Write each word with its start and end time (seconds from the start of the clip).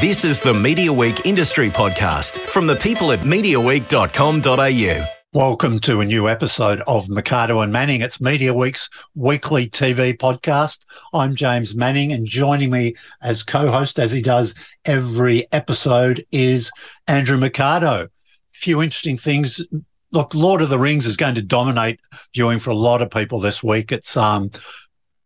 This 0.00 0.26
is 0.26 0.42
the 0.42 0.52
Media 0.52 0.92
Week 0.92 1.24
Industry 1.24 1.70
Podcast 1.70 2.38
from 2.38 2.66
the 2.66 2.76
people 2.76 3.12
at 3.12 3.20
MediaWeek.com.au. 3.20 5.06
Welcome 5.32 5.78
to 5.80 6.02
a 6.02 6.04
new 6.04 6.28
episode 6.28 6.82
of 6.86 7.08
Mercado 7.08 7.60
and 7.60 7.72
Manning. 7.72 8.02
It's 8.02 8.20
Media 8.20 8.52
Week's 8.52 8.90
weekly 9.14 9.70
TV 9.70 10.14
podcast. 10.14 10.80
I'm 11.14 11.34
James 11.34 11.74
Manning, 11.74 12.12
and 12.12 12.26
joining 12.26 12.68
me 12.68 12.94
as 13.22 13.42
co 13.42 13.70
host, 13.70 13.98
as 13.98 14.12
he 14.12 14.20
does 14.20 14.54
every 14.84 15.50
episode, 15.52 16.26
is 16.30 16.70
Andrew 17.08 17.38
Mercado. 17.38 18.02
A 18.02 18.08
few 18.52 18.82
interesting 18.82 19.16
things. 19.16 19.64
Look, 20.12 20.34
Lord 20.34 20.60
of 20.60 20.68
the 20.68 20.78
Rings 20.78 21.06
is 21.06 21.16
going 21.16 21.36
to 21.36 21.42
dominate 21.42 22.00
viewing 22.34 22.58
for 22.60 22.68
a 22.68 22.74
lot 22.74 23.00
of 23.00 23.10
people 23.10 23.40
this 23.40 23.62
week. 23.62 23.92
It's 23.92 24.14
um, 24.14 24.50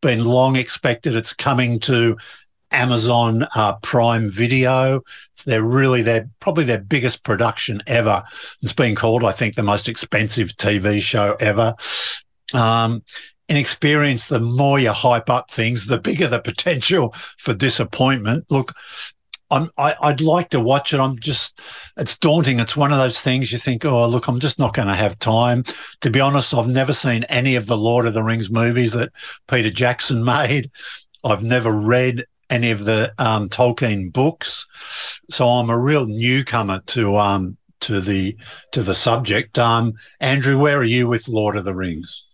been 0.01 0.25
long 0.25 0.55
expected. 0.55 1.17
It's 1.17 1.33
coming 1.33 1.81
to 1.81 2.17
Amazon 2.73 3.47
uh, 3.55 3.75
Prime 3.77 4.31
Video. 4.31 5.03
It's 5.33 5.45
their 5.45 5.63
really 5.63 6.03
their 6.03 6.29
probably 6.41 6.65
their 6.65 6.81
biggest 6.81 7.23
production 7.23 7.83
ever. 7.87 8.23
It's 8.63 8.73
been 8.73 8.95
called, 8.95 9.25
I 9.25 9.33
think, 9.33 9.55
the 9.55 9.63
most 9.63 9.89
expensive 9.89 10.51
TV 10.57 11.01
show 11.01 11.37
ever. 11.41 11.75
Um, 12.55 13.03
in 13.49 13.57
experience, 13.57 14.29
the 14.29 14.41
more 14.41 14.79
you 14.79 14.93
hype 14.93 15.29
up 15.29 15.51
things, 15.51 15.87
the 15.87 16.01
bigger 16.01 16.29
the 16.29 16.41
potential 16.41 17.15
for 17.39 17.53
disappointment. 17.53 18.45
Look, 18.49 18.75
I'm, 19.51 19.71
I, 19.77 19.97
would 20.03 20.21
like 20.21 20.51
to 20.51 20.61
watch 20.61 20.95
it. 20.95 21.01
I'm 21.01 21.19
just, 21.19 21.61
it's 21.97 22.17
daunting. 22.17 22.61
It's 22.61 22.77
one 22.77 22.93
of 22.93 22.99
those 22.99 23.21
things 23.21 23.51
you 23.51 23.59
think, 23.59 23.85
oh, 23.85 24.07
look, 24.07 24.29
I'm 24.29 24.39
just 24.39 24.61
not 24.61 24.75
going 24.75 24.87
to 24.87 24.95
have 24.95 25.19
time. 25.19 25.65
To 26.03 26.11
be 26.11 26.21
honest, 26.21 26.55
I've 26.55 26.69
never 26.69 26.93
seen 26.93 27.25
any 27.25 27.57
of 27.57 27.67
the 27.67 27.77
Lord 27.77 28.07
of 28.07 28.15
the 28.15 28.23
Rings 28.23 28.51
movies 28.51 28.93
that 28.93 29.11
Peter 29.49 29.71
Jackson 29.71 30.25
made. 30.25 30.71
I've 31.25 31.43
never 31.43 31.73
read 31.73 32.25
any 32.51 32.71
of 32.71 32.85
the 32.85 33.13
um, 33.19 33.49
Tolkien 33.49 34.13
books, 34.13 34.67
so 35.31 35.47
I'm 35.47 35.71
a 35.71 35.79
real 35.79 36.07
newcomer 36.07 36.81
to 36.89 37.17
um, 37.17 37.57
to 37.81 38.01
the 38.01 38.37
to 38.73 38.83
the 38.83 38.95
subject. 38.95 39.59
Um, 39.59 39.95
Andrew, 40.21 40.59
where 40.59 40.79
are 40.79 40.85
you 40.85 41.09
with 41.09 41.29
Lord 41.29 41.57
of 41.57 41.65
the 41.65 41.75
Rings? 41.75 42.25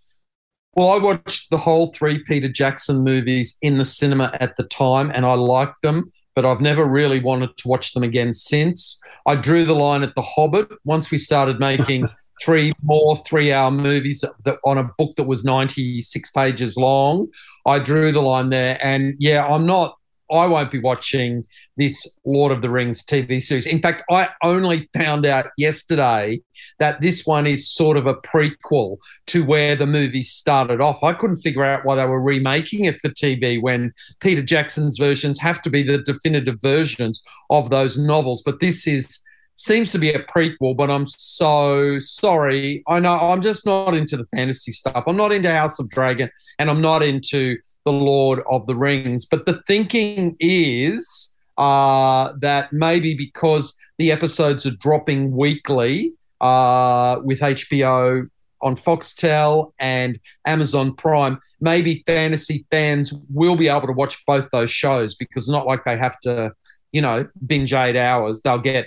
Well, 0.74 0.90
I 0.90 0.98
watched 0.98 1.50
the 1.50 1.56
whole 1.56 1.92
three 1.92 2.22
Peter 2.24 2.48
Jackson 2.48 3.02
movies 3.02 3.56
in 3.62 3.78
the 3.78 3.84
cinema 3.84 4.36
at 4.40 4.56
the 4.56 4.64
time, 4.64 5.10
and 5.14 5.24
I 5.24 5.34
liked 5.34 5.80
them, 5.82 6.10
but 6.34 6.44
I've 6.44 6.60
never 6.60 6.84
really 6.84 7.20
wanted 7.20 7.56
to 7.56 7.68
watch 7.68 7.94
them 7.94 8.02
again 8.02 8.34
since. 8.34 9.00
I 9.26 9.36
drew 9.36 9.64
the 9.64 9.74
line 9.74 10.02
at 10.02 10.14
The 10.14 10.22
Hobbit 10.22 10.70
once 10.84 11.10
we 11.10 11.18
started 11.18 11.60
making. 11.60 12.08
three 12.42 12.72
more 12.82 13.16
three 13.26 13.52
hour 13.52 13.70
movies 13.70 14.24
that, 14.44 14.58
on 14.64 14.78
a 14.78 14.90
book 14.98 15.14
that 15.16 15.24
was 15.24 15.44
96 15.44 16.30
pages 16.30 16.76
long. 16.76 17.28
I 17.66 17.78
drew 17.78 18.12
the 18.12 18.22
line 18.22 18.50
there. 18.50 18.78
And 18.84 19.14
yeah, 19.18 19.46
I'm 19.46 19.66
not 19.66 19.96
I 20.30 20.46
won't 20.46 20.70
be 20.70 20.78
watching 20.78 21.44
this 21.76 22.18
Lord 22.24 22.52
of 22.52 22.62
the 22.62 22.70
Rings 22.70 23.04
TV 23.04 23.40
series. 23.40 23.66
In 23.66 23.80
fact, 23.80 24.02
I 24.10 24.28
only 24.42 24.88
found 24.94 25.26
out 25.26 25.46
yesterday 25.56 26.40
that 26.78 27.00
this 27.00 27.26
one 27.26 27.46
is 27.46 27.70
sort 27.70 27.96
of 27.96 28.06
a 28.06 28.14
prequel 28.14 28.96
to 29.28 29.44
where 29.44 29.76
the 29.76 29.86
movie 29.86 30.22
started 30.22 30.80
off. 30.80 31.04
I 31.04 31.12
couldn't 31.12 31.38
figure 31.38 31.64
out 31.64 31.84
why 31.84 31.96
they 31.96 32.06
were 32.06 32.22
remaking 32.22 32.84
it 32.84 33.00
for 33.00 33.10
TV 33.10 33.60
when 33.60 33.92
Peter 34.20 34.42
Jackson's 34.42 34.98
versions 34.98 35.38
have 35.38 35.62
to 35.62 35.70
be 35.70 35.82
the 35.82 35.98
definitive 35.98 36.60
versions 36.60 37.22
of 37.50 37.70
those 37.70 37.98
novels. 37.98 38.42
But 38.42 38.60
this 38.60 38.86
is 38.86 39.20
seems 39.56 39.90
to 39.92 39.98
be 39.98 40.10
a 40.12 40.22
prequel, 40.22 40.76
but 40.76 40.90
I'm 40.90 41.06
so 41.06 41.98
sorry. 41.98 42.84
I 42.86 43.00
know 43.00 43.14
I'm 43.14 43.40
just 43.40 43.66
not 43.66 43.94
into 43.94 44.16
the 44.16 44.26
fantasy 44.34 44.72
stuff. 44.72 45.04
I'm 45.06 45.16
not 45.16 45.32
into 45.32 45.50
House 45.50 45.78
of 45.78 45.88
Dragon 45.88 46.30
and 46.58 46.70
I'm 46.70 46.80
not 46.80 47.02
into 47.02 47.56
the 47.84 47.92
Lord 47.92 48.42
of 48.50 48.66
the 48.66 48.76
Rings. 48.76 49.24
But 49.24 49.46
the 49.46 49.62
thinking 49.66 50.36
is 50.38 51.34
uh, 51.56 52.32
that 52.40 52.72
maybe 52.72 53.14
because 53.14 53.76
the 53.98 54.12
episodes 54.12 54.66
are 54.66 54.76
dropping 54.76 55.34
weekly 55.34 56.12
uh, 56.40 57.20
with 57.24 57.40
HBO 57.40 58.28
on 58.62 58.76
Foxtel 58.76 59.72
and 59.78 60.18
Amazon 60.46 60.94
Prime, 60.94 61.38
maybe 61.60 62.02
fantasy 62.06 62.66
fans 62.70 63.14
will 63.30 63.56
be 63.56 63.68
able 63.68 63.86
to 63.86 63.92
watch 63.92 64.24
both 64.26 64.48
those 64.50 64.70
shows 64.70 65.14
because 65.14 65.48
not 65.48 65.66
like 65.66 65.84
they 65.84 65.96
have 65.96 66.18
to, 66.20 66.52
you 66.92 67.00
know, 67.00 67.26
binge 67.46 67.72
eight 67.72 67.96
hours. 67.96 68.42
They'll 68.42 68.58
get 68.58 68.86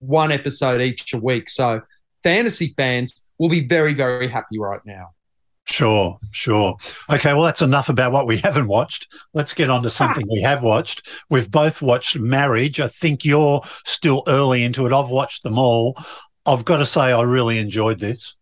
one 0.00 0.32
episode 0.32 0.80
each 0.80 1.12
a 1.12 1.18
week. 1.18 1.48
So 1.48 1.82
fantasy 2.22 2.74
fans 2.76 3.24
will 3.38 3.48
be 3.48 3.66
very, 3.66 3.94
very 3.94 4.28
happy 4.28 4.58
right 4.58 4.80
now. 4.84 5.10
Sure, 5.68 6.18
sure. 6.30 6.76
Okay, 7.10 7.32
well, 7.32 7.42
that's 7.42 7.62
enough 7.62 7.88
about 7.88 8.12
what 8.12 8.26
we 8.26 8.36
haven't 8.44 8.68
watched. 8.68 9.12
Let's 9.34 9.52
get 9.52 9.68
on 9.68 9.82
to 9.82 9.90
something 9.90 10.26
we 10.30 10.40
have 10.42 10.62
watched. 10.62 11.08
We've 11.28 11.50
both 11.50 11.82
watched 11.82 12.18
Marriage. 12.18 12.80
I 12.80 12.88
think 12.88 13.24
you're 13.24 13.62
still 13.84 14.22
early 14.28 14.62
into 14.62 14.86
it. 14.86 14.92
I've 14.92 15.08
watched 15.08 15.42
them 15.42 15.58
all. 15.58 15.96
I've 16.46 16.64
got 16.64 16.76
to 16.78 16.86
say, 16.86 17.12
I 17.12 17.22
really 17.22 17.58
enjoyed 17.58 17.98
this. 17.98 18.36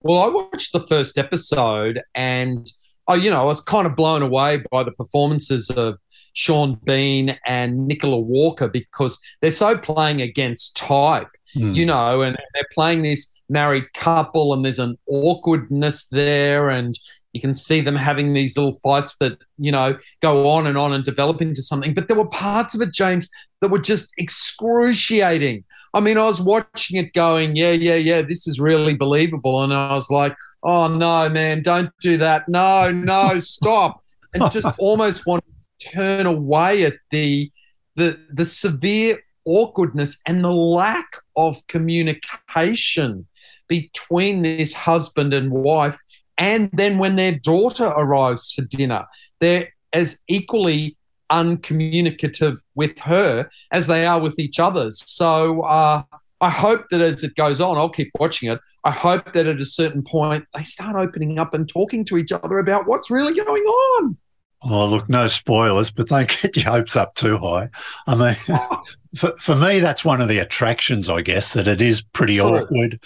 Well, 0.00 0.18
I 0.18 0.28
watched 0.28 0.72
the 0.72 0.86
first 0.86 1.18
episode 1.18 2.02
and, 2.14 2.70
oh, 3.06 3.14
you 3.14 3.30
know, 3.30 3.40
I 3.40 3.44
was 3.44 3.60
kind 3.60 3.86
of 3.86 3.94
blown 3.94 4.22
away 4.22 4.62
by 4.70 4.82
the 4.82 4.92
performances 4.92 5.70
of 5.70 5.98
Sean 6.34 6.78
Bean 6.84 7.38
and 7.46 7.86
Nicola 7.86 8.20
Walker 8.20 8.68
because 8.68 9.18
they're 9.40 9.50
so 9.50 9.78
playing 9.78 10.20
against 10.20 10.76
type, 10.76 11.28
mm. 11.56 11.74
you 11.74 11.86
know, 11.86 12.20
and 12.20 12.36
they're 12.52 12.64
playing 12.74 13.02
this 13.02 13.32
married 13.48 13.92
couple 13.94 14.52
and 14.52 14.64
there's 14.64 14.78
an 14.78 14.98
awkwardness 15.06 16.06
there 16.08 16.70
and 16.70 16.98
you 17.32 17.40
can 17.40 17.52
see 17.52 17.80
them 17.80 17.96
having 17.96 18.32
these 18.32 18.56
little 18.56 18.78
fights 18.82 19.16
that 19.16 19.36
you 19.58 19.72
know 19.72 19.98
go 20.22 20.48
on 20.48 20.66
and 20.66 20.78
on 20.78 20.92
and 20.92 21.04
develop 21.04 21.42
into 21.42 21.62
something. 21.62 21.92
But 21.92 22.08
there 22.08 22.16
were 22.16 22.28
parts 22.28 22.74
of 22.74 22.80
it 22.80 22.92
james 22.92 23.28
that 23.60 23.70
were 23.70 23.80
just 23.80 24.14
excruciating. 24.18 25.64
I 25.92 26.00
mean 26.00 26.16
i 26.16 26.24
was 26.24 26.40
watching 26.40 26.96
it 26.96 27.12
going 27.12 27.54
yeah 27.56 27.72
yeah 27.72 27.96
yeah 27.96 28.22
this 28.22 28.46
is 28.46 28.60
really 28.60 28.94
believable. 28.94 29.62
And 29.62 29.74
i 29.74 29.94
was 29.94 30.10
like 30.10 30.34
oh 30.62 30.88
no 30.88 31.28
man 31.28 31.62
don't 31.62 31.90
do 32.00 32.16
that. 32.18 32.48
No 32.48 32.90
no 32.90 33.38
stop. 33.38 34.02
And 34.32 34.50
just 34.50 34.66
almost 34.78 35.26
wanted 35.26 35.53
turn 35.78 36.26
away 36.26 36.84
at 36.84 36.94
the 37.10 37.50
the 37.96 38.18
the 38.32 38.44
severe 38.44 39.18
awkwardness 39.44 40.20
and 40.26 40.42
the 40.42 40.52
lack 40.52 41.16
of 41.36 41.64
communication 41.66 43.26
between 43.68 44.42
this 44.42 44.72
husband 44.72 45.34
and 45.34 45.50
wife 45.50 45.98
and 46.38 46.70
then 46.72 46.98
when 46.98 47.16
their 47.16 47.38
daughter 47.38 47.92
arrives 47.96 48.52
for 48.52 48.62
dinner 48.62 49.04
they're 49.40 49.68
as 49.92 50.18
equally 50.28 50.96
uncommunicative 51.30 52.56
with 52.74 52.98
her 52.98 53.48
as 53.70 53.86
they 53.86 54.06
are 54.06 54.20
with 54.20 54.38
each 54.38 54.58
other 54.58 54.90
so 54.90 55.62
uh, 55.62 56.02
I 56.40 56.50
hope 56.50 56.90
that 56.90 57.00
as 57.00 57.24
it 57.24 57.36
goes 57.36 57.58
on, 57.58 57.78
I'll 57.78 57.88
keep 57.88 58.10
watching 58.18 58.50
it. 58.50 58.60
I 58.84 58.90
hope 58.90 59.32
that 59.32 59.46
at 59.46 59.60
a 59.60 59.64
certain 59.64 60.02
point 60.02 60.44
they 60.54 60.62
start 60.62 60.94
opening 60.94 61.38
up 61.38 61.54
and 61.54 61.66
talking 61.66 62.04
to 62.04 62.18
each 62.18 62.32
other 62.32 62.58
about 62.58 62.86
what's 62.86 63.10
really 63.10 63.34
going 63.34 63.62
on. 63.62 64.18
Oh, 64.62 64.88
look, 64.88 65.08
no 65.08 65.26
spoilers, 65.26 65.90
but 65.90 66.08
don't 66.08 66.28
get 66.40 66.56
your 66.56 66.72
hopes 66.72 66.96
up 66.96 67.14
too 67.14 67.36
high. 67.36 67.68
I 68.06 68.14
mean, 68.14 68.36
for, 69.16 69.34
for 69.38 69.54
me, 69.54 69.80
that's 69.80 70.04
one 70.04 70.20
of 70.20 70.28
the 70.28 70.38
attractions, 70.38 71.08
I 71.08 71.20
guess, 71.22 71.52
that 71.52 71.68
it 71.68 71.80
is 71.80 72.00
pretty 72.00 72.36
True. 72.36 72.58
awkward. 72.58 73.00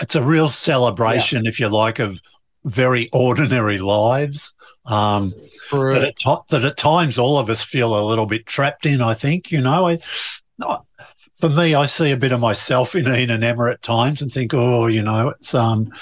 It's 0.00 0.16
a 0.16 0.22
real 0.22 0.48
celebration, 0.48 1.44
yeah. 1.44 1.50
if 1.50 1.60
you 1.60 1.68
like, 1.68 2.00
of 2.00 2.20
very 2.64 3.08
ordinary 3.12 3.78
lives 3.78 4.54
um, 4.86 5.34
that, 5.70 6.02
at 6.02 6.16
to- 6.18 6.42
that 6.48 6.64
at 6.64 6.76
times 6.76 7.18
all 7.18 7.38
of 7.38 7.50
us 7.50 7.62
feel 7.62 7.98
a 7.98 8.06
little 8.06 8.26
bit 8.26 8.46
trapped 8.46 8.86
in, 8.86 9.00
I 9.00 9.14
think, 9.14 9.52
you 9.52 9.60
know. 9.60 9.86
I, 9.86 9.98
for 11.34 11.48
me, 11.48 11.74
I 11.74 11.86
see 11.86 12.10
a 12.10 12.16
bit 12.16 12.32
of 12.32 12.40
myself 12.40 12.94
in 12.94 13.06
Ian 13.06 13.30
and 13.30 13.44
Emma 13.44 13.70
at 13.70 13.82
times 13.82 14.22
and 14.22 14.32
think, 14.32 14.54
oh, 14.54 14.86
you 14.86 15.02
know, 15.02 15.30
it's 15.30 15.54
um, 15.54 15.92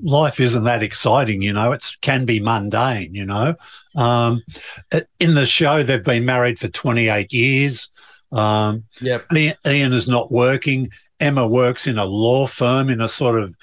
life 0.00 0.40
isn't 0.40 0.64
that 0.64 0.82
exciting, 0.82 1.42
you 1.42 1.52
know. 1.52 1.72
It 1.72 1.84
can 2.00 2.24
be 2.24 2.40
mundane, 2.40 3.14
you 3.14 3.24
know. 3.24 3.54
Um, 3.96 4.42
in 5.18 5.34
the 5.34 5.46
show, 5.46 5.82
they've 5.82 6.02
been 6.02 6.24
married 6.24 6.58
for 6.58 6.68
28 6.68 7.32
years. 7.32 7.90
Um, 8.32 8.84
yep. 9.00 9.26
Ian 9.34 9.92
is 9.92 10.08
not 10.08 10.30
working. 10.30 10.90
Emma 11.20 11.46
works 11.46 11.86
in 11.86 11.98
a 11.98 12.04
law 12.04 12.46
firm 12.46 12.90
in 12.90 13.00
a 13.00 13.08
sort 13.08 13.42
of 13.42 13.54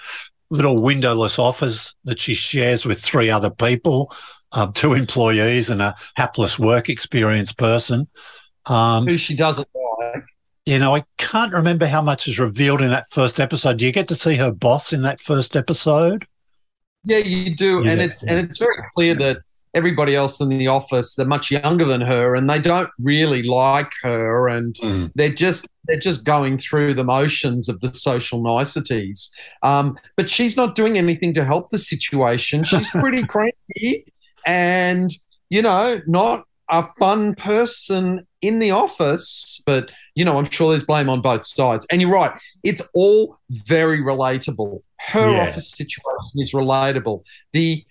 little 0.49 0.81
windowless 0.81 1.39
office 1.39 1.95
that 2.03 2.19
she 2.19 2.33
shares 2.33 2.85
with 2.85 3.01
three 3.01 3.29
other 3.29 3.49
people, 3.49 4.13
um, 4.51 4.73
two 4.73 4.93
employees 4.93 5.69
and 5.69 5.81
a 5.81 5.95
hapless 6.15 6.59
work 6.59 6.89
experience 6.89 7.53
person. 7.53 8.07
Um, 8.65 9.07
Who 9.07 9.17
she 9.17 9.35
doesn't 9.35 9.67
like. 9.73 10.23
You 10.65 10.79
know, 10.79 10.95
I 10.95 11.03
can't 11.17 11.53
remember 11.53 11.85
how 11.85 12.01
much 12.01 12.27
is 12.27 12.39
revealed 12.39 12.81
in 12.81 12.89
that 12.89 13.09
first 13.11 13.39
episode. 13.39 13.77
Do 13.77 13.85
you 13.85 13.91
get 13.91 14.07
to 14.07 14.15
see 14.15 14.35
her 14.35 14.51
boss 14.51 14.93
in 14.93 15.03
that 15.03 15.21
first 15.21 15.55
episode? 15.55 16.25
Yeah, 17.03 17.19
you 17.19 17.55
do, 17.55 17.83
yeah. 17.83 17.91
and 17.91 18.01
it's 18.01 18.23
and 18.23 18.39
it's 18.39 18.57
very 18.57 18.77
clear 18.95 19.13
that 19.15 19.37
everybody 19.75 20.15
else 20.15 20.39
in 20.39 20.49
the 20.49 20.67
office 20.67 21.15
they're 21.15 21.27
much 21.27 21.51
younger 21.51 21.85
than 21.85 22.01
her, 22.01 22.33
and 22.33 22.49
they 22.49 22.59
don't 22.59 22.89
really 22.99 23.43
like 23.43 23.91
her, 24.01 24.47
and 24.47 24.73
mm. 24.75 25.11
they're 25.13 25.29
just 25.29 25.67
they're 25.87 25.99
just 25.99 26.25
going 26.25 26.57
through 26.57 26.95
the 26.95 27.03
motions 27.03 27.69
of 27.69 27.79
the 27.81 27.93
social 27.93 28.41
niceties. 28.41 29.31
Um, 29.61 29.99
but 30.17 30.31
she's 30.31 30.57
not 30.57 30.73
doing 30.73 30.97
anything 30.97 31.31
to 31.33 31.43
help 31.43 31.69
the 31.69 31.77
situation. 31.77 32.63
She's 32.63 32.89
pretty 32.89 33.23
cranky, 33.27 34.11
and 34.47 35.11
you 35.49 35.61
know, 35.61 36.01
not 36.07 36.45
a 36.69 36.87
fun 36.99 37.35
person 37.35 38.25
in 38.41 38.59
the 38.59 38.71
office, 38.71 39.61
but 39.65 39.91
you 40.15 40.25
know, 40.25 40.37
I'm 40.37 40.49
sure 40.49 40.69
there's 40.69 40.83
blame 40.83 41.09
on 41.09 41.21
both 41.21 41.45
sides. 41.45 41.85
And 41.91 42.01
you're 42.01 42.11
right, 42.11 42.31
it's 42.63 42.81
all 42.93 43.37
very 43.49 43.99
relatable. 44.01 44.81
Her 44.99 45.31
Yeah. 45.31 45.43
office 45.43 45.71
situation 45.71 46.35
is 46.35 46.53
relatable. 46.53 47.23
The 47.53 47.85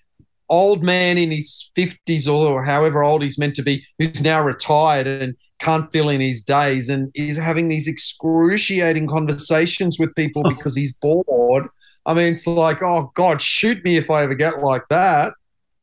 old 0.51 0.83
man 0.83 1.17
in 1.19 1.31
his 1.31 1.71
50s 1.77 2.29
or 2.29 2.63
however 2.65 3.03
old 3.03 3.23
he's 3.23 3.39
meant 3.39 3.57
to 3.57 3.63
be, 3.63 3.85
who's 3.99 4.23
now 4.23 4.43
retired 4.43 5.07
and 5.07 5.35
can't 5.59 5.91
fill 5.93 6.09
in 6.11 6.21
his 6.21 6.43
days 6.43 6.89
and 6.89 7.11
is 7.15 7.37
having 7.39 7.69
these 7.69 7.89
excruciating 7.89 9.07
conversations 9.07 9.99
with 9.99 10.15
people 10.15 10.43
because 10.49 10.77
he's 10.77 10.95
bored. 10.97 11.67
I 12.07 12.13
mean, 12.13 12.33
it's 12.33 12.47
like, 12.47 12.83
oh 12.83 13.11
God, 13.15 13.41
shoot 13.41 13.83
me 13.85 13.97
if 13.97 14.11
I 14.11 14.25
ever 14.25 14.35
get 14.35 14.59
like 14.59 14.83
that. 14.91 15.33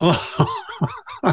well, 1.22 1.32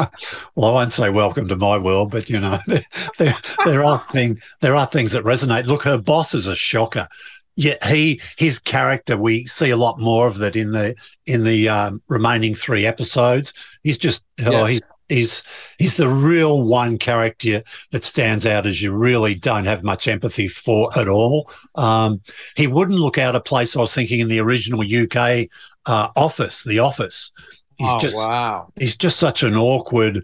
I 0.00 0.10
won't 0.56 0.92
say 0.92 1.10
welcome 1.10 1.48
to 1.48 1.56
my 1.56 1.78
world, 1.78 2.10
but 2.10 2.28
you 2.28 2.40
know, 2.40 2.58
there, 2.66 2.84
there, 3.18 3.34
there 3.64 3.84
are 3.84 4.04
things 4.12 4.40
there 4.60 4.76
are 4.76 4.86
things 4.86 5.12
that 5.12 5.24
resonate. 5.24 5.66
Look, 5.66 5.82
her 5.82 5.98
boss 5.98 6.34
is 6.34 6.46
a 6.46 6.56
shocker. 6.56 7.08
Yet 7.56 7.84
he 7.84 8.20
his 8.36 8.58
character, 8.58 9.16
we 9.16 9.44
see 9.46 9.70
a 9.70 9.76
lot 9.76 9.98
more 9.98 10.26
of 10.26 10.38
that 10.38 10.56
in 10.56 10.72
the 10.72 10.94
in 11.26 11.44
the 11.44 11.68
um, 11.68 12.02
remaining 12.08 12.54
three 12.54 12.86
episodes. 12.86 13.52
He's 13.82 13.98
just 13.98 14.24
oh, 14.46 14.64
he's 14.64 14.86
he's 15.10 15.44
he's 15.78 15.96
the 15.96 16.08
real 16.08 16.62
one 16.62 16.96
character 16.96 17.62
that 17.90 18.04
stands 18.04 18.46
out 18.46 18.64
as 18.64 18.80
you 18.80 18.92
really 18.92 19.34
don't 19.34 19.66
have 19.66 19.82
much 19.82 20.08
empathy 20.08 20.48
for 20.48 20.88
at 20.98 21.08
all. 21.08 21.50
Um, 21.74 22.22
he 22.56 22.66
wouldn't 22.66 22.98
look 22.98 23.18
out 23.18 23.36
of 23.36 23.44
place. 23.44 23.76
I 23.76 23.80
was 23.80 23.94
thinking 23.94 24.20
in 24.20 24.28
the 24.28 24.40
original 24.40 24.80
UK 24.80 25.48
uh, 25.86 26.08
Office, 26.16 26.62
The 26.62 26.78
Office. 26.78 27.32
He's 27.80 27.88
oh, 27.88 27.98
just 27.98 28.16
wow. 28.16 28.72
he's 28.78 28.94
just 28.96 29.18
such 29.18 29.42
an 29.42 29.56
awkward 29.56 30.22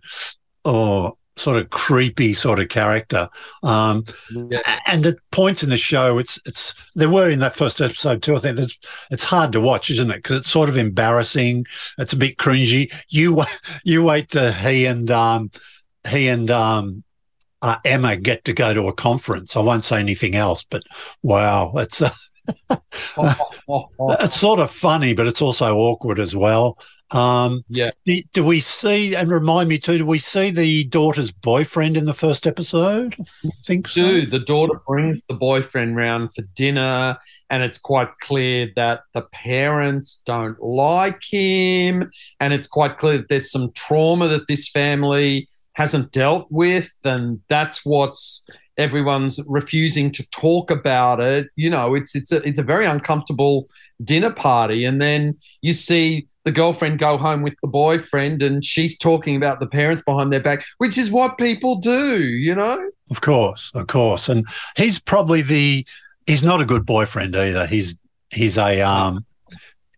or 0.67 1.14
sort 1.38 1.56
of 1.56 1.70
creepy 1.70 2.35
sort 2.35 2.58
of 2.58 2.69
character. 2.69 3.31
Um, 3.62 4.05
Yeah. 4.31 4.61
and 4.87 5.06
at 5.06 5.17
points 5.31 5.62
in 5.62 5.70
the 5.70 5.79
show, 5.79 6.19
it's 6.19 6.38
it's 6.44 6.75
there 6.94 7.08
were 7.08 7.31
in 7.31 7.38
that 7.38 7.56
first 7.56 7.81
episode 7.81 8.23
too. 8.23 8.37
I 8.37 8.41
think 8.41 8.56
there's 8.56 8.79
it's 9.11 9.25
hard 9.25 9.53
to 9.53 9.61
watch, 9.62 9.88
isn't 9.88 10.11
it? 10.11 10.17
Because 10.17 10.41
it's 10.41 10.50
sort 10.50 10.69
of 10.69 10.76
embarrassing. 10.76 11.64
It's 11.97 12.12
a 12.12 12.17
bit 12.19 12.37
cringy. 12.37 12.93
You 13.08 13.43
you 13.85 14.03
wait 14.03 14.29
till 14.29 14.53
he 14.53 14.85
and 14.85 15.11
um, 15.11 15.50
he 16.06 16.29
and 16.29 16.50
um, 16.50 17.05
uh, 17.62 17.76
Emma 17.87 18.17
get 18.17 18.44
to 18.44 18.53
go 18.53 18.75
to 18.75 18.88
a 18.88 18.93
conference. 18.93 19.56
I 19.56 19.61
won't 19.61 19.85
say 19.85 19.99
anything 19.99 20.35
else, 20.35 20.62
but 20.62 20.82
wow, 21.23 21.73
it's 21.76 22.03
uh, 22.03 22.11
Oh, 22.11 22.11
oh, 22.11 22.17
oh. 22.17 22.25
it's 23.19 24.34
sort 24.40 24.60
of 24.60 24.70
funny, 24.70 25.14
but 25.14 25.26
it's 25.26 25.43
also 25.43 25.76
awkward 25.76 26.19
as 26.19 26.34
well. 26.37 26.78
Um, 27.12 27.64
Yeah. 27.69 27.93
do, 28.04 28.20
do 28.32 28.44
we 28.44 28.58
see 28.58 29.14
and 29.14 29.31
remind 29.31 29.69
me 29.69 29.78
too? 29.78 29.98
Do 29.98 30.06
we 30.06 30.19
see 30.19 30.50
the 30.50 30.84
daughter's 30.84 31.31
boyfriend 31.31 31.96
in 31.96 32.04
the 32.04 32.14
first 32.14 32.46
episode? 32.46 33.14
I 33.44 33.50
think 33.64 33.88
so. 33.88 34.02
Dude, 34.02 34.31
the 34.32 34.40
daughter 34.40 34.81
brings 34.87 35.25
the 35.26 35.34
boyfriend 35.34 35.96
round 35.96 36.31
for 36.34 36.43
dinner, 36.54 37.16
and 37.48 37.62
it's 37.62 37.78
quite 37.78 38.08
clear 38.20 38.70
that 38.76 39.02
the 39.14 39.22
parents 39.32 40.22
don't 40.26 40.60
like 40.60 41.22
him, 41.31 42.10
and 42.40 42.52
it's 42.52 42.66
quite 42.69 42.98
clear 42.98 43.19
that 43.19 43.28
there's 43.28 43.50
some 43.52 43.70
trauma 43.72 44.26
that 44.28 44.48
this 44.48 44.69
family 44.69 45.48
hasn't 45.75 46.10
dealt 46.10 46.48
with, 46.50 46.90
and 47.04 47.40
that's 47.48 47.84
what's 47.84 48.46
everyone's 48.78 49.40
refusing 49.46 50.11
to 50.12 50.28
talk 50.31 50.70
about 50.70 51.20
it. 51.20 51.49
You 51.56 51.70
know, 51.70 51.94
it's 51.94 52.14
it's 52.14 52.32
a 52.32 52.37
it's 52.46 52.58
a 52.58 52.62
very 52.64 52.87
uncomfortable 52.87 53.67
dinner 54.02 54.31
party, 54.31 54.84
and 54.84 55.00
then 55.00 55.37
you 55.62 55.73
see 55.73 56.26
the 56.44 56.52
girlfriend 56.52 56.99
go 56.99 57.17
home 57.17 57.43
with 57.43 57.55
the 57.62 57.69
boyfriend, 57.69 58.43
and 58.43 58.64
she's 58.64 58.99
talking 58.99 59.37
about 59.37 59.61
the 59.61 59.67
parents 59.67 60.02
behind 60.02 60.32
their 60.32 60.40
back, 60.40 60.64
which 60.78 60.99
is 60.99 61.11
what 61.11 61.38
people 61.38 61.76
do. 61.76 62.23
You 62.23 62.55
know. 62.55 62.90
Of 63.11 63.20
course, 63.20 63.70
of 63.75 63.87
course, 63.87 64.28
and 64.28 64.46
he's 64.76 64.99
probably 64.99 65.43
the 65.43 65.87
he's 66.26 66.43
not 66.43 66.61
a 66.61 66.67
good 66.67 66.84
boyfriend 66.84 67.37
either. 67.37 67.67
He's 67.67 67.96
he's 68.31 68.58
a 68.58 68.81
um 68.81 69.25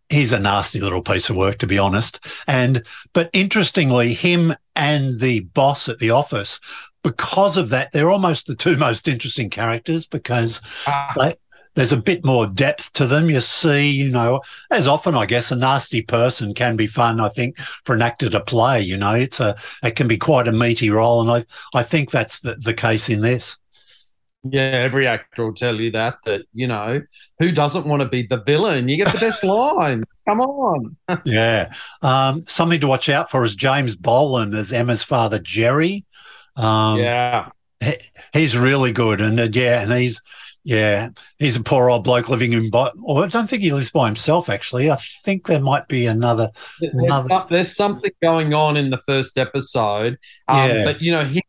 he's 0.09 0.33
a 0.33 0.39
nasty 0.39 0.81
little 0.81 1.03
piece 1.03 1.29
of 1.29 1.37
work 1.37 1.59
to 1.59 1.67
be 1.67 1.79
honest. 1.79 2.27
And 2.47 2.83
but 3.13 3.31
interestingly, 3.33 4.15
him 4.15 4.55
and 4.75 5.21
the 5.21 5.41
boss 5.41 5.89
at 5.89 5.99
the 5.99 6.11
office, 6.11 6.61
because 7.13 7.57
of 7.57 7.71
that, 7.71 7.93
they're 7.93 8.11
almost 8.11 8.47
the 8.47 8.55
two 8.55 8.77
most 8.89 9.09
interesting 9.09 9.51
characters 9.51 10.07
because 10.07 10.61
Ah. 10.87 11.13
they, 11.17 11.35
there's 11.75 11.93
a 11.93 11.97
bit 11.97 12.25
more 12.25 12.47
depth 12.47 12.93
to 12.95 13.07
them. 13.07 13.31
You 13.31 13.41
see, 13.41 13.91
you 13.91 14.11
know, 14.11 14.41
as 14.71 14.87
often, 14.87 15.15
I 15.15 15.27
guess, 15.27 15.51
a 15.51 15.57
nasty 15.57 16.03
person 16.03 16.53
can 16.55 16.77
be 16.77 16.87
fun. 16.87 17.21
I 17.21 17.29
think 17.29 17.59
for 17.85 17.95
an 17.95 18.03
actor 18.03 18.29
to 18.31 18.41
play, 18.41 18.81
you 18.83 18.97
know, 18.97 19.15
it's 19.15 19.41
a 19.41 19.55
it 19.83 19.95
can 19.97 20.09
be 20.09 20.17
quite 20.19 20.49
a 20.49 20.53
meaty 20.53 20.91
role, 20.91 21.21
and 21.21 21.31
I 21.31 21.79
I 21.79 21.83
think 21.83 22.11
that's 22.11 22.41
the, 22.41 22.57
the 22.57 22.75
case 22.75 23.09
in 23.09 23.21
this. 23.21 23.59
Yeah, 24.45 24.61
every 24.63 25.07
actor 25.07 25.45
will 25.45 25.53
tell 25.55 25.81
you 25.81 25.91
that. 25.93 26.19
That 26.25 26.43
you 26.53 26.67
know, 26.69 27.01
who 27.39 27.53
doesn't 27.53 27.87
want 27.87 28.03
to 28.03 28.09
be 28.09 28.23
the 28.27 28.43
villain? 28.43 28.89
You 28.89 28.97
get 28.97 29.13
the 29.13 29.19
best 29.19 29.45
lines. 29.61 30.05
Come 30.29 30.41
on. 30.41 30.97
Yeah, 31.25 31.73
um, 32.03 32.43
something 32.43 32.81
to 32.81 32.87
watch 32.87 33.09
out 33.09 33.31
for 33.31 33.45
is 33.45 33.55
James 33.57 33.97
Bolam 33.97 34.55
as 34.57 34.73
Emma's 34.73 35.03
father, 35.03 35.39
Jerry. 35.39 36.05
Um, 36.59 36.99
yeah, 36.99 37.49
he- 37.81 37.97
he's 38.33 38.57
really 38.59 38.93
good, 38.93 39.21
and 39.21 39.39
uh, 39.41 39.49
yeah, 39.53 39.81
and 39.81 39.93
he's 39.93 40.21
yeah, 40.65 41.11
he's 41.39 41.57
a 41.57 41.63
poor 41.63 41.89
old 41.89 42.05
bloke 42.05 42.29
living 42.29 42.53
in. 42.53 42.69
By, 42.69 42.91
or 43.03 43.25
I 43.25 43.29
don't 43.29 43.49
think 43.49 43.63
he 43.63 43.73
lives 43.73 43.91
by 43.91 44.07
himself. 44.07 44.51
Actually, 44.51 44.91
I 44.91 44.99
think 45.25 45.47
there 45.47 45.61
might 45.61 45.87
be 45.89 46.07
another. 46.07 46.51
there's, 46.81 46.93
Another- 47.05 47.29
some- 47.29 47.47
there's 47.49 47.75
something 47.77 48.11
going 48.23 48.53
on 48.53 48.77
in 48.77 48.91
the 48.91 48.99
first 49.07 49.39
episode. 49.39 50.19
Um, 50.49 50.57
Yeah. 50.71 50.85
But 50.85 51.01
you 51.01 51.13
know, 51.13 51.25
he, 51.25 51.43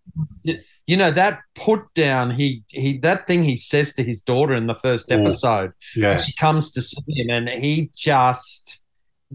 you 0.88 0.96
know 0.98 1.12
that 1.12 1.40
put 1.56 1.94
down. 1.96 2.32
He 2.32 2.64
he 2.70 2.98
that 3.00 3.26
thing 3.28 3.44
he 3.44 3.58
says 3.58 3.94
to 3.96 4.04
his 4.04 4.22
daughter 4.22 4.54
in 4.54 4.68
the 4.68 4.76
first 4.76 5.12
episode. 5.12 5.72
Yeah, 5.96 6.18
she 6.20 6.34
comes 6.34 6.72
to 6.72 6.82
see 6.82 7.02
him 7.08 7.30
and 7.30 7.50
he 7.50 7.90
just 7.96 8.82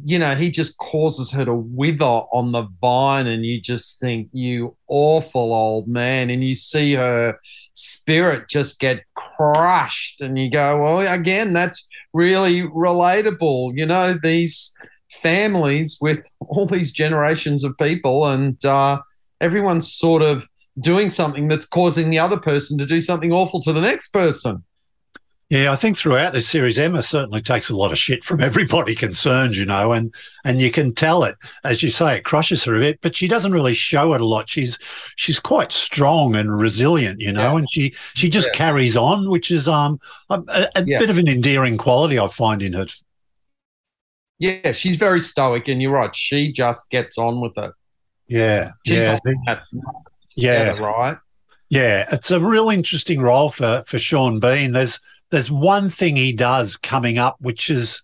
you 0.03 0.19
know 0.19 0.35
he 0.35 0.51
just 0.51 0.77
causes 0.79 1.31
her 1.31 1.45
to 1.45 1.55
wither 1.55 2.05
on 2.05 2.51
the 2.51 2.67
vine 2.81 3.27
and 3.29 3.47
you 3.47 3.61
just 3.61 4.01
think 4.01 4.29
you 4.33 4.77
awful 4.89 5.53
old 5.53 5.87
man 5.87 6.31
and 6.31 6.43
you 6.43 6.55
see 6.55 6.95
her 6.95 7.39
spirit 7.75 8.49
just 8.49 8.81
get 8.81 9.05
crushed 9.15 10.21
and 10.21 10.37
you 10.37 10.51
go 10.51 10.83
well 10.83 11.15
again 11.15 11.53
that's 11.53 11.87
really 12.13 12.63
relatable 12.63 13.73
you 13.77 13.87
know 13.87 14.19
these 14.23 14.75
families 15.13 15.97
with 16.01 16.27
all 16.41 16.67
these 16.67 16.91
generations 16.91 17.63
of 17.63 17.77
people 17.79 18.27
and 18.27 18.65
uh, 18.65 19.01
everyone's 19.41 19.93
sort 19.93 20.23
of 20.23 20.49
doing 20.81 21.09
something 21.09 21.47
that's 21.47 21.67
causing 21.67 22.11
the 22.11 22.19
other 22.19 22.39
person 22.39 22.77
to 22.77 22.85
do 22.85 23.01
something 23.01 23.33
awful 23.33 23.61
to 23.61 23.73
the 23.73 23.81
next 23.81 24.09
person 24.09 24.65
yeah. 25.51 25.73
I 25.73 25.77
think 25.77 25.97
throughout 25.97 26.33
this 26.33 26.49
series, 26.49 26.79
Emma 26.79 27.03
certainly 27.03 27.43
takes 27.43 27.71
a 27.71 27.77
lot 27.77 27.93
of 27.93 27.99
shit 27.99 28.25
from 28.25 28.41
everybody 28.43 28.95
concerned. 28.95 29.57
You 29.57 29.67
know, 29.67 29.93
and 29.93 30.15
and 30.45 30.61
you 30.61 30.71
can 30.71 30.95
tell 30.95 31.25
it 31.25 31.37
as 31.65 31.83
you 31.83 31.91
say, 31.91 32.17
it 32.17 32.25
crushes 32.25 32.65
her 32.65 32.77
a 32.77 32.81
bit, 32.81 33.01
but 33.03 33.17
she 33.17 33.29
doesn't 33.29 33.53
really 33.53 33.75
show 33.75 34.15
it 34.15 34.21
a 34.21 34.27
lot. 34.27 34.49
She's 34.49 34.79
she's 35.17 35.39
quite 35.41 35.73
strong 35.73 36.35
and 36.37 36.57
resilient. 36.59 37.21
You 37.21 37.33
know, 37.33 37.53
Yeah. 37.53 37.59
and 37.59 37.71
she 37.71 37.95
she 38.15 38.29
just 38.29 38.49
Yeah. 38.53 38.59
carries 38.59 38.97
on, 38.97 39.29
which 39.31 39.51
is 39.51 39.69
um 39.69 39.99
a, 40.31 40.43
a, 40.75 40.85
Yeah. 40.85 40.99
bit 40.99 41.11
of 41.11 41.19
an 41.19 41.29
endearing 41.29 41.77
quality 41.79 42.19
I 42.19 42.29
find 42.29 42.63
in 42.63 42.73
her. 42.73 42.87
Yeah, 44.39 44.73
she's 44.73 44.97
very 44.97 45.21
stoic, 45.21 45.69
and 45.69 45.81
you're 45.81 45.93
right. 45.93 46.15
She 46.15 46.53
just 46.53 46.91
gets 46.91 47.17
on 47.19 47.41
with 47.41 47.57
it. 47.57 47.71
Yeah, 48.27 48.71
She's 48.85 48.97
yeah, 48.97 49.19
that 49.47 49.63
yeah. 50.37 50.79
right? 50.81 51.19
Yeah, 51.71 52.07
it's 52.11 52.31
a 52.31 52.41
real 52.41 52.71
interesting 52.71 53.21
role 53.21 53.49
for 53.51 53.83
for 53.87 53.99
Sean 53.99 54.41
Bean. 54.41 54.73
There's 54.73 55.01
there's 55.35 55.51
one 55.51 55.91
thing 55.91 56.15
he 56.15 56.33
does 56.33 56.77
coming 56.77 57.19
up, 57.19 57.37
which 57.41 57.69
is 57.69 58.03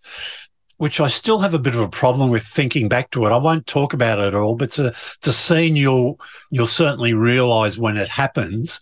which 0.78 0.98
I 0.98 1.08
still 1.08 1.40
have 1.40 1.52
a 1.52 1.58
bit 1.58 1.74
of 1.74 1.80
a 1.80 1.88
problem 1.88 2.30
with 2.30 2.42
thinking 2.42 2.88
back 2.88 3.10
to 3.10 3.26
it. 3.26 3.30
I 3.30 3.36
won't 3.36 3.66
talk 3.66 3.92
about 3.92 4.18
it 4.18 4.28
at 4.28 4.34
all, 4.34 4.56
but 4.56 4.64
it's 4.64 4.78
a 4.80 4.88
it's 4.88 5.26
a 5.28 5.32
scene 5.32 5.76
you'll 5.76 6.18
you'll 6.50 6.66
certainly 6.66 7.14
realise 7.14 7.78
when 7.78 7.96
it 7.96 8.08
happens. 8.08 8.80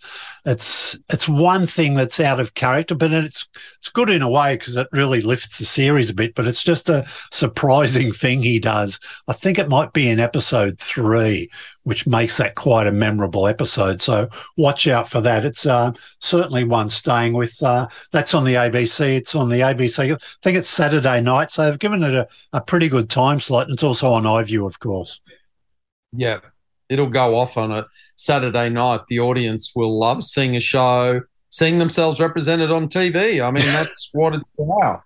It's 0.49 0.99
it's 1.11 1.29
one 1.29 1.67
thing 1.67 1.93
that's 1.93 2.21
out 2.21 2.41
of 2.41 2.55
character, 2.55 2.95
but 2.95 3.13
it's 3.13 3.47
it's 3.77 3.91
good 3.91 4.09
in 4.09 4.23
a 4.23 4.31
way 4.31 4.57
because 4.57 4.79
it 4.79 4.89
really 4.93 5.21
lifts 5.21 5.59
the 5.59 5.67
series 5.67 6.09
a 6.09 6.15
bit. 6.15 6.35
But 6.35 6.47
it's 6.47 6.65
just 6.65 6.89
a 6.89 7.07
surprising 7.31 8.13
thing 8.13 8.43
he 8.43 8.59
does. 8.59 8.99
I 9.29 9.35
think 9.35 9.59
it 9.59 9.69
might 9.69 9.93
be 9.93 10.09
in 10.09 10.19
episode 10.19 10.79
three, 10.79 11.51
which 11.83 12.07
makes 12.07 12.39
that 12.39 12.55
quite 12.55 12.87
a 12.87 12.93
memorable 12.93 13.47
episode. 13.47 14.01
So 14.01 14.31
watch 14.57 14.89
out 14.89 15.11
for 15.11 15.21
that. 15.21 15.45
It's 15.45 15.67
uh, 15.67 15.93
certainly 16.21 16.65
one 16.65 16.89
staying 16.89 17.35
with. 17.35 17.63
Uh, 17.63 17.87
that's 18.11 18.33
on 18.33 18.45
the 18.45 18.55
ABC. 18.55 19.19
It's 19.19 19.35
on 19.35 19.51
the 19.51 19.61
ABC. 19.61 20.15
I 20.15 20.19
think 20.43 20.57
it's 20.57 20.71
Saturday 20.71 21.21
night, 21.21 21.51
so 21.51 21.67
they've 21.67 21.79
given 21.79 22.03
it 22.03 22.15
a, 22.15 22.27
a 22.55 22.63
pretty 22.63 22.89
good 22.89 23.11
time 23.11 23.39
slot. 23.39 23.67
And 23.67 23.75
it's 23.75 23.85
also 23.85 24.09
on 24.09 24.23
iView, 24.23 24.67
of 24.67 24.79
course. 24.81 25.21
Yeah, 26.13 26.41
it'll 26.89 27.09
go 27.09 27.37
off 27.37 27.57
on 27.57 27.73
a 27.73 27.87
Saturday 28.17 28.69
night. 28.69 29.03
The 29.09 29.21
audience 29.21 29.73
will 29.75 29.99
love 29.99 30.25
seeing 30.25 30.57
a 30.57 30.61
show, 30.61 31.23
seeing 31.51 31.79
themselves 31.79 32.21
represented 32.21 32.71
on 32.71 32.89
TV. 32.89 33.45
I 33.45 33.51
mean, 33.51 33.67
that's 33.67 34.11
what 34.13 34.35
it's 34.35 34.45
about. 34.59 35.03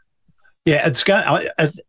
Yeah, 0.65 0.87
it's 0.87 1.03
going, 1.03 1.49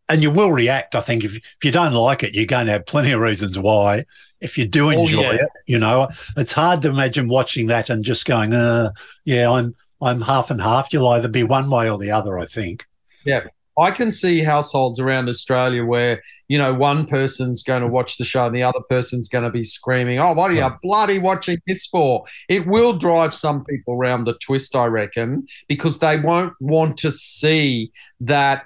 and 0.10 0.24
you 0.24 0.32
will 0.32 0.52
react. 0.52 0.96
I 0.96 1.02
think 1.02 1.24
if 1.24 1.36
if 1.36 1.58
you 1.64 1.72
don't 1.72 1.94
like 1.94 2.24
it, 2.24 2.34
you're 2.34 2.48
going 2.48 2.66
to 2.66 2.72
have 2.72 2.88
plenty 2.88 3.12
of 3.12 3.22
reasons 3.22 3.60
why. 3.60 4.06
If 4.42 4.58
you 4.58 4.66
do 4.66 4.90
enjoy 4.90 5.20
oh, 5.20 5.32
yeah. 5.32 5.44
it, 5.44 5.50
you 5.68 5.78
know, 5.78 6.10
it's 6.38 6.54
hard 6.54 6.82
to 6.82 6.90
imagine 6.90 7.28
watching 7.28 7.68
that 7.68 7.92
and 7.92 8.04
just 8.04 8.26
going, 8.26 8.52
uh, 8.52 8.90
"Yeah, 9.26 9.52
I'm 9.52 9.76
I'm 10.02 10.22
half 10.22 10.50
and 10.50 10.60
half." 10.60 10.92
You'll 10.92 11.08
either 11.10 11.28
be 11.28 11.44
one 11.44 11.70
way 11.70 11.88
or 11.88 12.00
the 12.00 12.10
other. 12.10 12.40
I 12.40 12.48
think. 12.48 12.88
Yeah, 13.24 13.42
I 13.77 13.92
can 13.92 14.12
see 14.12 14.44
households 14.44 15.00
around 15.00 15.30
Australia 15.30 15.84
where, 15.84 16.22
you 16.48 16.58
know, 16.58 16.74
one 16.74 17.06
person's 17.06 17.63
going 17.63 17.82
to 17.82 17.88
watch 17.88 18.18
the 18.18 18.25
show 18.25 18.46
and 18.46 18.56
the 18.56 18.63
other 18.63 18.82
person's 18.89 19.30
going 19.30 19.44
to 19.44 19.50
be 19.50 19.63
screaming, 19.63 20.20
Oh, 20.20 20.34
what 20.34 20.51
are 20.51 20.53
you 20.53 20.70
bloody 20.82 21.20
watching 21.20 21.58
this 21.65 21.86
for? 21.88 22.24
It 22.50 22.68
will 22.68 22.94
drive 22.94 23.34
some 23.34 23.63
people 23.63 23.96
around 23.96 24.25
the 24.25 24.36
twist, 24.36 24.75
I 24.75 24.86
reckon, 24.86 25.48
because 25.68 26.00
they 26.00 26.20
won't 26.20 26.53
want 26.60 26.98
to 26.98 27.12
see 27.12 27.92
that 28.22 28.65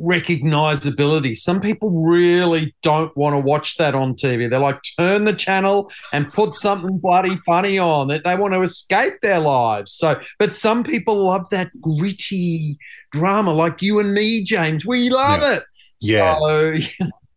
recognizability. 0.00 1.36
Some 1.36 1.60
people 1.60 2.04
really 2.04 2.74
don't 2.82 3.16
want 3.16 3.34
to 3.34 3.38
watch 3.38 3.76
that 3.76 3.94
on 3.94 4.14
TV. 4.14 4.48
They're 4.48 4.60
like, 4.60 4.80
turn 4.98 5.24
the 5.24 5.32
channel 5.32 5.90
and 6.12 6.32
put 6.32 6.54
something 6.54 6.98
bloody 6.98 7.36
funny 7.46 7.78
on. 7.78 8.08
That 8.08 8.24
they 8.24 8.36
want 8.36 8.54
to 8.54 8.62
escape 8.62 9.14
their 9.22 9.40
lives. 9.40 9.92
So, 9.92 10.20
but 10.38 10.54
some 10.54 10.84
people 10.84 11.16
love 11.26 11.48
that 11.50 11.70
gritty 11.80 12.78
drama, 13.12 13.52
like 13.52 13.82
you 13.82 13.98
and 13.98 14.12
me, 14.12 14.44
James. 14.44 14.84
We 14.86 15.10
love 15.10 15.40
yeah. 15.40 15.54
it. 15.54 15.62
Yeah. 16.00 16.38
So, 16.38 16.74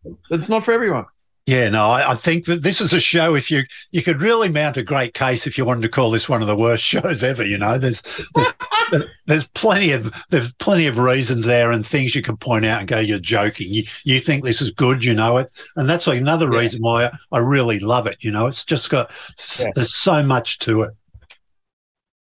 it's 0.30 0.48
not 0.48 0.64
for 0.64 0.72
everyone. 0.72 1.06
Yeah, 1.46 1.68
no, 1.68 1.86
I, 1.86 2.12
I, 2.12 2.14
think 2.14 2.44
that 2.44 2.62
this 2.62 2.80
is 2.80 2.92
a 2.92 3.00
show. 3.00 3.34
If 3.34 3.50
you 3.50 3.64
you 3.90 4.02
could 4.02 4.20
really 4.20 4.48
mount 4.48 4.76
a 4.76 4.82
great 4.82 5.14
case 5.14 5.46
if 5.46 5.56
you 5.56 5.64
wanted 5.64 5.82
to 5.82 5.88
call 5.88 6.10
this 6.10 6.28
one 6.28 6.42
of 6.42 6.48
the 6.48 6.56
worst 6.56 6.84
shows 6.84 7.24
ever. 7.24 7.44
You 7.44 7.58
know, 7.58 7.78
there's 7.78 8.02
there's, 8.34 9.04
there's 9.26 9.46
plenty 9.48 9.92
of 9.92 10.12
there's 10.28 10.52
plenty 10.54 10.86
of 10.86 10.98
reasons 10.98 11.46
there 11.46 11.72
and 11.72 11.84
things 11.84 12.14
you 12.14 12.22
can 12.22 12.36
point 12.36 12.66
out 12.66 12.80
and 12.80 12.88
go, 12.88 12.98
you're 12.98 13.18
joking. 13.18 13.72
You 13.72 13.84
you 14.04 14.20
think 14.20 14.44
this 14.44 14.60
is 14.60 14.70
good, 14.70 15.04
you 15.04 15.14
know 15.14 15.38
it, 15.38 15.50
and 15.76 15.88
that's 15.88 16.06
like 16.06 16.20
another 16.20 16.50
yeah. 16.52 16.58
reason 16.58 16.82
why 16.82 17.06
I, 17.06 17.10
I, 17.32 17.38
really 17.38 17.80
love 17.80 18.06
it. 18.06 18.18
You 18.20 18.30
know, 18.30 18.46
it's 18.46 18.64
just 18.64 18.90
got 18.90 19.10
yeah. 19.58 19.70
there's 19.74 19.94
so 19.94 20.22
much 20.22 20.58
to 20.60 20.82
it. 20.82 20.90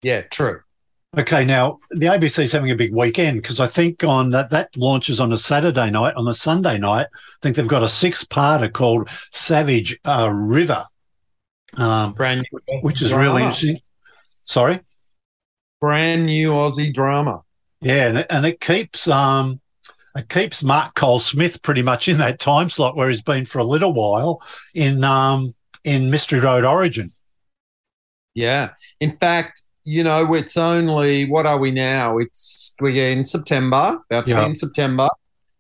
Yeah, 0.03 0.23
true. 0.23 0.61
Okay, 1.17 1.45
now 1.45 1.79
the 1.91 2.07
ABC's 2.07 2.53
having 2.53 2.71
a 2.71 2.77
big 2.77 2.93
weekend 2.93 3.41
because 3.41 3.61
I 3.61 3.67
think 3.67 4.05
on 4.05 4.31
that 4.31 4.51
that 4.51 4.77
launches 4.77 5.21
on 5.21 5.33
a 5.33 5.39
Saturday 5.39 5.91
night. 5.91 6.15
On 6.17 6.29
a 6.29 6.35
Sunday 6.35 6.77
night, 6.77 7.07
I 7.11 7.37
think 7.41 7.57
they've 7.57 7.67
got 7.67 7.83
a 7.83 7.89
six-parter 7.89 8.71
called 8.71 9.09
Savage 9.33 9.99
uh, 10.05 10.31
River, 10.31 10.85
um, 11.79 12.13
brand 12.13 12.47
new, 12.53 12.81
which 12.83 13.01
is 13.01 13.09
drama. 13.11 13.25
really 13.25 13.43
interesting. 13.43 13.81
Sorry, 14.45 14.81
brand 15.81 16.27
new 16.27 16.51
Aussie 16.51 16.93
drama. 16.93 17.43
Yeah, 17.81 18.09
and 18.09 18.19
it, 18.19 18.27
and 18.29 18.45
it 18.45 18.61
keeps 18.61 19.09
um, 19.09 19.63
it 20.15 20.29
keeps 20.29 20.63
Mark 20.63 20.95
Coles 20.95 21.25
Smith 21.25 21.63
pretty 21.63 21.83
much 21.83 22.09
in 22.09 22.19
that 22.19 22.39
time 22.39 22.69
slot 22.69 22.97
where 22.97 23.09
he's 23.09 23.23
been 23.23 23.47
for 23.47 23.61
a 23.61 23.65
little 23.65 23.95
while 23.95 24.43
in 24.75 25.03
um, 25.05 25.55
in 25.85 26.11
Mystery 26.11 26.41
Road 26.41 26.67
Origin. 26.67 27.15
Yeah, 28.35 28.73
in 29.01 29.17
fact 29.17 29.63
you 29.89 30.05
know, 30.05 30.35
it's 30.35 30.59
only 30.59 31.25
what 31.25 31.47
are 31.47 31.59
we 31.59 31.71
now? 31.71 32.19
It's 32.19 32.75
we're 32.79 33.11
in 33.11 33.25
September, 33.25 33.99
about 34.11 34.29
yeah. 34.29 34.45
in 34.45 34.55
September. 34.55 35.09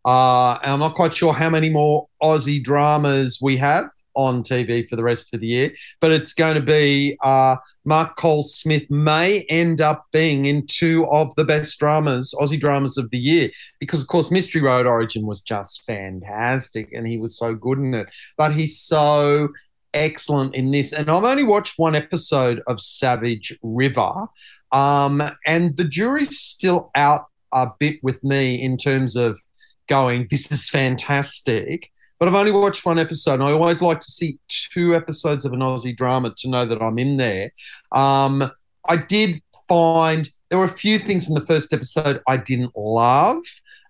Uh, 0.04 0.58
and 0.62 0.72
I'm 0.72 0.80
not 0.80 0.94
quite 0.94 1.14
sure 1.14 1.32
how 1.32 1.48
many 1.48 1.70
more 1.70 2.08
Aussie 2.22 2.62
dramas 2.62 3.38
we 3.40 3.56
have 3.56 3.88
on 4.14 4.42
TV 4.42 4.86
for 4.86 4.96
the 4.96 5.02
rest 5.02 5.32
of 5.32 5.40
the 5.40 5.46
year, 5.46 5.72
but 6.00 6.10
it's 6.10 6.34
going 6.34 6.56
to 6.56 6.60
be 6.60 7.16
uh, 7.24 7.56
Mark 7.86 8.16
Coles 8.16 8.54
Smith 8.54 8.82
may 8.90 9.46
end 9.48 9.80
up 9.80 10.04
being 10.12 10.44
in 10.44 10.66
two 10.66 11.06
of 11.06 11.34
the 11.36 11.44
best 11.44 11.78
dramas, 11.78 12.34
Aussie 12.38 12.60
dramas 12.60 12.98
of 12.98 13.08
the 13.10 13.18
year, 13.18 13.48
because 13.78 14.02
of 14.02 14.08
course 14.08 14.30
Mystery 14.30 14.60
Road 14.60 14.86
Origin 14.86 15.24
was 15.24 15.40
just 15.40 15.84
fantastic 15.86 16.92
and 16.92 17.06
he 17.08 17.16
was 17.16 17.38
so 17.38 17.54
good 17.54 17.78
in 17.78 17.94
it. 17.94 18.08
But 18.36 18.52
he's 18.52 18.78
so 18.78 19.48
excellent 19.94 20.54
in 20.54 20.70
this. 20.70 20.92
And 20.92 21.10
I've 21.10 21.24
only 21.24 21.44
watched 21.44 21.78
one 21.78 21.94
episode 21.94 22.62
of 22.66 22.80
Savage 22.80 23.56
River, 23.62 24.26
um, 24.72 25.22
and 25.46 25.76
the 25.76 25.84
jury's 25.84 26.38
still 26.38 26.90
out 26.94 27.26
a 27.52 27.68
bit 27.78 27.96
with 28.02 28.22
me 28.22 28.60
in 28.60 28.76
terms 28.76 29.16
of 29.16 29.40
going, 29.88 30.26
this 30.30 30.52
is 30.52 30.68
fantastic. 30.68 31.90
But 32.18 32.28
I've 32.28 32.34
only 32.34 32.52
watched 32.52 32.84
one 32.84 32.98
episode, 32.98 33.34
and 33.34 33.44
I 33.44 33.52
always 33.52 33.80
like 33.80 34.00
to 34.00 34.10
see 34.10 34.38
two 34.48 34.94
episodes 34.94 35.44
of 35.44 35.52
an 35.52 35.60
Aussie 35.60 35.96
drama 35.96 36.34
to 36.38 36.48
know 36.48 36.66
that 36.66 36.82
I'm 36.82 36.98
in 36.98 37.16
there. 37.16 37.52
Um, 37.92 38.50
I 38.88 38.96
did 38.96 39.40
find 39.68 40.28
there 40.50 40.58
were 40.58 40.64
a 40.64 40.68
few 40.68 40.98
things 40.98 41.28
in 41.28 41.34
the 41.34 41.46
first 41.46 41.72
episode 41.72 42.20
I 42.26 42.36
didn't 42.38 42.76
love. 42.76 43.42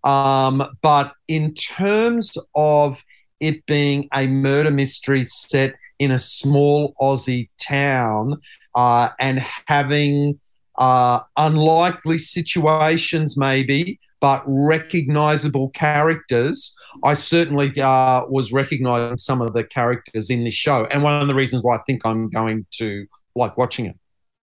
Um, 0.05 0.65
but 0.83 1.15
in 1.27 1.55
terms 1.55 2.37
of 2.55 3.03
it 3.41 3.65
being 3.67 4.09
a 4.15 4.27
murder 4.27 4.71
mystery 4.71 5.25
set 5.25 5.75
in 5.99 6.11
a 6.11 6.19
small 6.19 6.95
Aussie 7.01 7.49
town 7.61 8.41
uh, 8.75 9.11
and 9.19 9.41
having 9.67 10.39
uh, 10.79 11.21
unlikely 11.37 12.19
situations, 12.19 13.37
maybe, 13.37 13.99
but 14.21 14.43
recognizable 14.47 15.71
characters. 15.71 16.77
I 17.05 17.15
certainly 17.15 17.73
uh, 17.81 18.27
was 18.29 18.53
recognizing 18.53 19.19
some 19.19 19.41
of 19.41 19.55
the 19.55 19.65
characters 19.65 20.31
in 20.31 20.45
this 20.45 20.55
show. 20.55 20.87
And 20.87 21.03
one 21.03 21.21
of 21.21 21.29
the 21.29 21.35
reasons 21.35 21.63
why 21.63 21.77
I 21.77 21.83
think 21.87 22.03
I'm 22.05 22.29
going 22.31 22.67
to 22.73 23.07
like 23.35 23.57
watching 23.57 23.87
it. 23.87 23.97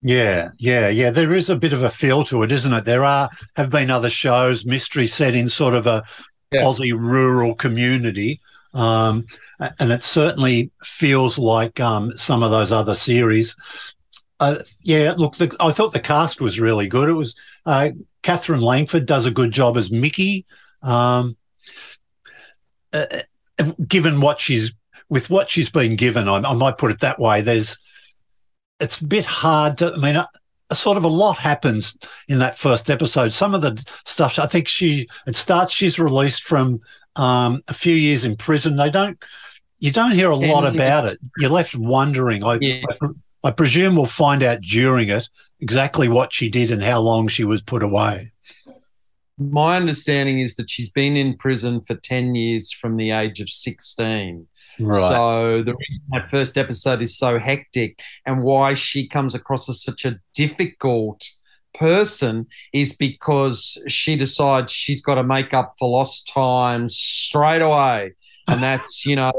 Yeah, 0.02 0.52
yeah, 0.60 0.90
yeah. 0.90 1.10
There 1.10 1.34
is 1.34 1.50
a 1.50 1.56
bit 1.56 1.74
of 1.74 1.82
a 1.82 1.90
feel 1.90 2.24
to 2.26 2.44
it, 2.44 2.52
isn't 2.52 2.74
it? 2.74 2.86
There 2.86 3.04
are 3.04 3.30
have 3.56 3.70
been 3.70 3.90
other 3.90 4.10
shows, 4.10 4.66
mystery 4.66 5.08
set 5.08 5.34
in 5.34 5.50
sort 5.50 5.74
of 5.74 5.88
a 5.88 6.04
yeah. 6.52 6.62
Aussie 6.62 6.98
rural 6.98 7.56
community, 7.56 8.40
um, 8.78 9.26
and 9.80 9.92
it 9.92 10.04
certainly 10.04 10.70
feels 10.84 11.40
like 11.40 11.80
um, 11.80 12.16
some 12.16 12.44
of 12.44 12.52
those 12.52 12.72
other 12.72 12.94
series. 12.94 13.56
Uh, 14.40 14.60
yeah, 14.84 15.16
look, 15.18 15.36
the, 15.36 15.54
I 15.60 15.72
thought 15.72 15.94
the 15.94 16.00
cast 16.00 16.40
was 16.40 16.60
really 16.60 16.88
good. 16.88 17.10
It 17.10 17.14
was 17.14 17.36
uh, 17.66 17.90
Katherine 18.22 18.62
Langford 18.62 19.08
does 19.08 19.26
a 19.26 19.32
good 19.32 19.52
job 19.52 19.78
as 19.78 19.90
Mickey. 19.90 20.46
Um, 20.84 21.36
uh, 22.94 23.08
uh, 23.58 23.72
given 23.88 24.22
what 24.22 24.40
she's 24.40 24.74
with 25.10 25.32
what 25.32 25.50
she's 25.50 25.72
been 25.72 25.96
given, 25.96 26.30
I, 26.30 26.38
I, 26.38 26.54
might 26.54 26.78
put 26.78 26.92
it 26.92 27.00
that 27.00 27.20
way. 27.20 27.42
There's, 27.42 27.78
it's 28.80 29.02
a 29.02 29.06
bit 29.06 29.26
hard 29.26 29.80
to. 29.80 29.92
I 29.94 29.98
mean, 29.98 30.24
a 30.70 30.76
sort 30.76 30.98
of 30.98 31.04
a 31.04 31.08
lot 31.08 31.38
happens 31.38 31.98
in 32.28 32.38
that 32.40 32.60
first 32.60 32.92
episode. 32.92 33.34
Some 33.34 33.56
of 33.56 33.62
the 33.62 33.84
stuff 34.06 34.38
I 34.38 34.46
think 34.46 34.68
she 34.68 35.08
it 35.26 35.36
starts. 35.36 35.74
She's 35.74 35.98
released 35.98 36.44
from 36.44 36.80
um, 37.18 37.64
a 37.68 37.74
few 37.74 37.94
years 37.94 38.24
in 38.24 38.36
prison. 38.36 38.78
They 38.78 38.90
don't, 38.90 39.18
you 39.80 39.92
don't 39.92 40.12
hear 40.12 40.30
a 40.30 40.36
lot 40.36 40.66
about 40.66 41.06
it. 41.06 41.20
You're 41.38 41.50
left 41.50 41.76
wondering. 41.76 42.44
I, 42.44 42.58
yeah. 42.62 42.84
I, 43.02 43.08
I, 43.44 43.52
presume 43.52 43.96
we'll 43.96 44.06
find 44.06 44.44
out 44.44 44.62
during 44.62 45.10
it 45.10 45.30
exactly 45.60 46.08
what 46.08 46.34
she 46.34 46.50
did 46.50 46.72
and 46.72 46.82
how 46.82 47.00
long 47.02 47.28
she 47.28 47.44
was 47.44 47.62
put 47.62 47.84
away. 47.84 48.32
My 49.38 49.78
understanding 49.78 50.40
is 50.40 50.56
that 50.56 50.70
she's 50.70 50.90
been 50.90 51.16
in 51.16 51.38
prison 51.38 51.82
for 51.82 51.96
10 51.96 52.34
years 52.34 52.72
from 52.72 52.98
the 52.98 53.12
age 53.12 53.40
of 53.40 53.50
16. 53.50 54.48
Right. 54.80 54.96
So 54.96 55.62
the 55.64 55.76
that 56.10 56.30
first 56.30 56.58
episode 56.58 57.02
is 57.02 57.18
so 57.18 57.40
hectic 57.40 58.00
and 58.26 58.44
why 58.44 58.74
she 58.74 59.08
comes 59.08 59.34
across 59.34 59.70
as 59.70 59.82
such 59.82 60.06
a 60.06 60.20
difficult 60.36 61.28
person 61.74 62.48
is 62.74 62.96
because 62.96 63.84
she 63.88 64.16
decides 64.16 64.72
she's 64.72 65.02
got 65.02 65.16
to 65.16 65.24
make 65.24 65.54
up 65.54 65.76
for 65.80 65.90
lost 65.90 66.32
time 66.34 66.90
straight 66.90 67.62
away. 67.62 68.14
And 68.48 68.64
that's, 68.64 69.06
you 69.06 69.16
know, 69.16 69.34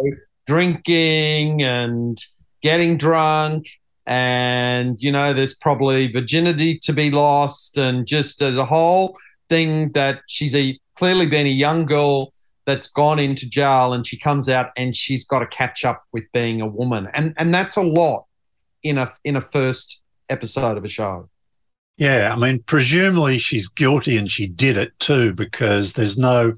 drinking 0.47 1.63
and 1.63 2.19
getting 2.63 2.97
drunk. 2.97 3.69
And, 4.07 5.01
you 5.01 5.13
know, 5.13 5.33
there's 5.33 5.55
probably 5.55 6.11
virginity 6.11 6.79
to 6.81 6.93
be 6.93 7.11
lost 7.11 7.77
and 7.77 8.07
just 8.07 8.41
as 8.41 8.57
a 8.57 8.65
whole 8.65 9.17
thing 9.49 9.93
that 9.93 10.23
she's 10.27 10.55
a 10.55 10.79
clearly 10.95 11.27
been 11.27 11.47
a 11.47 11.51
young 11.51 11.85
girl 11.85 12.33
that's 12.67 12.89
gone 12.89 13.19
into 13.19 13.49
jail 13.49 13.93
and 13.95 14.07
she 14.07 14.19
comes 14.19 14.49
out 14.49 14.71
and 14.77 14.95
she's 14.95 15.25
got 15.25 15.39
to 15.39 15.47
catch 15.47 15.85
up 15.85 16.05
with 16.13 16.25
being 16.33 16.61
a 16.61 16.67
woman. 16.67 17.09
And 17.15 17.35
and 17.39 17.55
that's 17.55 17.77
a 17.77 17.83
lot 17.83 18.25
in 18.83 18.99
a 18.99 19.13
in 19.25 19.37
a 19.37 19.41
first 19.41 20.01
episode 20.29 20.77
of 20.77 20.85
a 20.85 20.89
show. 20.89 21.29
Yeah, 21.99 22.33
I 22.33 22.39
mean, 22.39 22.61
presumably 22.61 23.39
she's 23.39 23.67
guilty 23.69 24.17
and 24.17 24.31
she 24.31 24.47
did 24.47 24.77
it 24.77 24.97
too, 25.01 25.35
because 25.35 25.93
there's 25.93 26.17
no 26.17 26.53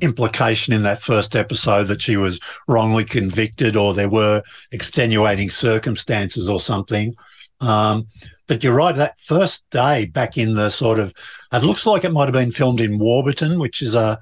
implication 0.00 0.72
in 0.72 0.82
that 0.84 1.02
first 1.02 1.36
episode 1.36 1.84
that 1.84 2.00
she 2.00 2.16
was 2.16 2.40
wrongly 2.66 3.04
convicted 3.04 3.76
or 3.76 3.92
there 3.92 4.08
were 4.08 4.42
extenuating 4.72 5.50
circumstances 5.50 6.48
or 6.48 6.58
something. 6.58 7.14
Um, 7.60 8.06
but 8.46 8.64
you're 8.64 8.74
right, 8.74 8.96
that 8.96 9.20
first 9.20 9.64
day 9.70 10.06
back 10.06 10.38
in 10.38 10.54
the 10.54 10.70
sort 10.70 10.98
of, 10.98 11.12
it 11.52 11.62
looks 11.62 11.84
like 11.84 12.04
it 12.04 12.12
might 12.12 12.24
have 12.24 12.32
been 12.32 12.52
filmed 12.52 12.80
in 12.80 12.98
Warburton, 12.98 13.58
which 13.58 13.82
is 13.82 13.94
a, 13.94 14.18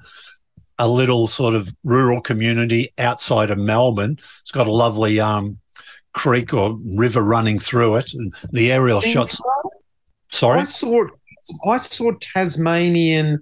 a 0.77 0.89
little 0.89 1.27
sort 1.27 1.55
of 1.55 1.73
rural 1.85 2.19
community 2.19 2.91
outside 2.97 3.49
of 3.49 3.57
Melbourne. 3.57 4.17
It's 4.41 4.51
got 4.51 4.67
a 4.67 4.73
lovely 4.73 5.21
um, 5.21 5.57
creek 6.13 6.53
or 6.53 6.77
river 6.83 7.21
running 7.21 7.59
through 7.59 7.95
it, 7.95 8.13
and 8.13 8.33
the 8.51 8.73
aerial 8.73 8.99
shots. 8.99 9.41
Sorry, 10.29 10.61
I 10.61 10.63
saw 10.63 11.05
I 11.67 11.77
saw 11.77 12.11
Tasmanian 12.19 13.39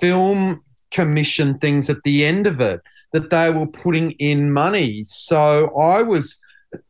film 0.00 0.62
commission 0.90 1.58
things 1.58 1.90
at 1.90 2.02
the 2.04 2.24
end 2.24 2.46
of 2.46 2.60
it 2.60 2.80
that 3.12 3.30
they 3.30 3.50
were 3.50 3.66
putting 3.66 4.12
in 4.12 4.52
money. 4.52 5.02
So 5.04 5.76
I 5.76 6.02
was, 6.02 6.40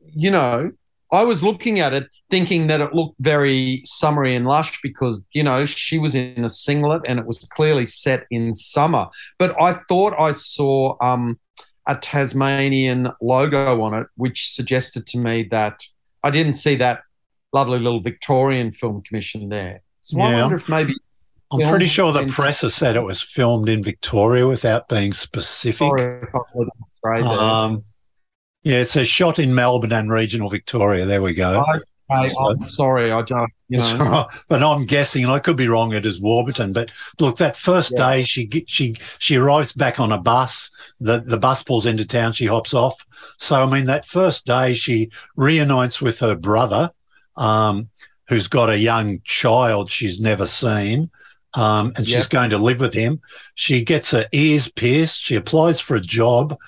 you 0.05 0.31
know, 0.31 0.73
I 1.13 1.23
was 1.23 1.43
looking 1.43 1.81
at 1.81 1.95
it 1.95 2.09
thinking 2.31 2.67
that 2.67 2.81
it 2.81 2.93
looked 2.93 3.17
very 3.21 3.81
summery 3.85 4.35
and 4.35 4.47
lush 4.47 4.81
because, 4.83 5.23
you 5.33 5.43
know, 5.43 5.65
she 5.65 5.99
was 5.99 6.15
in 6.15 6.45
a 6.45 6.49
singlet 6.49 7.03
and 7.07 7.19
it 7.19 7.27
was 7.27 7.39
clearly 7.39 7.87
set 7.87 8.27
in 8.31 8.53
summer. 8.53 9.07
But 9.39 9.55
I 9.63 9.79
thought 9.89 10.15
I 10.19 10.33
saw 10.33 10.97
um, 11.01 11.39
a 11.87 11.95
Tasmanian 11.95 13.11
logo 13.23 13.81
on 13.81 13.95
it, 13.95 14.07
which 14.17 14.51
suggested 14.53 15.07
to 15.09 15.19
me 15.19 15.45
that 15.51 15.85
I 16.23 16.31
didn't 16.31 16.55
see 16.55 16.75
that 16.77 17.03
lovely 17.55 17.79
little 17.79 18.01
Victorian 18.01 18.73
film 18.73 19.01
commission 19.03 19.49
there. 19.49 19.81
So 20.01 20.19
yeah. 20.19 20.25
I 20.25 20.41
wonder 20.43 20.57
if 20.57 20.69
maybe. 20.69 20.95
I'm 21.53 21.71
pretty 21.71 21.87
sure 21.87 22.13
the 22.13 22.27
press 22.27 22.63
has 22.63 22.75
said 22.75 22.97
it 22.97 23.03
was 23.03 23.23
filmed 23.23 23.69
in 23.69 23.83
Victoria 23.83 24.49
without 24.49 24.89
being 24.89 25.13
specific. 25.13 25.89
Um, 27.05 27.85
yeah, 28.65 28.79
it 28.81 28.87
says 28.87 29.07
shot 29.07 29.39
in 29.39 29.55
Melbourne 29.55 29.93
and 29.93 30.11
regional 30.11 30.51
Victoria. 30.51 31.05
There 31.05 31.23
we 31.23 31.33
go. 31.33 31.65
I, 32.11 32.29
so, 32.29 32.51
I'm 32.51 32.63
sorry, 32.63 33.13
I 33.13 33.23
don't, 33.23 33.51
you 33.69 33.79
know. 33.79 34.27
But 34.49 34.63
I'm 34.63 34.85
guessing, 34.85 35.25
and 35.25 35.33
I 35.33 35.39
could 35.39 35.57
be 35.57 35.69
wrong. 35.69 35.95
It 35.95 36.05
is 36.05 36.21
Warburton, 36.21 36.73
but 36.73 36.93
look, 37.19 37.37
that 37.39 37.57
first 37.57 37.93
yeah. 37.97 38.11
day 38.11 38.25
she 38.25 38.65
she 38.67 38.95
she 39.19 39.37
arrives 39.37 39.73
back 39.73 40.01
on 40.01 40.13
a 40.13 40.19
bus. 40.19 40.71
The 41.01 41.21
the 41.21 41.39
bus 41.39 41.63
pulls 41.63 41.87
into 41.87 42.07
town. 42.07 42.33
She 42.33 42.47
hops 42.47 42.75
off. 42.75 43.07
So 43.39 43.63
I 43.63 43.67
mean, 43.71 43.87
that 43.87 44.05
first 44.07 44.45
day 44.45 44.75
she 44.75 45.11
reunites 45.37 46.03
with 46.03 46.19
her 46.19 46.35
brother, 46.35 46.91
um, 47.37 47.89
who's 48.29 48.49
got 48.49 48.71
a 48.71 48.79
young 48.79 49.21
child 49.25 49.91
she's 49.91 50.21
never 50.21 50.47
seen. 50.47 51.11
Um, 51.55 51.93
and 51.97 52.09
yep. 52.09 52.19
she's 52.19 52.27
going 52.27 52.51
to 52.51 52.59
live 52.59 52.81
with 52.81 52.95
him. 52.95 53.21
She 53.55 53.85
gets 53.85 54.11
her 54.11 54.27
ears 54.33 54.69
pierced. 54.69 55.23
She 55.23 55.37
applies 55.37 55.79
for 55.79 55.95
a 55.95 56.01
job. 56.01 56.59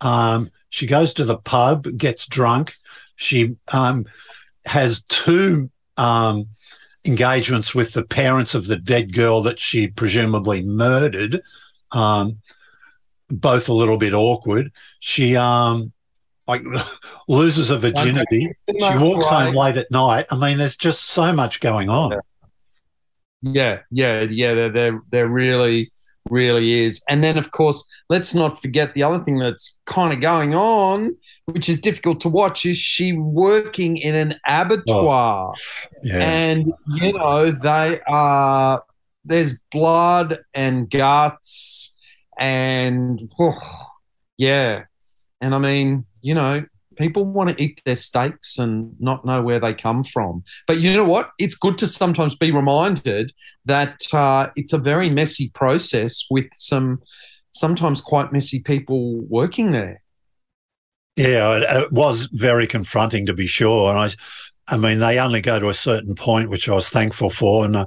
Um, 0.00 0.50
she 0.70 0.86
goes 0.86 1.12
to 1.14 1.24
the 1.24 1.38
pub, 1.38 1.88
gets 1.96 2.26
drunk. 2.26 2.76
She 3.16 3.56
um, 3.72 4.06
has 4.64 5.02
two 5.08 5.70
um, 5.96 6.46
engagements 7.04 7.74
with 7.74 7.92
the 7.92 8.04
parents 8.04 8.54
of 8.54 8.66
the 8.66 8.76
dead 8.76 9.12
girl 9.12 9.42
that 9.42 9.58
she 9.58 9.88
presumably 9.88 10.62
murdered, 10.62 11.40
um, 11.92 12.38
both 13.28 13.68
a 13.68 13.72
little 13.72 13.96
bit 13.96 14.12
awkward. 14.12 14.72
She 15.00 15.36
um, 15.36 15.92
like 16.46 16.62
loses 17.28 17.68
her 17.68 17.76
virginity. 17.76 18.50
She 18.68 18.96
walks 18.98 19.26
home 19.28 19.54
late 19.54 19.76
at 19.76 19.90
night. 19.90 20.26
I 20.30 20.36
mean, 20.36 20.58
there's 20.58 20.76
just 20.76 21.06
so 21.06 21.32
much 21.32 21.60
going 21.60 21.88
on. 21.88 22.20
Yeah, 23.42 23.80
yeah, 23.90 24.22
yeah. 24.22 24.54
They're 24.54 24.70
they're, 24.70 25.02
they're 25.10 25.28
really 25.28 25.90
really 26.30 26.84
is. 26.84 27.02
And 27.08 27.22
then, 27.22 27.38
of 27.38 27.50
course, 27.50 27.88
let's 28.08 28.34
not 28.34 28.60
forget 28.60 28.94
the 28.94 29.02
other 29.02 29.22
thing 29.22 29.38
that's 29.38 29.78
kind 29.86 30.12
of 30.12 30.20
going 30.20 30.54
on, 30.54 31.16
which 31.46 31.68
is 31.68 31.80
difficult 31.80 32.20
to 32.20 32.28
watch, 32.28 32.66
is 32.66 32.76
she 32.76 33.12
working 33.12 33.96
in 33.96 34.14
an 34.14 34.34
abattoir. 34.46 35.54
Oh, 35.56 35.88
yeah. 36.02 36.18
And, 36.18 36.72
you 36.94 37.12
know, 37.12 37.50
they 37.50 38.00
are, 38.06 38.82
there's 39.24 39.58
blood 39.72 40.38
and 40.54 40.90
guts 40.90 41.94
and, 42.38 43.30
oh, 43.40 43.58
yeah. 44.36 44.84
And 45.40 45.54
I 45.54 45.58
mean, 45.58 46.06
you 46.26 46.34
know, 46.34 46.64
people 46.96 47.24
want 47.24 47.50
to 47.50 47.62
eat 47.62 47.80
their 47.84 47.94
steaks 47.94 48.58
and 48.58 48.96
not 48.98 49.24
know 49.24 49.40
where 49.40 49.60
they 49.60 49.72
come 49.72 50.02
from. 50.02 50.42
But 50.66 50.80
you 50.80 50.92
know 50.92 51.04
what? 51.04 51.30
It's 51.38 51.54
good 51.54 51.78
to 51.78 51.86
sometimes 51.86 52.34
be 52.34 52.50
reminded 52.50 53.32
that 53.64 54.12
uh, 54.12 54.48
it's 54.56 54.72
a 54.72 54.78
very 54.78 55.08
messy 55.08 55.50
process 55.54 56.26
with 56.28 56.46
some 56.52 57.00
sometimes 57.52 58.00
quite 58.00 58.32
messy 58.32 58.58
people 58.58 59.20
working 59.28 59.70
there. 59.70 60.02
Yeah, 61.14 61.82
it, 61.84 61.92
was 61.92 62.28
very 62.32 62.66
confronting 62.66 63.24
to 63.26 63.32
be 63.32 63.46
sure. 63.46 63.90
And 63.90 63.98
I, 64.00 64.10
I 64.68 64.76
mean, 64.76 64.98
they 64.98 65.18
only 65.20 65.40
go 65.40 65.60
to 65.60 65.68
a 65.68 65.74
certain 65.74 66.14
point, 66.14 66.50
which 66.50 66.68
I 66.68 66.74
was 66.74 66.88
thankful 66.88 67.30
for, 67.30 67.64
and 67.64 67.76
uh, 67.76 67.86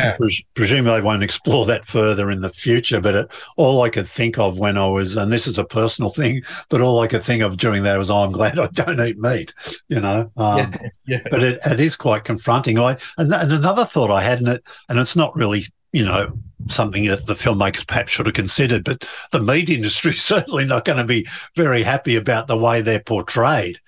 yeah. 0.00 0.16
pres- 0.16 0.42
presume 0.54 0.86
they 0.86 1.00
won't 1.00 1.22
explore 1.22 1.66
that 1.66 1.84
further 1.84 2.30
in 2.30 2.40
the 2.40 2.48
future. 2.48 3.00
But 3.00 3.14
it, 3.14 3.30
all 3.56 3.82
I 3.82 3.90
could 3.90 4.08
think 4.08 4.38
of 4.38 4.58
when 4.58 4.78
I 4.78 4.86
was, 4.86 5.16
and 5.16 5.30
this 5.30 5.46
is 5.46 5.58
a 5.58 5.64
personal 5.64 6.10
thing, 6.14 6.42
but 6.70 6.80
all 6.80 7.00
I 7.00 7.08
could 7.08 7.22
think 7.22 7.42
of 7.42 7.56
during 7.56 7.82
that 7.82 7.98
was, 7.98 8.10
oh, 8.10 8.18
I'm 8.18 8.32
glad 8.32 8.58
I 8.58 8.68
don't 8.68 9.00
eat 9.00 9.18
meat, 9.18 9.52
you 9.88 10.00
know. 10.00 10.30
Um, 10.36 10.58
yeah, 10.72 10.88
yeah. 11.06 11.22
But 11.30 11.42
it, 11.42 11.60
it 11.66 11.80
is 11.80 11.96
quite 11.96 12.24
confronting. 12.24 12.78
I 12.78 12.96
and, 13.18 13.32
and 13.32 13.52
another 13.52 13.84
thought 13.84 14.10
I 14.10 14.22
had 14.22 14.40
in 14.40 14.46
it, 14.46 14.64
and 14.88 14.98
it's 14.98 15.16
not 15.16 15.34
really, 15.34 15.62
you 15.92 16.04
know, 16.04 16.32
something 16.68 17.04
that 17.06 17.26
the 17.26 17.34
filmmakers 17.34 17.86
perhaps 17.86 18.12
should 18.12 18.26
have 18.26 18.34
considered, 18.34 18.84
but 18.84 19.06
the 19.30 19.40
meat 19.40 19.68
industry 19.70 20.10
is 20.10 20.22
certainly 20.22 20.64
not 20.64 20.84
going 20.84 20.98
to 20.98 21.04
be 21.04 21.26
very 21.54 21.82
happy 21.82 22.16
about 22.16 22.46
the 22.46 22.56
way 22.56 22.80
they're 22.80 23.00
portrayed 23.00 23.78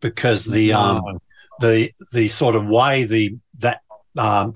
because 0.00 0.44
the 0.44 0.72
um, 0.72 1.20
the 1.60 1.92
the 2.12 2.28
sort 2.28 2.54
of 2.54 2.66
way 2.66 3.04
the 3.04 3.36
that 3.58 3.82
um, 4.16 4.54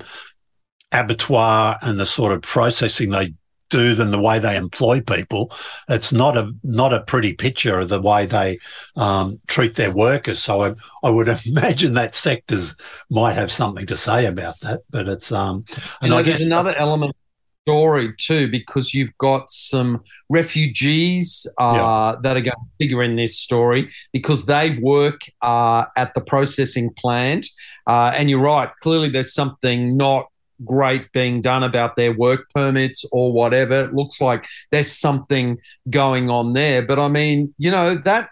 abattoir 0.92 1.78
and 1.82 1.98
the 1.98 2.06
sort 2.06 2.32
of 2.32 2.42
processing 2.42 3.10
they 3.10 3.34
do 3.72 3.94
than 3.94 4.10
the 4.10 4.20
way 4.20 4.38
they 4.38 4.56
employ 4.56 5.00
people. 5.00 5.50
It's 5.88 6.12
not 6.12 6.36
a 6.36 6.52
not 6.62 6.92
a 6.92 7.02
pretty 7.02 7.32
picture 7.32 7.80
of 7.80 7.88
the 7.88 8.00
way 8.00 8.26
they 8.26 8.58
um, 8.96 9.40
treat 9.46 9.76
their 9.76 9.90
workers. 9.90 10.40
So 10.40 10.62
I, 10.62 10.74
I, 11.02 11.10
would 11.10 11.28
imagine 11.46 11.94
that 11.94 12.14
sectors 12.14 12.76
might 13.10 13.32
have 13.32 13.50
something 13.50 13.86
to 13.86 13.96
say 13.96 14.26
about 14.26 14.60
that. 14.60 14.82
But 14.90 15.08
it's 15.08 15.32
um, 15.32 15.64
and 16.02 16.10
know, 16.10 16.18
I 16.18 16.22
guess 16.22 16.44
another 16.44 16.76
element 16.76 17.16
story 17.64 18.12
too 18.18 18.51
because 18.51 18.92
you've 18.92 19.16
got 19.18 19.48
some 19.51 20.03
refugees 20.29 21.46
uh, 21.61 21.72
yeah. 21.75 22.20
that 22.22 22.37
are 22.37 22.40
going 22.40 22.53
to 22.53 22.77
figure 22.79 23.03
in 23.03 23.16
this 23.16 23.38
story 23.38 23.88
because 24.12 24.46
they 24.46 24.79
work 24.81 25.20
uh, 25.42 25.85
at 25.96 26.12
the 26.14 26.20
processing 26.20 26.92
plant. 26.96 27.46
Uh, 27.87 28.12
and 28.16 28.29
you're 28.29 28.40
right, 28.40 28.70
clearly 28.81 29.09
there's 29.09 29.33
something 29.33 29.96
not 29.96 30.27
great 30.64 31.11
being 31.12 31.40
done 31.40 31.62
about 31.62 31.96
their 31.96 32.12
work 32.12 32.48
permits 32.55 33.05
or 33.12 33.33
whatever. 33.33 33.85
It 33.85 33.94
looks 33.94 34.20
like 34.20 34.46
there's 34.70 34.92
something 34.92 35.59
going 35.88 36.31
on 36.31 36.53
there. 36.53 36.83
But 36.83 36.98
I 36.98 37.09
mean, 37.09 37.55
you 37.59 37.70
know, 37.70 37.94
that 37.94 38.29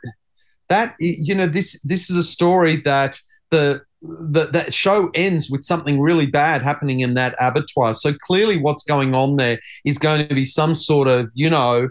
that 0.68 0.94
you 0.98 1.34
know, 1.34 1.46
this 1.46 1.80
this 1.82 2.10
is 2.10 2.16
a 2.16 2.22
story 2.22 2.76
that 2.82 3.18
the 3.50 3.82
the, 4.02 4.46
that 4.46 4.72
show 4.72 5.10
ends 5.14 5.50
with 5.50 5.64
something 5.64 6.00
really 6.00 6.26
bad 6.26 6.62
happening 6.62 7.00
in 7.00 7.14
that 7.14 7.34
abattoir. 7.38 7.94
So 7.94 8.14
clearly, 8.14 8.56
what's 8.56 8.82
going 8.82 9.14
on 9.14 9.36
there 9.36 9.60
is 9.84 9.98
going 9.98 10.26
to 10.26 10.34
be 10.34 10.46
some 10.46 10.74
sort 10.74 11.08
of, 11.08 11.30
you 11.34 11.50
know, 11.50 11.88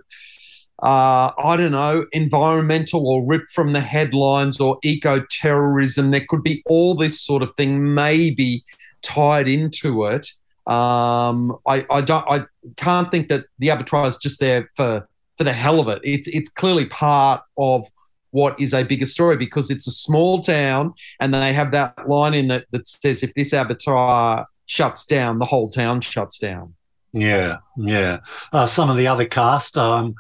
uh, 0.82 1.32
I 1.38 1.58
don't 1.58 1.72
know, 1.74 2.06
environmental 2.14 3.06
or 3.08 3.28
ripped 3.28 3.52
from 3.52 3.74
the 3.74 3.82
headlines 3.82 4.60
or 4.60 4.80
eco 4.84 5.26
terrorism. 5.30 6.12
There 6.12 6.26
could 6.28 6.44
be 6.44 6.64
all 6.68 6.96
this 6.96 7.22
sort 7.22 7.44
of 7.44 7.54
thing, 7.58 7.94
maybe 7.94 8.64
tied 9.02 9.48
into 9.48 10.06
it. 10.06 10.28
Um, 10.66 11.58
I, 11.68 11.86
I 11.90 12.02
don't, 12.02 12.26
I 12.30 12.46
can't 12.78 13.12
think 13.12 13.28
that 13.30 13.46
the 13.58 13.70
abattoir 13.70 14.08
is 14.08 14.18
just 14.18 14.40
there 14.40 14.70
for 14.76 15.08
for 15.38 15.44
the 15.46 15.54
hell 15.54 15.80
of 15.80 15.88
it. 15.88 16.02
It's 16.04 16.28
it's 16.28 16.50
clearly 16.50 16.86
part 16.86 17.42
of 17.58 17.88
what 18.32 18.60
is 18.60 18.74
a 18.74 18.84
bigger 18.84 19.06
story 19.06 19.38
because 19.38 19.70
it's 19.70 19.88
a 19.88 19.92
small 19.92 20.42
town 20.42 20.94
and 21.20 21.34
they 21.34 21.54
have 21.54 21.72
that 21.72 22.08
line 22.08 22.34
in 22.34 22.48
that 22.48 22.66
that 22.72 22.88
says 22.88 23.24
if 23.24 23.34
this 23.34 23.54
abattoir 23.54 24.46
shuts 24.66 25.06
down, 25.06 25.40
the 25.40 25.46
whole 25.46 25.70
town 25.70 26.00
shuts 26.00 26.38
down. 26.38 26.76
Yeah, 27.12 27.58
yeah. 27.76 28.20
Uh, 28.54 28.68
some 28.68 28.90
of 28.90 28.98
the 28.98 29.08
other 29.08 29.26
cast, 29.26 29.78
um, 29.78 30.14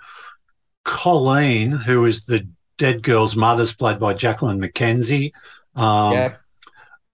Colleen, 0.84 1.72
who 1.72 2.06
is 2.06 2.26
the 2.26 2.48
dead 2.80 3.04
girl's 3.04 3.36
mother, 3.36 3.62
is 3.64 3.74
played 3.74 4.00
by 4.00 4.16
Jacqueline 4.16 4.60
McKenzie. 4.60 5.32
Um, 5.76 6.14
yeah. 6.14 6.36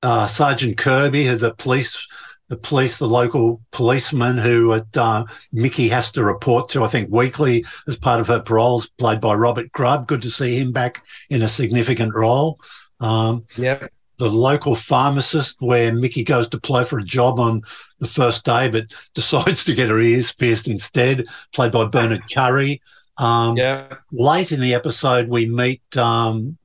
Uh, 0.01 0.27
Sergeant 0.27 0.77
Kirby, 0.77 1.25
who 1.25 1.36
the 1.36 1.53
police 1.55 2.08
the 2.47 2.58
police, 2.58 2.97
the 2.97 3.08
local 3.08 3.62
policeman 3.71 4.38
who 4.38 4.71
uh, 4.71 5.25
Mickey 5.51 5.89
has 5.89 6.12
to 6.12 6.23
report 6.23 6.69
to, 6.69 6.84
I 6.84 6.88
think, 6.88 7.10
weekly 7.12 7.65
as 7.88 7.95
part 7.95 8.19
of 8.19 8.27
her 8.27 8.39
paroles, 8.39 8.88
played 8.88 9.19
by 9.19 9.34
Robert 9.34 9.71
Grubb. 9.71 10.08
Good 10.08 10.21
to 10.21 10.31
see 10.31 10.60
him 10.60 10.71
back 10.71 11.03
in 11.29 11.41
a 11.41 11.47
significant 11.47 12.13
role. 12.13 12.60
Um, 12.99 13.45
yeah. 13.58 13.88
The 14.17 14.29
local 14.29 14.75
pharmacist, 14.75 15.58
where 15.60 15.93
Mickey 15.93 16.23
goes 16.23 16.47
to 16.49 16.58
apply 16.58 16.86
for 16.86 16.99
a 16.99 17.03
job 17.03 17.39
on 17.39 17.63
the 17.99 18.08
first 18.08 18.45
day, 18.45 18.69
but 18.69 18.93
decides 19.13 19.63
to 19.65 19.73
get 19.73 19.89
her 19.89 19.99
ears 19.99 20.31
pierced 20.31 20.67
instead, 20.67 21.25
played 21.51 21.71
by 21.71 21.86
Bernard 21.86 22.31
Curry. 22.31 22.81
Um, 23.17 23.58
yeah. 23.58 23.88
Late 24.12 24.51
in 24.51 24.62
the 24.62 24.73
episode, 24.73 25.29
we 25.29 25.47
meet 25.47 25.81
um, 25.97 26.58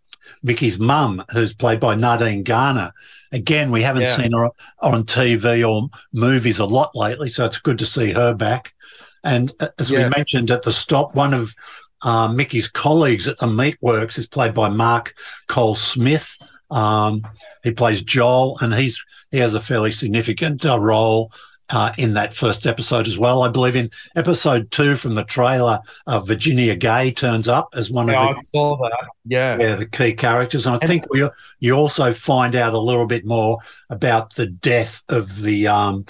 Mickey's 0.43 0.79
mum, 0.79 1.25
who's 1.33 1.55
played 1.55 1.81
by 1.81 1.95
Nadine 1.95 2.43
Garner. 2.43 2.93
Again, 3.33 3.71
we 3.71 3.83
haven't 3.83 4.03
yeah. 4.03 4.17
seen 4.17 4.33
her 4.33 4.51
on 4.81 5.05
TV 5.05 5.69
or 5.69 5.89
movies 6.13 6.59
a 6.59 6.65
lot 6.65 6.95
lately, 6.95 7.29
so 7.29 7.45
it's 7.45 7.59
good 7.59 7.79
to 7.79 7.87
see 7.87 8.13
her 8.13 8.35
back. 8.35 8.73
And 9.23 9.53
uh, 9.61 9.69
as 9.79 9.91
yeah. 9.91 10.05
we 10.05 10.11
mentioned 10.17 10.51
at 10.51 10.63
the 10.63 10.73
stop, 10.73 11.15
one 11.15 11.35
of 11.35 11.55
uh, 12.03 12.29
Mickey's 12.29 12.69
colleagues 12.69 13.29
at 13.29 13.39
the 13.39 13.47
Meatworks 13.47 14.19
is 14.19 14.27
played 14.27 14.55
by 14.55 14.69
Mark 14.69 15.15
Coles 15.47 15.81
Smith. 15.81 16.37
Um, 16.71 17.27
he 17.63 17.73
plays 17.73 18.03
Joel, 18.03 18.57
and 18.61 18.75
he's 18.75 19.05
he 19.31 19.39
has 19.39 19.55
a 19.55 19.61
fairly 19.61 19.93
significant 19.93 20.65
uh, 20.65 20.79
role 20.79 21.33
uh, 21.73 21.93
in 21.99 22.15
that 22.15 22.35
first 22.35 22.67
episode 22.67 23.07
as 23.07 23.19
well. 23.19 23.43
I 23.43 23.49
believe 23.49 23.77
in 23.77 23.91
episode 24.17 24.71
two 24.71 24.97
from 24.97 25.15
the 25.15 25.25
trailer, 25.25 25.79
uh, 26.07 26.21
Virginia 26.21 26.75
Gay 26.75 27.13
turns 27.13 27.49
up 27.49 27.69
as 27.75 27.91
one 27.91 28.09
Yeah, 28.09 28.31
of 28.31 28.37
I 28.39 28.43
saw 28.47 28.77
that. 28.79 29.09
Yeah. 29.25 29.57
the, 29.57 29.65
yeah, 29.65 29.75
the 29.77 29.87
key 29.87 30.13
characters. 30.15 30.67
And 30.67 30.75
I 30.77 30.79
And- 30.81 30.89
think 30.89 31.05
we, 31.13 31.29
you 31.61 31.75
also 31.75 32.13
find 32.13 32.55
out 32.57 32.75
a 32.75 32.79
little 32.81 33.07
bit 33.07 33.25
more 33.25 33.59
about 33.91 34.35
the 34.35 34.47
death 34.47 35.03
of 35.09 35.43
the 35.43 35.67
um, 35.69 36.05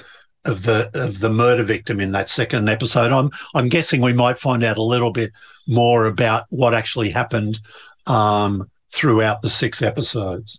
of 0.46 0.62
the 0.62 0.90
of 0.94 1.20
the 1.20 1.28
murder 1.30 1.62
victim 1.62 2.00
in 2.00 2.12
that 2.12 2.28
second 2.30 2.68
episode. 2.70 3.12
I'm 3.12 3.30
I'm 3.54 3.68
guessing 3.68 4.00
we 4.00 4.14
might 4.14 4.38
find 4.38 4.64
out 4.64 4.78
a 4.78 4.82
little 4.82 5.10
bit 5.12 5.32
more 5.68 6.06
about 6.06 6.46
what 6.48 6.72
actually 6.74 7.10
happened 7.10 7.60
um, 8.06 8.70
throughout 8.92 9.42
the 9.42 9.50
six 9.50 9.82
episodes. 9.82 10.58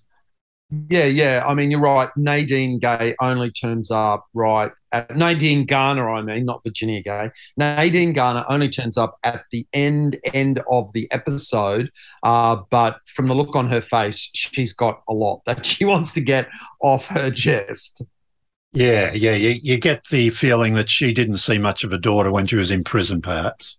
Yeah, 0.90 1.06
yeah. 1.06 1.44
I 1.46 1.54
mean, 1.54 1.70
you're 1.70 1.82
right. 1.82 2.10
Nadine 2.16 2.80
Gay 2.80 3.14
only 3.22 3.52
turns 3.52 3.92
up 3.92 4.26
right 4.34 4.72
at 4.94 5.16
Nadine 5.16 5.66
Garner. 5.66 6.10
I 6.10 6.22
mean, 6.22 6.46
not 6.46 6.64
Virginia 6.64 7.02
Gay. 7.02 7.32
Nadine 7.58 8.14
Garner 8.14 8.46
only 8.50 8.70
turns 8.70 8.98
up 8.98 9.18
at 9.24 9.44
the 9.52 9.68
end 9.74 10.18
end 10.34 10.62
of 10.72 10.92
the 10.94 11.12
episode. 11.12 11.92
Uh, 12.24 12.58
but 12.70 13.00
from 13.06 13.28
the 13.28 13.36
look 13.36 13.54
on 13.56 13.68
her 13.68 13.82
face, 13.82 14.30
she's 14.34 14.72
got 14.72 15.02
a 15.10 15.14
lot 15.14 15.42
that 15.46 15.66
she 15.72 15.84
wants 15.84 16.14
to 16.14 16.22
get 16.22 16.48
off 16.82 17.08
her 17.08 17.30
chest. 17.32 18.04
Yeah, 18.72 19.12
yeah. 19.12 19.36
You, 19.36 19.60
you 19.62 19.78
get 19.78 20.06
the 20.10 20.30
feeling 20.30 20.76
that 20.76 20.90
she 20.90 21.12
didn't 21.12 21.38
see 21.38 21.58
much 21.58 21.84
of 21.84 21.92
a 21.92 21.98
daughter 21.98 22.32
when 22.32 22.48
she 22.48 22.56
was 22.56 22.72
in 22.72 22.86
prison, 22.86 23.22
perhaps. 23.22 23.78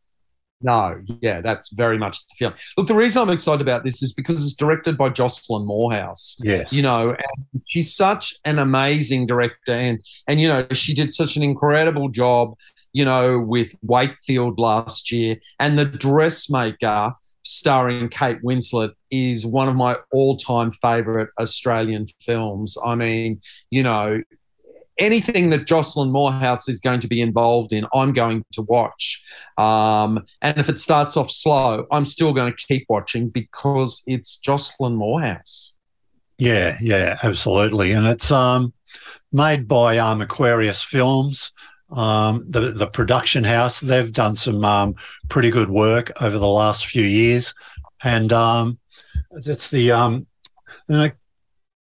No, 0.62 1.00
yeah, 1.20 1.40
that's 1.40 1.70
very 1.70 1.98
much 1.98 2.20
the 2.26 2.34
feeling. 2.38 2.54
Look, 2.76 2.88
the 2.88 2.94
reason 2.94 3.22
I'm 3.22 3.30
excited 3.30 3.60
about 3.60 3.84
this 3.84 4.02
is 4.02 4.12
because 4.12 4.44
it's 4.44 4.54
directed 4.54 4.96
by 4.96 5.08
Jocelyn 5.10 5.66
Moorhouse. 5.66 6.38
Yes. 6.42 6.72
you 6.72 6.82
know 6.82 7.10
and 7.10 7.62
she's 7.66 7.94
such 7.94 8.34
an 8.44 8.58
amazing 8.58 9.26
director 9.26 9.72
and 9.72 10.00
and 10.26 10.40
you 10.40 10.48
know 10.48 10.66
she 10.72 10.94
did 10.94 11.12
such 11.12 11.36
an 11.36 11.42
incredible 11.42 12.08
job 12.08 12.56
you 12.92 13.04
know 13.04 13.38
with 13.38 13.74
wakefield 13.82 14.58
last 14.58 15.12
year 15.12 15.36
and 15.58 15.78
the 15.78 15.84
dressmaker 15.84 17.12
starring 17.44 18.08
kate 18.08 18.42
winslet 18.42 18.92
is 19.10 19.44
one 19.44 19.68
of 19.68 19.74
my 19.74 19.96
all-time 20.12 20.70
favorite 20.72 21.30
australian 21.40 22.06
films 22.20 22.76
i 22.84 22.94
mean 22.94 23.40
you 23.70 23.82
know 23.82 24.20
anything 24.98 25.50
that 25.50 25.66
Jocelyn 25.66 26.10
Moorhouse 26.10 26.68
is 26.68 26.80
going 26.80 27.00
to 27.00 27.08
be 27.08 27.20
involved 27.20 27.72
in, 27.72 27.86
I'm 27.94 28.12
going 28.12 28.44
to 28.52 28.62
watch. 28.62 29.22
Um, 29.58 30.24
and 30.40 30.58
if 30.58 30.68
it 30.68 30.78
starts 30.78 31.16
off 31.16 31.30
slow, 31.30 31.86
I'm 31.90 32.04
still 32.04 32.32
going 32.32 32.52
to 32.52 32.66
keep 32.66 32.86
watching 32.88 33.28
because 33.28 34.02
it's 34.06 34.36
Jocelyn 34.36 34.96
Moorhouse. 34.96 35.76
Yeah, 36.38 36.76
yeah, 36.80 37.18
absolutely. 37.22 37.92
And 37.92 38.06
it's 38.06 38.30
um, 38.30 38.72
made 39.32 39.68
by 39.68 39.98
um, 39.98 40.20
Aquarius 40.20 40.82
Films, 40.82 41.52
um, 41.90 42.44
the 42.48 42.72
the 42.72 42.86
production 42.86 43.44
house. 43.44 43.80
They've 43.80 44.12
done 44.12 44.34
some 44.34 44.64
um, 44.64 44.94
pretty 45.28 45.50
good 45.50 45.68
work 45.68 46.10
over 46.20 46.38
the 46.38 46.48
last 46.48 46.86
few 46.86 47.04
years, 47.04 47.54
and 48.02 48.32
um, 48.32 48.78
it's 49.30 49.70
the 49.70 49.92
um, 49.92 50.26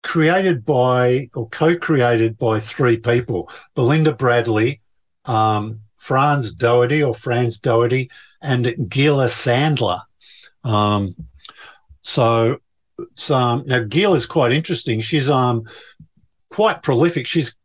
created 0.06 0.64
by 0.64 1.30
or 1.34 1.50
co-created 1.50 2.38
by 2.38 2.60
three 2.60 2.96
people: 2.98 3.50
Belinda 3.74 4.14
Bradley, 4.14 4.80
um, 5.26 5.82
Franz 5.98 6.54
Doherty 6.54 7.04
or 7.04 7.16
Franz 7.16 7.58
Doherty, 7.58 8.10
and 8.42 8.66
Giula 8.66 9.28
Sandler. 9.28 10.00
Um, 10.64 11.16
so 12.04 12.60
so 13.16 13.36
um, 13.36 13.64
now 13.66 13.80
Gil 13.80 14.14
is 14.14 14.28
quite 14.28 14.52
interesting. 14.52 15.02
She's 15.02 15.30
um 15.30 15.64
quite 16.50 16.84
prolific. 16.84 17.28
She's 17.28 17.56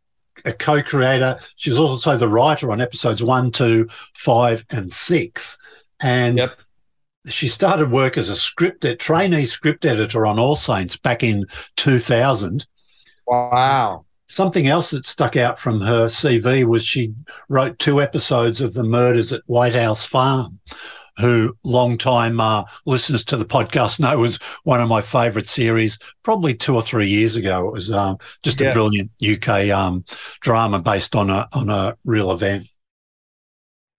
a 0.43 0.51
co-creator. 0.51 1.39
She's 1.55 1.77
also 1.77 2.17
the 2.17 2.27
writer 2.27 2.71
on 2.71 2.81
episodes 2.81 3.23
one, 3.23 3.51
two, 3.51 3.87
five, 4.15 4.65
and 4.71 4.91
six. 4.91 5.57
And 6.01 6.37
Yep. 6.37 6.59
She 7.27 7.47
started 7.47 7.91
work 7.91 8.17
as 8.17 8.29
a 8.29 8.35
script 8.35 8.83
ed- 8.85 8.99
trainee 8.99 9.45
script 9.45 9.85
editor 9.85 10.25
on 10.25 10.39
All 10.39 10.55
Saints 10.55 10.97
back 10.97 11.23
in 11.23 11.45
2000. 11.77 12.65
Wow. 13.27 14.05
Something 14.27 14.67
else 14.67 14.91
that 14.91 15.05
stuck 15.05 15.35
out 15.35 15.59
from 15.59 15.81
her 15.81 16.05
CV 16.05 16.63
was 16.63 16.85
she 16.85 17.13
wrote 17.49 17.77
two 17.79 18.01
episodes 18.01 18.61
of 18.61 18.73
the 18.73 18.83
murders 18.83 19.33
at 19.33 19.41
White 19.45 19.75
House 19.75 20.05
Farm, 20.05 20.57
who 21.17 21.55
long-time 21.65 22.39
uh, 22.39 22.63
listeners 22.85 23.25
to 23.25 23.35
the 23.37 23.43
podcast 23.45 23.99
know 23.99 24.17
was 24.17 24.37
one 24.63 24.79
of 24.79 24.87
my 24.87 25.01
favourite 25.01 25.47
series. 25.47 25.99
Probably 26.23 26.53
two 26.53 26.75
or 26.75 26.81
three 26.81 27.07
years 27.07 27.35
ago, 27.35 27.67
it 27.67 27.73
was 27.73 27.91
um, 27.91 28.17
just 28.41 28.61
Yeah. 28.61 28.69
a 28.69 28.71
brilliant 28.71 29.11
UK 29.21 29.69
um, 29.69 30.05
drama 30.39 30.79
based 30.79 31.13
on 31.13 31.29
a 31.29 31.47
on 31.53 31.69
a 31.69 31.97
real 32.05 32.31
event. 32.31 32.67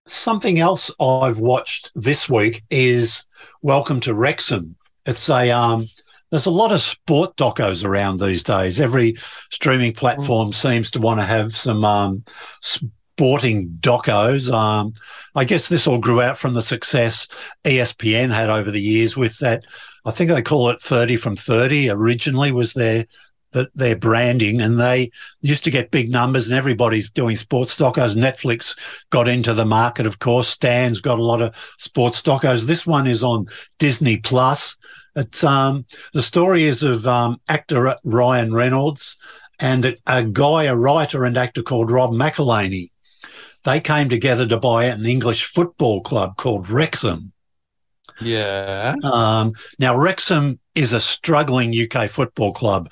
Something 0.06 0.58
else 0.58 0.90
I've 0.98 1.38
watched 1.38 1.92
this 1.94 2.28
week 2.28 2.64
is 2.70 3.24
Welcome 3.62 4.00
to 4.00 4.14
Wrexham. 4.14 4.74
It's 5.06 5.30
a 5.30 5.50
um, 5.50 5.86
there's 6.30 6.46
a 6.46 6.50
lot 6.50 6.72
of 6.72 6.80
sport 6.80 7.36
docos 7.36 7.84
around 7.84 8.18
these 8.18 8.42
days. 8.42 8.80
Every 8.80 9.14
streaming 9.50 9.92
platform 9.92 10.52
seems 10.52 10.90
to 10.92 11.00
want 11.00 11.20
to 11.20 11.26
have 11.26 11.56
some 11.56 11.84
um, 11.84 12.24
sporting 12.62 13.68
docos. 13.80 14.52
Um, 14.52 14.94
I 15.36 15.44
guess 15.44 15.68
this 15.68 15.86
all 15.86 15.98
grew 15.98 16.20
out 16.20 16.36
from 16.36 16.54
the 16.54 16.62
success 16.62 17.28
ESPN 17.64 18.32
had 18.32 18.50
over 18.50 18.72
the 18.72 18.80
years 18.80 19.16
with 19.16 19.38
that. 19.38 19.64
I 20.04 20.10
think 20.10 20.30
they 20.30 20.42
call 20.42 20.70
it 20.70 20.82
30 20.82 21.14
from 21.16 21.36
30 21.36 21.90
originally 21.90 22.50
was 22.50 22.72
their 22.72 23.06
that 23.52 23.68
their 23.74 23.96
branding 23.96 24.60
and 24.60 24.78
they 24.78 25.10
used 25.40 25.64
to 25.64 25.70
get 25.70 25.90
big 25.90 26.10
numbers 26.10 26.48
and 26.48 26.56
everybody's 26.56 27.10
doing 27.10 27.36
sports 27.36 27.76
docos. 27.76 28.14
Netflix 28.14 28.78
got 29.10 29.28
into 29.28 29.54
the 29.54 29.64
market, 29.64 30.06
of 30.06 30.18
course. 30.18 30.48
Stan's 30.48 31.00
got 31.00 31.18
a 31.18 31.24
lot 31.24 31.42
of 31.42 31.54
sports 31.78 32.20
docos. 32.22 32.64
This 32.64 32.86
one 32.86 33.06
is 33.06 33.22
on 33.22 33.46
Disney 33.78 34.16
Plus. 34.16 34.76
It's 35.14 35.44
um 35.44 35.84
the 36.14 36.22
story 36.22 36.64
is 36.64 36.82
of 36.82 37.06
um, 37.06 37.40
actor 37.48 37.96
Ryan 38.04 38.54
Reynolds 38.54 39.16
and 39.58 39.84
a, 39.84 39.96
a 40.06 40.24
guy, 40.24 40.64
a 40.64 40.76
writer 40.76 41.24
and 41.24 41.36
actor 41.36 41.62
called 41.62 41.90
Rob 41.90 42.12
McElhenney. 42.12 42.90
They 43.64 43.80
came 43.80 44.08
together 44.08 44.46
to 44.46 44.58
buy 44.58 44.86
an 44.86 45.06
English 45.06 45.44
football 45.44 46.00
club 46.00 46.36
called 46.36 46.68
Wrexham. 46.68 47.32
Yeah. 48.20 48.94
Um, 49.04 49.52
now, 49.78 49.96
Wrexham 49.96 50.58
is 50.74 50.92
a 50.92 51.00
struggling 51.00 51.74
UK 51.74 52.10
football 52.10 52.52
club. 52.52 52.90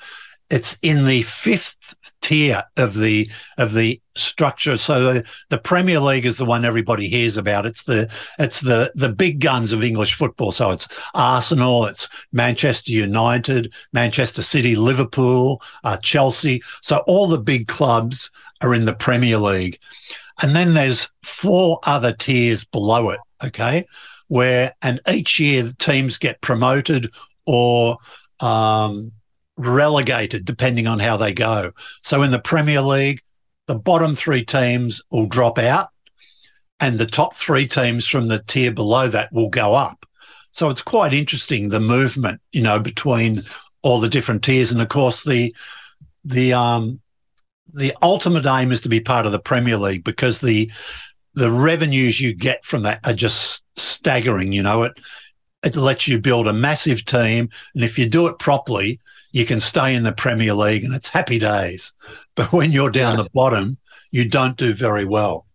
It's 0.51 0.75
in 0.81 1.05
the 1.05 1.21
fifth 1.23 1.95
tier 2.21 2.63
of 2.77 2.93
the 2.93 3.29
of 3.57 3.73
the 3.73 4.01
structure. 4.15 4.77
So 4.77 5.13
the, 5.13 5.23
the 5.49 5.57
Premier 5.57 5.99
League 5.99 6.25
is 6.25 6.37
the 6.37 6.45
one 6.45 6.65
everybody 6.65 7.07
hears 7.07 7.37
about. 7.37 7.65
It's 7.65 7.83
the 7.83 8.11
it's 8.37 8.59
the 8.59 8.91
the 8.93 9.09
big 9.09 9.39
guns 9.39 9.71
of 9.71 9.83
English 9.83 10.13
football. 10.13 10.51
So 10.51 10.71
it's 10.71 10.87
Arsenal, 11.13 11.85
it's 11.85 12.07
Manchester 12.31 12.91
United, 12.91 13.73
Manchester 13.93 14.41
City, 14.41 14.75
Liverpool, 14.75 15.61
uh, 15.83 15.97
Chelsea. 15.97 16.61
So 16.81 16.97
all 17.07 17.27
the 17.27 17.39
big 17.39 17.67
clubs 17.67 18.29
are 18.61 18.73
in 18.73 18.85
the 18.85 18.95
Premier 18.95 19.37
League, 19.37 19.79
and 20.41 20.55
then 20.55 20.73
there's 20.73 21.09
four 21.23 21.79
other 21.83 22.11
tiers 22.11 22.65
below 22.65 23.09
it. 23.09 23.19
Okay, 23.43 23.85
where 24.27 24.73
and 24.81 24.99
each 25.09 25.39
year 25.39 25.63
the 25.63 25.75
teams 25.75 26.17
get 26.17 26.41
promoted 26.41 27.11
or 27.47 27.97
um, 28.41 29.11
relegated 29.65 30.45
depending 30.45 30.87
on 30.87 30.99
how 30.99 31.17
they 31.17 31.33
go. 31.33 31.71
So 32.03 32.21
in 32.21 32.31
the 32.31 32.39
Premier 32.39 32.81
League, 32.81 33.21
the 33.67 33.75
bottom 33.75 34.15
three 34.15 34.43
teams 34.43 35.01
will 35.11 35.27
drop 35.27 35.57
out, 35.57 35.89
and 36.79 36.97
the 36.97 37.05
top 37.05 37.35
three 37.35 37.67
teams 37.67 38.07
from 38.07 38.27
the 38.27 38.43
tier 38.47 38.71
below 38.71 39.07
that 39.07 39.31
will 39.31 39.49
go 39.49 39.73
up. 39.73 40.05
So 40.51 40.69
it's 40.69 40.81
quite 40.81 41.13
interesting 41.13 41.69
the 41.69 41.79
movement, 41.79 42.41
you 42.51 42.61
know, 42.61 42.79
between 42.79 43.43
all 43.83 43.99
the 43.99 44.09
different 44.09 44.43
tiers, 44.43 44.71
and 44.71 44.81
of 44.81 44.89
course 44.89 45.23
the 45.23 45.55
the 46.25 46.53
um 46.53 46.99
the 47.73 47.93
ultimate 48.01 48.45
aim 48.45 48.71
is 48.71 48.81
to 48.81 48.89
be 48.89 48.99
part 48.99 49.25
of 49.25 49.31
the 49.31 49.39
Premier 49.39 49.77
League 49.77 50.03
because 50.03 50.41
the 50.41 50.71
the 51.33 51.51
revenues 51.51 52.19
you 52.19 52.33
get 52.33 52.65
from 52.65 52.83
that 52.83 52.99
are 53.05 53.13
just 53.13 53.63
staggering. 53.77 54.51
You 54.51 54.63
know, 54.63 54.83
it 54.83 54.99
it 55.63 55.75
lets 55.75 56.07
you 56.07 56.19
build 56.19 56.47
a 56.47 56.53
massive 56.53 57.05
team, 57.05 57.49
and 57.75 57.83
if 57.83 57.97
you 57.97 58.09
do 58.09 58.27
it 58.27 58.39
properly, 58.39 58.99
you 59.31 59.45
can 59.45 59.59
stay 59.59 59.95
in 59.95 60.03
the 60.03 60.11
Premier 60.11 60.53
League, 60.53 60.83
and 60.83 60.93
it's 60.93 61.09
happy 61.09 61.39
days. 61.39 61.93
But 62.35 62.51
when 62.51 62.71
you're 62.71 62.91
down 62.91 63.17
the 63.17 63.29
bottom, 63.33 63.77
you 64.11 64.27
don't 64.27 64.57
do 64.57 64.73
very 64.73 65.05
well. 65.05 65.45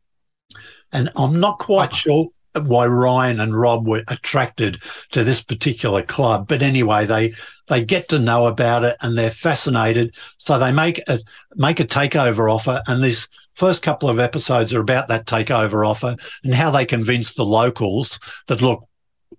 And 0.93 1.11
I'm 1.17 1.41
not 1.41 1.59
quite 1.59 1.95
sure 1.95 2.29
why 2.55 2.87
Ryan 2.87 3.41
and 3.41 3.59
Rob 3.59 3.87
were 3.87 4.03
attracted 4.09 4.79
to 5.11 5.23
this 5.23 5.43
particular 5.43 6.03
club, 6.03 6.49
but 6.49 6.62
anyway, 6.62 7.05
they 7.05 7.35
they 7.69 7.85
get 7.85 8.09
to 8.09 8.19
know 8.19 8.47
about 8.47 8.85
it 8.85 8.97
and 9.03 9.19
they're 9.19 9.31
fascinated. 9.31 10.15
So 10.39 10.59
they 10.59 10.73
make 10.73 11.01
a 11.09 11.19
make 11.55 11.81
a 11.81 11.85
takeover 11.85 12.53
offer, 12.53 12.83
and 12.87 13.03
this 13.03 13.29
first 13.55 13.83
couple 13.83 14.09
of 14.09 14.19
episodes 14.19 14.73
are 14.75 14.81
about 14.81 15.09
that 15.09 15.27
takeover 15.27 15.87
offer 15.87 16.15
and 16.45 16.55
how 16.55 16.71
they 16.71 16.87
convince 16.87 17.35
the 17.35 17.45
locals 17.45 18.21
that 18.47 18.61
look, 18.62 18.87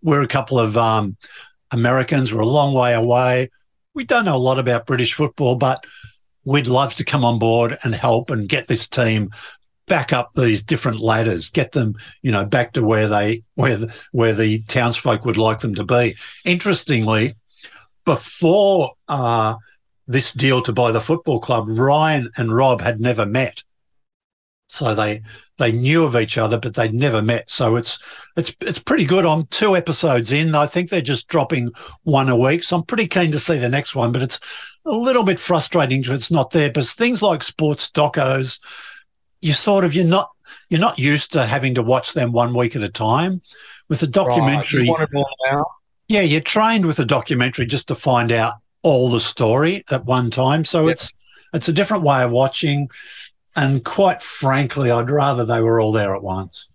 we're 0.02 0.24
a 0.24 0.28
couple 0.28 0.60
of 0.60 0.76
um, 0.76 1.16
Americans, 1.72 2.34
we're 2.34 2.42
a 2.42 2.46
long 2.46 2.74
way 2.74 2.94
away. 2.94 3.50
We 3.98 4.04
don't 4.04 4.26
know 4.26 4.36
a 4.36 4.38
lot 4.38 4.60
about 4.60 4.86
British 4.86 5.16
football, 5.16 5.56
but 5.56 5.84
we'd 6.46 6.68
love 6.68 6.94
to 6.94 7.04
come 7.04 7.26
on 7.26 7.40
board 7.40 7.80
and 7.84 7.96
help 7.96 8.30
and 8.30 8.48
get 8.48 8.68
this 8.68 8.88
team 8.88 9.32
back 9.88 10.14
up 10.14 10.34
these 10.34 10.62
different 10.62 11.00
ladders, 11.00 11.50
get 11.50 11.72
them, 11.72 11.96
you 12.22 12.32
know, 12.32 12.46
back 12.46 12.74
to 12.74 12.86
where 12.86 13.08
they 13.08 13.42
where 13.56 13.76
the, 13.76 13.96
where 14.12 14.34
the 14.34 14.62
townsfolk 14.68 15.26
would 15.26 15.36
like 15.36 15.62
them 15.62 15.74
to 15.74 15.84
be. 15.84 16.16
Interestingly, 16.46 17.34
before 18.06 18.92
uh, 19.08 19.56
this 20.06 20.32
deal 20.32 20.62
to 20.62 20.72
buy 20.72 20.92
the 20.92 21.02
football 21.02 21.40
club, 21.40 21.66
Ryan 21.68 22.30
and 22.38 22.56
Rob 22.56 22.82
had 22.82 23.00
never 23.00 23.26
met. 23.26 23.64
So 24.70 24.94
they 24.94 25.22
they 25.58 25.72
knew 25.72 26.04
of 26.04 26.16
each 26.16 26.38
other, 26.38 26.60
but 26.60 26.74
they'd 26.76 26.94
never 26.94 27.22
met. 27.22 27.50
So 27.50 27.78
it's 27.78 28.00
it's 28.36 28.54
it's 28.62 28.80
pretty 28.80 29.06
good. 29.06 29.26
I'm 29.26 29.46
two 29.48 29.76
episodes 29.78 30.32
in. 30.32 30.54
I 30.56 30.68
think 30.68 30.90
they're 30.90 31.02
just 31.02 31.28
dropping 31.30 31.72
one 32.04 32.28
a 32.30 32.36
week. 32.38 32.64
So 32.64 32.76
I'm 32.78 32.84
pretty 32.84 33.08
keen 33.08 33.32
to 33.32 33.40
see 33.40 33.58
the 33.58 33.70
next 33.70 33.96
one, 33.96 34.12
but 34.12 34.22
it's 34.22 34.40
a 34.86 34.92
little 34.92 35.24
bit 35.24 35.40
frustrating 35.40 36.02
because 36.02 36.20
it's 36.20 36.32
not 36.32 36.52
there. 36.52 36.70
But 36.70 36.84
things 36.86 37.22
like 37.22 37.44
sports 37.44 37.90
docos, 37.90 38.60
you 39.42 39.54
sort 39.54 39.86
of 39.86 39.96
you're 39.96 40.06
not 40.06 40.32
you're 40.70 40.82
not 40.82 41.00
used 41.00 41.32
to 41.34 41.46
having 41.46 41.74
to 41.76 41.82
watch 41.84 42.14
them 42.14 42.34
one 42.34 42.54
week 42.54 42.76
at 42.76 42.84
a 42.84 42.90
time. 42.90 43.42
With 43.90 44.04
a 44.04 44.08
documentary, 44.08 44.90
Right. 44.90 45.64
yeah, 46.10 46.22
you're 46.22 46.42
trained 46.42 46.86
with 46.86 47.00
a 47.00 47.06
documentary 47.06 47.66
just 47.66 47.88
to 47.88 47.96
find 47.96 48.34
out 48.34 48.56
all 48.84 49.10
the 49.10 49.22
story 49.22 49.86
at 49.90 50.04
one 50.06 50.30
time. 50.30 50.66
So 50.66 50.88
Yep. 50.88 50.92
it's 50.92 51.12
it's 51.54 51.70
a 51.70 51.74
different 51.74 52.04
way 52.04 52.22
of 52.22 52.32
watching. 52.32 52.90
And 53.58 53.84
quite 53.84 54.22
frankly, 54.22 54.92
I'd 54.92 55.10
rather 55.10 55.44
they 55.44 55.62
were 55.62 55.82
all 55.82 55.92
there 55.92 56.16
at 56.16 56.24
once. 56.24 56.68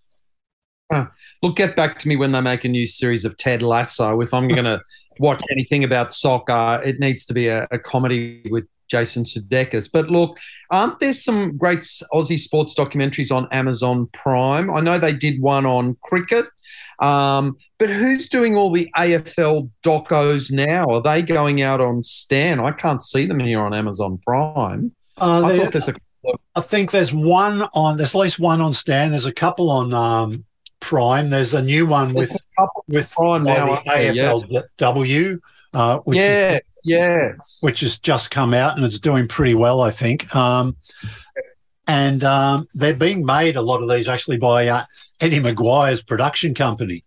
Look, 1.42 1.56
get 1.56 1.74
back 1.74 1.98
to 2.00 2.08
me 2.08 2.16
when 2.16 2.32
they 2.32 2.40
make 2.42 2.64
a 2.64 2.68
new 2.68 2.86
series 2.86 3.24
of 3.24 3.36
Ted 3.38 3.62
Lasso. 3.62 4.20
If 4.20 4.34
I'm 4.34 4.48
going 4.48 4.64
to 4.64 4.80
watch 5.18 5.42
anything 5.50 5.84
about 5.84 6.12
soccer, 6.12 6.82
it 6.84 7.00
needs 7.00 7.24
to 7.26 7.34
be 7.34 7.48
a, 7.48 7.66
a 7.70 7.78
comedy 7.78 8.42
with 8.50 8.66
Jason 8.90 9.24
Sudeikis. 9.24 9.90
But 9.90 10.10
look, 10.10 10.38
aren't 10.70 11.00
there 11.00 11.14
some 11.14 11.56
great 11.56 11.78
Aussie 12.12 12.38
sports 12.38 12.74
documentaries 12.74 13.34
on 13.34 13.48
Amazon 13.50 14.08
Prime? 14.12 14.70
I 14.70 14.80
know 14.80 14.98
they 14.98 15.14
did 15.14 15.40
one 15.40 15.64
on 15.64 15.96
cricket. 16.02 16.46
Um, 16.98 17.56
but 17.78 17.88
who's 17.88 18.28
doing 18.28 18.56
all 18.56 18.70
the 18.70 18.90
AFL 18.96 19.70
docos 19.82 20.52
now? 20.52 20.84
Are 20.86 21.02
they 21.02 21.22
going 21.22 21.62
out 21.62 21.80
on 21.80 22.02
Stan? 22.02 22.60
I 22.60 22.72
can't 22.72 23.00
see 23.00 23.26
them 23.26 23.40
here 23.40 23.60
on 23.60 23.72
Amazon 23.72 24.20
Prime. 24.26 24.94
Uh, 25.18 25.46
I 25.46 25.56
thought 25.56 25.72
there's 25.72 25.88
a 25.88 25.94
I 26.54 26.60
think 26.60 26.90
there's 26.90 27.12
one 27.12 27.62
on. 27.74 27.96
There's 27.96 28.14
at 28.14 28.20
least 28.20 28.38
one 28.38 28.60
on 28.60 28.72
Stan. 28.72 29.10
There's 29.10 29.26
a 29.26 29.32
couple 29.32 29.70
on 29.70 29.92
um, 29.92 30.44
Prime. 30.80 31.30
There's 31.30 31.54
a 31.54 31.62
new 31.62 31.86
one 31.86 32.14
with 32.14 32.30
there's 32.30 32.40
a 32.40 32.60
couple 32.60 32.84
with 32.88 33.10
Prime 33.10 33.44
now. 33.44 33.76
AFLW, 33.86 35.40
uh, 35.74 35.98
which 36.00 36.18
is 36.18 36.22
yes, 36.22 36.80
yes. 36.84 37.58
which 37.62 37.80
has 37.80 37.98
just 37.98 38.30
come 38.30 38.54
out 38.54 38.76
and 38.76 38.84
it's 38.84 38.98
doing 38.98 39.26
pretty 39.26 39.54
well, 39.54 39.80
I 39.80 39.90
think. 39.90 40.34
Um, 40.34 40.76
and 41.86 42.22
um, 42.22 42.68
they're 42.74 42.94
being 42.94 43.24
made 43.24 43.56
a 43.56 43.62
lot 43.62 43.82
of 43.82 43.90
these 43.90 44.08
actually 44.08 44.38
by 44.38 44.68
uh, 44.68 44.84
Eddie 45.20 45.40
McGuire's 45.40 46.02
production 46.02 46.54
company. 46.54 47.04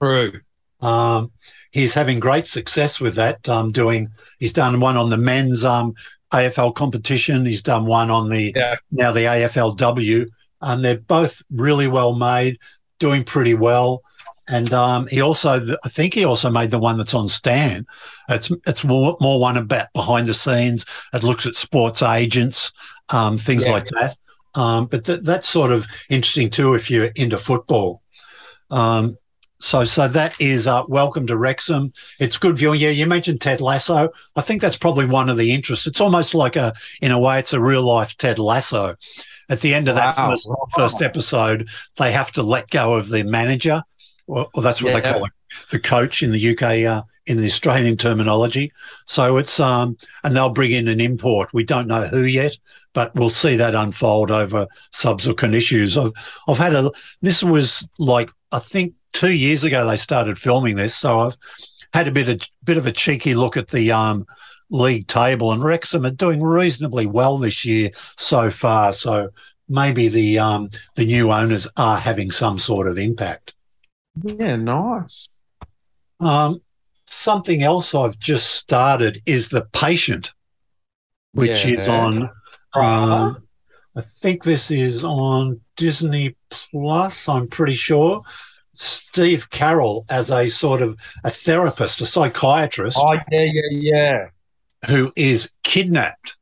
True. 0.00 0.40
Um, 0.80 1.30
he's 1.70 1.94
having 1.94 2.20
great 2.20 2.46
success 2.46 3.00
with 3.00 3.14
that. 3.14 3.48
Um, 3.48 3.72
doing 3.72 4.10
he's 4.38 4.52
done 4.52 4.80
one 4.80 4.96
on 4.96 5.10
the 5.10 5.16
men's 5.16 5.64
um, 5.64 5.94
AFL 6.32 6.74
competition. 6.74 7.44
He's 7.46 7.62
done 7.62 7.86
one 7.86 8.10
on 8.10 8.28
the 8.28 8.52
Yeah. 8.54 8.76
now 8.90 9.12
the 9.12 9.20
AFLW, 9.26 10.26
and 10.60 10.84
they're 10.84 10.98
both 10.98 11.42
really 11.50 11.88
well 11.88 12.14
made, 12.14 12.58
doing 12.98 13.24
pretty 13.24 13.54
well. 13.54 14.02
And 14.48 14.72
um, 14.74 15.06
he 15.06 15.20
also, 15.20 15.76
I 15.84 15.88
think 15.88 16.14
he 16.14 16.24
also 16.24 16.50
made 16.50 16.70
the 16.70 16.78
one 16.78 16.98
that's 16.98 17.14
on 17.14 17.28
Stan. 17.28 17.86
It's 18.28 18.50
it's 18.66 18.82
more, 18.84 19.16
more 19.20 19.40
one 19.40 19.56
about 19.56 19.86
behind 19.94 20.26
the 20.28 20.34
scenes. 20.34 20.84
It 21.14 21.22
looks 21.22 21.46
at 21.46 21.54
sports 21.54 22.02
agents, 22.02 22.72
um, 23.10 23.38
things 23.38 23.66
Yeah. 23.66 23.72
like 23.72 23.86
that. 23.88 24.16
Um, 24.54 24.86
but 24.86 25.04
th- 25.04 25.20
that's 25.22 25.48
sort 25.48 25.70
of 25.70 25.86
interesting 26.10 26.50
too 26.50 26.74
if 26.74 26.90
you're 26.90 27.06
into 27.14 27.38
football. 27.38 28.02
Um, 28.70 29.16
so 29.62 29.84
so 29.84 30.08
that 30.08 30.34
is 30.40 30.66
uh, 30.66 30.82
welcome 30.88 31.24
to 31.28 31.36
Wrexham. 31.36 31.92
It's 32.18 32.36
good 32.36 32.58
viewing. 32.58 32.80
Yeah, 32.80 32.90
you 32.90 33.06
mentioned 33.06 33.40
Ted 33.40 33.60
Lasso. 33.60 34.10
I 34.34 34.40
think 34.40 34.60
that's 34.60 34.76
probably 34.76 35.06
one 35.06 35.28
of 35.28 35.36
the 35.36 35.52
interests. 35.52 35.86
It's 35.86 36.00
almost 36.00 36.34
like 36.34 36.56
a, 36.56 36.74
in 37.00 37.12
a 37.12 37.18
way, 37.18 37.38
it's 37.38 37.52
a 37.52 37.60
real 37.60 37.82
life 37.82 38.16
Ted 38.16 38.40
Lasso. 38.40 38.96
At 39.48 39.60
the 39.60 39.72
end 39.72 39.86
of 39.88 39.94
that 39.94 40.16
Wow. 40.16 40.30
first, 40.30 40.50
first 40.76 41.02
episode, 41.02 41.68
they 41.96 42.10
have 42.10 42.32
to 42.32 42.42
let 42.42 42.70
go 42.70 42.94
of 42.94 43.08
their 43.08 43.24
manager, 43.24 43.82
or, 44.26 44.48
or 44.52 44.62
that's 44.62 44.82
what 44.82 44.94
they 44.94 45.00
call 45.12 45.26
it, 45.26 45.32
the 45.70 45.78
coach 45.78 46.24
in 46.24 46.32
the 46.32 46.52
UK, 46.52 46.84
uh, 46.84 47.02
in 47.26 47.36
the 47.36 47.44
Australian 47.46 47.96
terminology. 47.96 48.72
So 49.06 49.36
it's 49.36 49.60
um, 49.60 49.96
and 50.24 50.34
they'll 50.34 50.50
bring 50.50 50.72
in 50.72 50.88
an 50.88 51.00
import. 51.00 51.54
We 51.54 51.62
don't 51.62 51.86
know 51.86 52.08
who 52.08 52.22
yet, 52.24 52.58
but 52.94 53.14
we'll 53.14 53.30
see 53.30 53.54
that 53.56 53.76
unfold 53.76 54.32
over 54.32 54.66
subsequent 54.90 55.54
issues. 55.54 55.96
I've 55.96 56.12
I've 56.48 56.58
had 56.58 56.74
a. 56.74 56.90
This 57.20 57.44
was 57.44 57.86
like 57.98 58.30
I 58.50 58.58
think 58.58 58.94
two 59.12 59.34
years 59.34 59.64
ago 59.64 59.86
they 59.86 59.96
started 59.96 60.38
filming 60.38 60.76
this, 60.76 60.94
so 60.94 61.20
I've 61.20 61.36
had 61.92 62.08
a 62.08 62.12
bit 62.12 62.28
of 62.28 62.40
bit 62.64 62.76
of 62.76 62.86
a 62.86 62.92
cheeky 62.92 63.34
look 63.34 63.56
at 63.56 63.68
the 63.68 63.92
um, 63.92 64.26
league 64.70 65.06
table, 65.06 65.52
and 65.52 65.62
Wrexham 65.62 66.06
are 66.06 66.10
doing 66.10 66.42
reasonably 66.42 67.06
well 67.06 67.38
this 67.38 67.64
year 67.64 67.90
so 68.16 68.50
far. 68.50 68.92
So 68.92 69.28
maybe 69.68 70.08
the 70.08 70.38
um, 70.38 70.70
the 70.96 71.04
new 71.04 71.30
owners 71.32 71.68
are 71.76 71.98
having 71.98 72.30
some 72.30 72.58
sort 72.58 72.88
of 72.88 72.98
impact. 72.98 73.54
Yeah, 74.22 74.56
nice. 74.56 75.40
Um, 76.20 76.60
something 77.06 77.62
else 77.62 77.94
I've 77.94 78.18
just 78.18 78.54
started 78.54 79.22
is 79.26 79.48
the 79.48 79.66
patient, 79.72 80.32
which 81.32 81.64
is 81.66 81.86
Yeah. 81.86 82.00
on. 82.04 82.30
Um, 82.74 83.46
I 83.94 84.00
think 84.00 84.44
this 84.44 84.70
is 84.70 85.04
on 85.04 85.60
Disney 85.76 86.36
Plus. 86.48 87.28
I'm 87.28 87.48
pretty 87.48 87.74
sure. 87.74 88.22
Steve 88.74 89.50
Carroll 89.50 90.04
as 90.08 90.30
a 90.30 90.46
sort 90.48 90.82
of 90.82 90.96
a 91.24 91.30
therapist, 91.30 92.00
a 92.00 92.06
psychiatrist 92.06 92.98
Oh 93.00 93.12
yeah, 93.30 93.42
yeah, 93.42 93.68
yeah. 93.70 94.28
who 94.88 95.12
is 95.16 95.50
kidnapped 95.62 96.36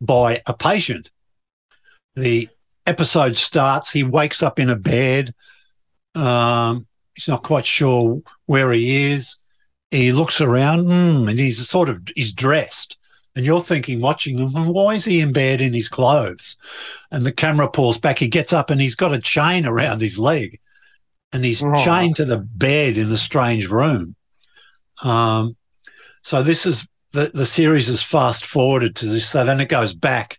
by 0.00 0.42
a 0.46 0.54
patient. 0.54 1.10
The 2.16 2.48
episode 2.86 3.36
starts. 3.36 3.90
He 3.90 4.02
wakes 4.02 4.42
up 4.42 4.58
in 4.58 4.68
a 4.70 4.76
bed. 4.76 5.32
Um, 6.14 6.86
he's 7.14 7.28
not 7.28 7.42
quite 7.44 7.66
sure 7.66 8.20
where 8.46 8.72
he 8.72 9.12
is. 9.12 9.36
He 9.90 10.12
looks 10.12 10.40
around 10.40 10.86
mm, 10.86 11.28
and 11.28 11.38
he's 11.38 11.66
sort 11.68 11.88
of 11.88 12.02
he's 12.14 12.32
dressed. 12.32 12.96
And 13.36 13.46
you're 13.46 13.60
thinking, 13.60 14.00
watching 14.00 14.38
him, 14.38 14.50
"Hmm, 14.50 14.68
why 14.68 14.94
is 14.94 15.04
he 15.04 15.20
in 15.20 15.32
bed 15.32 15.60
in 15.60 15.72
his 15.72 15.88
clothes? 15.88 16.56
And 17.12 17.24
the 17.24 17.30
camera 17.32 17.68
pulls 17.70 17.96
back. 17.96 18.18
He 18.18 18.26
gets 18.26 18.52
up 18.52 18.70
and 18.70 18.80
he's 18.80 18.96
got 18.96 19.14
a 19.14 19.20
chain 19.20 19.66
around 19.66 20.00
his 20.00 20.18
leg, 20.18 20.58
and 21.32 21.44
he's 21.44 21.62
Right. 21.62 21.84
chained 21.84 22.16
to 22.16 22.24
the 22.24 22.38
bed 22.38 22.96
in 22.96 23.10
a 23.12 23.16
strange 23.16 23.68
room. 23.68 24.16
Um, 25.02 25.56
so 26.22 26.42
this 26.42 26.66
is 26.66 26.86
the 27.12 27.30
the 27.32 27.46
series 27.46 27.88
is 27.88 28.02
fast 28.02 28.44
forwarded 28.44 28.94
to 28.96 29.06
this. 29.06 29.28
So 29.28 29.44
then 29.44 29.60
it 29.60 29.68
goes 29.68 29.94
back 29.94 30.38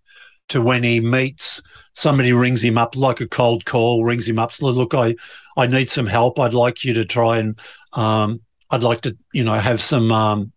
to 0.50 0.62
when 0.62 0.84
he 0.84 1.00
meets 1.00 1.62
somebody, 1.94 2.34
rings 2.34 2.64
him 2.64 2.78
up 2.78 2.96
like 2.96 3.22
a 3.22 3.28
cold 3.28 3.66
call, 3.66 4.04
rings 4.04 4.28
him 4.28 4.40
up. 4.40 4.52
So 4.52 4.68
look, 4.68 4.94
I 4.94 5.16
I 5.58 5.68
need 5.68 5.90
some 5.90 6.08
help. 6.08 6.40
I'd 6.40 6.54
like 6.54 6.84
you 6.86 6.94
to 6.94 7.06
try 7.06 7.38
and 7.38 7.60
um, 7.94 8.42
I'd 8.70 8.84
like 8.84 9.02
to 9.02 9.18
you 9.34 9.44
know 9.44 9.54
have 9.56 9.82
some 9.82 10.12
um, 10.12 10.52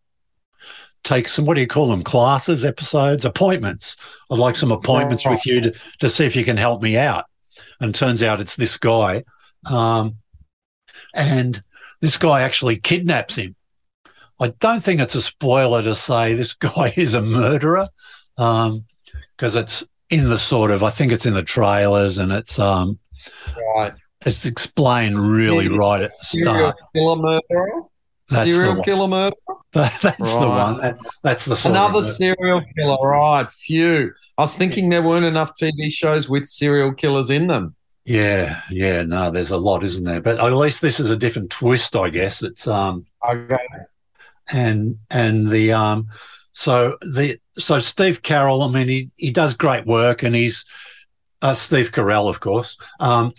take 1.05 1.29
some 1.29 1.45
what 1.45 1.55
do 1.55 1.61
you 1.61 1.67
call 1.67 1.89
them 1.89 2.03
classes, 2.03 2.65
episodes, 2.65 3.25
appointments. 3.25 3.97
I'd 4.31 4.39
like 4.39 4.57
some 4.57 4.73
appointments 4.73 5.27
with 5.27 5.47
you 5.47 5.61
to 5.63 5.75
to 6.01 6.09
see 6.09 6.27
if 6.27 6.37
you 6.37 6.45
can 6.45 6.57
help 6.57 6.83
me 6.83 6.97
out. 6.97 7.25
And 7.81 7.91
it 7.95 7.99
turns 7.99 8.23
out 8.23 8.41
it's 8.41 8.57
this 8.57 8.77
guy, 8.77 9.25
um, 9.67 10.17
and 11.15 11.63
this 12.01 12.17
guy 12.19 12.43
actually 12.43 12.77
kidnaps 12.77 13.37
him. 13.37 13.55
I 14.41 14.49
don't 14.61 14.83
think 14.83 15.01
it's 15.01 15.15
a 15.15 15.23
spoiler 15.23 15.83
to 15.83 15.95
say 15.95 16.35
this 16.35 16.53
guy 16.69 16.93
is 16.97 17.15
a 17.15 17.23
murderer 17.23 17.87
because 18.37 19.55
it's 19.55 19.85
in 20.11 20.29
the 20.29 20.39
sort 20.39 20.71
of 20.71 20.83
I 20.83 20.91
think 20.91 21.13
it's 21.13 21.27
in 21.27 21.35
the 21.35 21.43
trailers 21.43 22.19
and 22.19 22.33
it's 22.33 22.59
um 22.59 22.99
Right. 23.77 23.95
it's 24.27 24.45
explained 24.45 25.19
really 25.19 25.67
Yeah, 25.67 25.77
right 25.77 26.03
at 26.03 26.09
the 26.09 26.27
Serial 26.27 26.55
start. 26.57 26.77
killer 26.95 27.17
murderer. 27.17 27.83
That's 28.31 28.51
serial 28.51 28.83
killer 28.83 29.09
murder. 29.09 29.37
that's 29.73 29.99
the 30.01 30.49
one. 30.49 30.79
That, 30.79 30.97
that's 31.23 31.45
the 31.45 31.61
Another 31.69 32.01
serial 32.03 32.63
killer. 32.77 32.97
Right. 33.09 33.49
Phew. 33.51 34.13
I 34.39 34.43
was 34.43 34.57
thinking 34.57 34.89
there 34.89 35.03
weren't 35.03 35.25
enough 35.27 35.53
TV 35.61 35.91
shows 35.93 36.29
with 36.29 36.47
serial 36.47 36.93
killers 36.95 37.29
in 37.31 37.47
them. 37.49 37.75
Yeah, 38.05 38.61
yeah. 38.71 39.03
No, 39.03 39.31
there's 39.31 39.51
a 39.51 39.57
lot, 39.57 39.83
isn't 39.85 40.05
there? 40.05 40.21
But 40.21 40.39
at 40.39 40.53
least 40.53 40.83
this 40.83 41.01
is 41.01 41.11
a 41.11 41.17
different 41.17 41.51
twist, 41.51 41.97
I 41.97 42.11
guess. 42.11 42.43
It's 42.43 42.67
um 42.67 43.07
Okay. 43.27 43.57
and 44.53 44.99
and 45.11 45.49
the 45.49 45.73
um 45.73 46.09
so 46.53 46.97
the 47.01 47.39
so 47.59 47.79
Steve 47.81 48.23
Carroll, 48.23 48.63
I 48.63 48.69
mean, 48.69 48.89
he 48.89 49.11
he 49.17 49.31
does 49.31 49.55
great 49.55 49.87
work, 49.87 50.23
and 50.23 50.35
he's 50.35 50.65
uh, 51.43 51.55
Steve 51.55 51.93
Carell, 51.93 52.29
of 52.31 52.41
course, 52.41 52.77
um, 53.01 53.33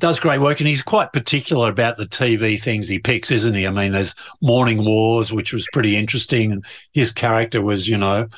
does 0.00 0.20
great 0.20 0.40
work, 0.40 0.60
and 0.60 0.68
he's 0.68 0.82
quite 0.82 1.12
particular 1.12 1.70
about 1.70 1.96
the 1.96 2.06
TV 2.06 2.60
things 2.60 2.88
he 2.88 2.98
picks, 2.98 3.30
isn't 3.30 3.54
he? 3.54 3.66
I 3.66 3.70
mean, 3.70 3.92
there's 3.92 4.14
Morning 4.42 4.84
Wars, 4.84 5.32
which 5.32 5.52
was 5.52 5.68
pretty 5.72 5.96
interesting, 5.96 6.52
and 6.52 6.64
his 6.92 7.10
character 7.12 7.62
was, 7.62 7.88
you 7.88 7.98
know, 7.98 8.28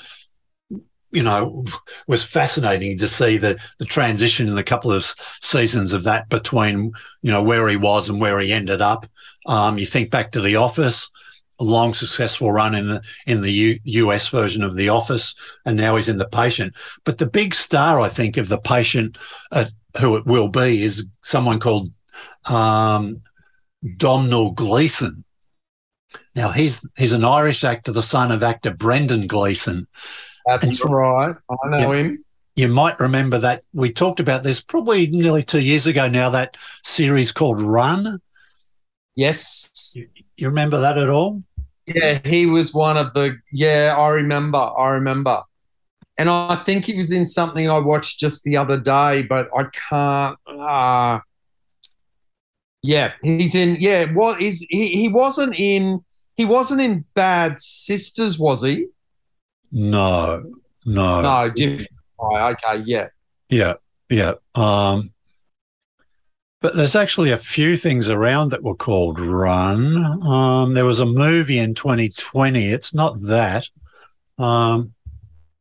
you 1.11 1.23
know, 1.23 1.65
was 2.07 2.25
fascinating 2.25 2.99
to 2.99 3.09
see 3.09 3.37
the 3.37 3.59
the 3.79 3.85
transition 3.85 4.49
in 4.49 4.55
the 4.55 4.63
couple 4.63 4.93
of 4.93 5.05
seasons 5.41 5.93
of 5.93 6.05
that 6.05 6.29
between 6.29 6.93
you 7.23 7.31
know 7.31 7.43
where 7.43 7.69
he 7.69 7.77
was 7.77 8.09
and 8.09 8.21
where 8.21 8.39
he 8.41 8.53
ended 8.53 8.81
up. 8.81 9.07
Um, 9.47 9.79
you 9.79 9.87
think 9.87 10.11
back 10.11 10.33
to 10.33 10.41
The 10.41 10.57
Office, 10.57 11.11
a 11.59 11.65
long 11.65 11.95
successful 11.95 12.53
run 12.53 12.75
in 12.75 12.89
the 12.89 13.03
in 13.27 13.41
the 13.41 13.51
U, 13.51 13.79
US 13.85 14.29
version 14.29 14.63
of 14.63 14.77
The 14.77 14.89
Office, 14.89 15.35
and 15.65 15.77
now 15.77 15.97
he's 15.97 16.09
in 16.09 16.19
The 16.19 16.29
Patient. 16.29 16.75
But 17.05 17.19
the 17.19 17.27
big 17.27 17.55
star, 17.55 18.01
I 18.01 18.09
think, 18.09 18.37
of 18.37 18.49
The 18.49 18.59
Patient, 18.59 19.19
uh, 19.53 19.67
who 20.01 20.17
it 20.17 20.27
will 20.27 20.49
be, 20.49 20.83
is 20.83 21.07
someone 21.23 21.61
called 21.61 21.91
um, 22.47 23.23
Domhnall 23.97 24.53
Gleeson. 24.53 25.25
Now 26.35 26.51
he's 26.51 26.87
he's 26.97 27.13
an 27.13 27.25
Irish 27.25 27.65
actor, 27.65 27.93
the 27.93 28.03
son 28.03 28.31
of 28.33 28.43
actor 28.43 28.73
Brendan 28.73 29.27
Gleeson. 29.27 29.87
That's 30.47 30.85
right. 30.85 31.35
I 31.51 31.69
know 31.69 31.93
yeah, 31.93 31.99
him. 31.99 32.25
You 32.55 32.69
might 32.69 32.99
remember 33.01 33.39
that 33.39 33.63
we 33.75 33.93
talked 33.93 34.21
about 34.21 34.43
this 34.43 34.61
probably 34.61 35.09
nearly 35.09 35.43
two 35.43 35.61
years 35.61 35.87
ago 35.87 36.09
now. 36.09 36.31
That 36.31 36.57
series 36.85 37.33
called 37.33 37.61
Run. 37.61 38.21
Yes. 39.15 39.95
You, 39.97 40.09
you 40.37 40.49
remember 40.49 40.81
that 40.81 40.97
at 40.97 41.11
all? 41.11 41.43
Yeah, 41.87 42.21
he 42.25 42.47
was 42.47 42.73
one 42.73 42.97
of 42.97 43.13
the. 43.15 43.37
Yeah, 43.53 43.95
I 43.97 44.11
remember. 44.11 44.59
I 44.59 44.91
remember. 44.91 45.43
And 46.19 46.31
I 46.31 46.63
think 46.65 46.87
he 46.87 46.97
was 46.97 47.13
in 47.13 47.27
something 47.27 47.69
I 47.69 47.79
watched 47.79 48.19
just 48.19 48.43
the 48.45 48.57
other 48.57 48.81
day, 48.81 49.23
but 49.23 49.51
I 49.55 49.65
can't. 49.65 50.39
Uh, 50.47 51.21
yeah, 52.83 53.13
he's 53.23 53.55
in. 53.55 53.77
Yeah, 53.81 54.13
what 54.13 54.41
is 54.41 54.65
he? 54.71 54.89
He 54.89 55.09
wasn't 55.09 55.55
in. 55.59 56.05
He 56.37 56.45
wasn't 56.45 56.81
in 56.81 57.05
Bad 57.15 57.61
Sisters, 57.61 58.39
was 58.39 58.63
he? 58.63 58.89
No, 59.73 60.43
no, 60.85 61.23
no. 61.23 61.51
Different. 61.51 61.89
Oh, 62.19 62.37
okay, 62.37 62.83
yeah, 62.87 63.09
yeah, 63.49 63.75
yeah. 64.09 64.35
Um, 64.55 65.13
but 66.63 66.75
there's 66.75 66.97
actually 66.97 67.31
a 67.31 67.39
few 67.39 67.77
things 67.77 68.09
around 68.09 68.51
that 68.51 68.63
were 68.63 68.75
called 68.75 69.21
Run. 69.21 70.23
Um, 70.27 70.75
there 70.75 70.85
was 70.85 71.01
a 71.01 71.07
movie 71.07 71.59
in 71.59 71.75
2020. 71.75 72.67
It's 72.67 72.95
not 72.95 73.23
that. 73.23 73.69
Um, 74.39 74.95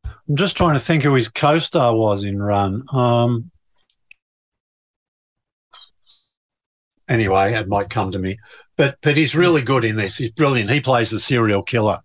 I'm 0.04 0.36
just 0.36 0.56
trying 0.56 0.74
to 0.74 0.80
think 0.80 1.02
who 1.02 1.14
his 1.14 1.28
co-star 1.28 1.94
was 1.94 2.24
in 2.24 2.42
Run. 2.42 2.84
Um, 2.92 3.50
anyway, 7.08 7.54
it 7.54 7.68
might 7.68 7.90
come 7.90 8.10
to 8.12 8.18
me. 8.18 8.38
But 8.76 8.98
but 9.02 9.16
he's 9.16 9.36
really 9.36 9.62
good 9.62 9.84
in 9.84 9.96
this. 9.96 10.16
He's 10.16 10.30
brilliant. 10.30 10.70
He 10.70 10.80
plays 10.80 11.10
the 11.10 11.20
serial 11.20 11.62
killer. 11.62 11.98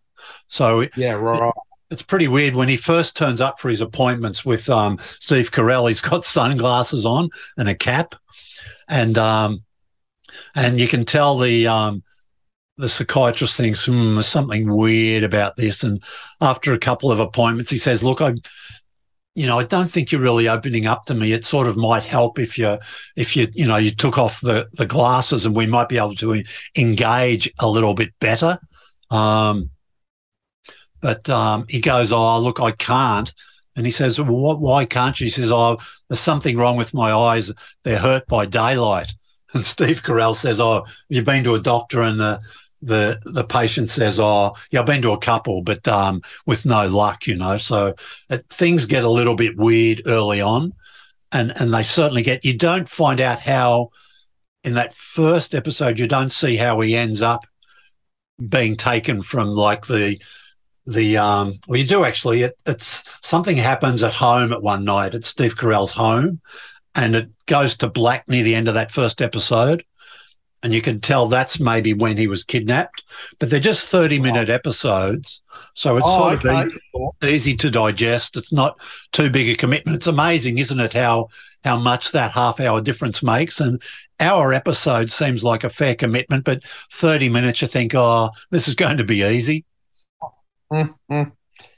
So 0.48 0.88
yeah, 0.96 1.14
right 1.14 1.52
it's 1.92 2.02
pretty 2.02 2.30
weird 2.30 2.56
when 2.56 2.70
he 2.70 2.78
first 2.78 3.18
turns 3.18 3.42
up 3.42 3.60
for 3.60 3.70
his 3.70 3.82
appointments 3.82 4.46
with 4.46 4.70
um, 4.70 4.98
Steve 5.20 5.52
Carell. 5.52 5.90
He's 5.90 6.02
got 6.02 6.26
sunglasses 6.26 7.06
on 7.06 7.30
and 7.58 7.70
a 7.70 7.76
cap, 7.76 8.16
and 8.88 9.18
um, 9.18 9.64
and 10.56 10.80
you 10.80 10.88
can 10.88 11.06
tell 11.06 11.38
the 11.38 11.68
um, 11.68 12.02
the 12.78 12.90
psychiatrist 12.90 13.58
thinks 13.58 13.86
hmm, 13.86 14.14
there's 14.14 14.26
something 14.26 14.74
weird 14.74 15.24
about 15.24 15.58
this. 15.58 15.84
And 15.84 16.02
after 16.40 16.74
a 16.74 16.80
couple 16.80 17.12
of 17.12 17.20
appointments, 17.20 17.70
he 17.70 17.78
says, 17.78 18.04
"Look, 18.04 18.22
I." 18.22 18.34
You 19.34 19.48
know, 19.48 19.60
I 19.60 19.64
don't 19.64 19.90
think 19.90 20.12
you're 20.12 20.20
really 20.20 20.50
opening 20.50 20.88
up 20.88 21.06
to 21.06 21.14
me. 21.14 21.32
It 21.32 21.46
sort 21.46 21.66
of 21.66 21.78
might 21.78 22.04
help 22.04 22.38
if 22.38 22.58
you, 22.58 22.78
if 23.16 23.38
you, 23.38 23.48
you 23.54 23.66
know, 23.66 23.78
you 23.78 23.92
took 23.92 24.18
off 24.18 24.42
the 24.42 24.68
the 24.74 24.86
glasses, 24.86 25.46
and 25.46 25.56
we 25.56 25.66
might 25.68 25.88
be 25.88 25.98
able 25.98 26.16
to 26.16 26.44
engage 26.78 27.50
a 27.62 27.70
little 27.70 27.94
bit 27.94 28.10
better. 28.20 28.60
Um, 29.10 29.70
but 31.02 31.30
um, 31.30 31.66
he 31.68 31.80
goes, 31.80 32.12
"Oh, 32.12 32.40
look, 32.40 32.60
I 32.60 32.72
can't." 32.72 33.34
And 33.76 33.86
he 33.86 33.92
says, 33.92 34.20
"Well, 34.20 34.32
what, 34.32 34.60
why 34.60 34.86
can't 34.86 35.20
you?" 35.20 35.26
He 35.26 35.32
says, 35.32 35.52
"Oh, 35.52 35.78
there's 36.08 36.20
something 36.20 36.58
wrong 36.58 36.78
with 36.78 36.94
my 36.94 37.12
eyes. 37.12 37.52
They're 37.84 38.00
hurt 38.00 38.28
by 38.28 38.46
daylight." 38.46 39.14
And 39.54 39.66
Steve 39.66 40.02
Carell 40.02 40.34
says, 40.34 40.62
"Oh, 40.62 40.86
you've 41.10 41.26
been 41.26 41.44
to 41.44 41.56
a 41.56 41.60
doctor?" 41.60 42.02
And 42.02 42.18
the 42.18 42.40
the 42.82 43.20
the 43.26 43.44
patient 43.44 43.90
says, 43.90 44.18
"Oh, 44.18 44.56
yeah, 44.72 44.80
I've 44.80 44.86
been 44.86 45.02
to 45.02 45.12
a 45.12 45.18
couple, 45.18 45.62
but 45.62 45.86
um, 45.90 46.22
with 46.46 46.66
no 46.66 46.88
luck, 46.88 47.28
you 47.28 47.36
know." 47.36 47.58
So 47.58 47.94
it, 48.30 48.46
things 48.50 48.86
get 48.86 49.04
a 49.04 49.10
little 49.10 49.36
bit 49.36 49.58
weird 49.58 50.04
early 50.06 50.40
on, 50.40 50.74
and 51.34 51.52
and 51.60 51.74
they 51.74 51.84
certainly 51.84 52.22
get. 52.22 52.46
You 52.46 52.58
don't 52.58 52.88
find 52.88 53.20
out 53.20 53.42
how 53.42 53.90
in 54.64 54.76
that 54.76 54.94
first 54.94 55.54
episode. 55.54 56.00
You 56.00 56.08
don't 56.08 56.32
see 56.32 56.56
how 56.56 56.80
he 56.80 56.96
ends 56.96 57.22
up 57.22 57.46
being 58.48 58.76
taken 58.76 59.22
from 59.22 59.50
like 59.50 59.88
the 59.88 60.18
the 60.86 61.18
um 61.18 61.54
well 61.68 61.80
you 61.80 61.86
do 61.86 62.04
actually. 62.04 62.44
It, 62.44 62.58
it's 62.66 63.04
something 63.26 63.58
happens 63.58 64.04
at 64.04 64.14
home 64.14 64.52
at 64.52 64.62
one 64.62 64.84
night 64.84 65.14
at 65.14 65.24
steve 65.24 65.56
carell's 65.56 65.92
home 65.92 66.42
and 66.96 67.16
it 67.16 67.30
goes 67.46 67.78
to 67.78 67.90
black 67.90 68.28
near 68.28 68.44
the 68.44 68.56
end 68.56 68.68
of 68.68 68.74
that 68.74 68.92
first 68.92 69.22
episode 69.22 69.84
and 70.64 70.74
you 70.74 70.82
can 70.82 71.00
tell 71.00 71.28
that's 71.28 71.60
maybe 71.60 71.94
when 71.94 72.18
he 72.18 72.28
was 72.28 72.44
kidnapped. 72.44 73.04
But 73.40 73.50
they're 73.50 73.60
just 73.60 73.88
30 73.88 74.20
minute 74.20 74.50
episodes 74.50 75.42
so 75.74 75.98
it's 75.98 76.08
oh, 76.08 76.36
sort 76.36 76.46
okay. 76.46 76.76
of 76.94 77.30
easy 77.30 77.56
to 77.58 77.72
digest. 77.72 78.38
It's 78.38 78.54
not 78.54 78.80
too 79.12 79.30
big 79.30 79.50
a 79.50 79.56
commitment. 79.56 79.96
It's 79.96 80.08
amazing 80.08 80.58
isn't 80.58 80.80
it 80.80 80.94
how 80.94 81.30
how 81.64 81.78
much 81.78 82.12
that 82.12 82.32
half 82.32 82.60
hour 82.60 82.82
difference 82.82 83.22
makes? 83.22 83.60
And 83.60 83.82
our 84.20 84.54
episode 84.54 85.12
seems 85.12 85.44
like 85.44 85.64
a 85.64 85.70
fair 85.70 85.96
commitment 85.96 86.46
but 86.46 86.64
30 86.92 87.28
minutes 87.30 87.62
you 87.62 87.68
think 87.68 87.94
oh 87.96 88.30
this 88.52 88.68
is 88.68 88.76
going 88.76 88.98
to 88.98 89.04
be 89.04 89.24
easy 89.24 89.66
Mm-hmm. 90.72 91.24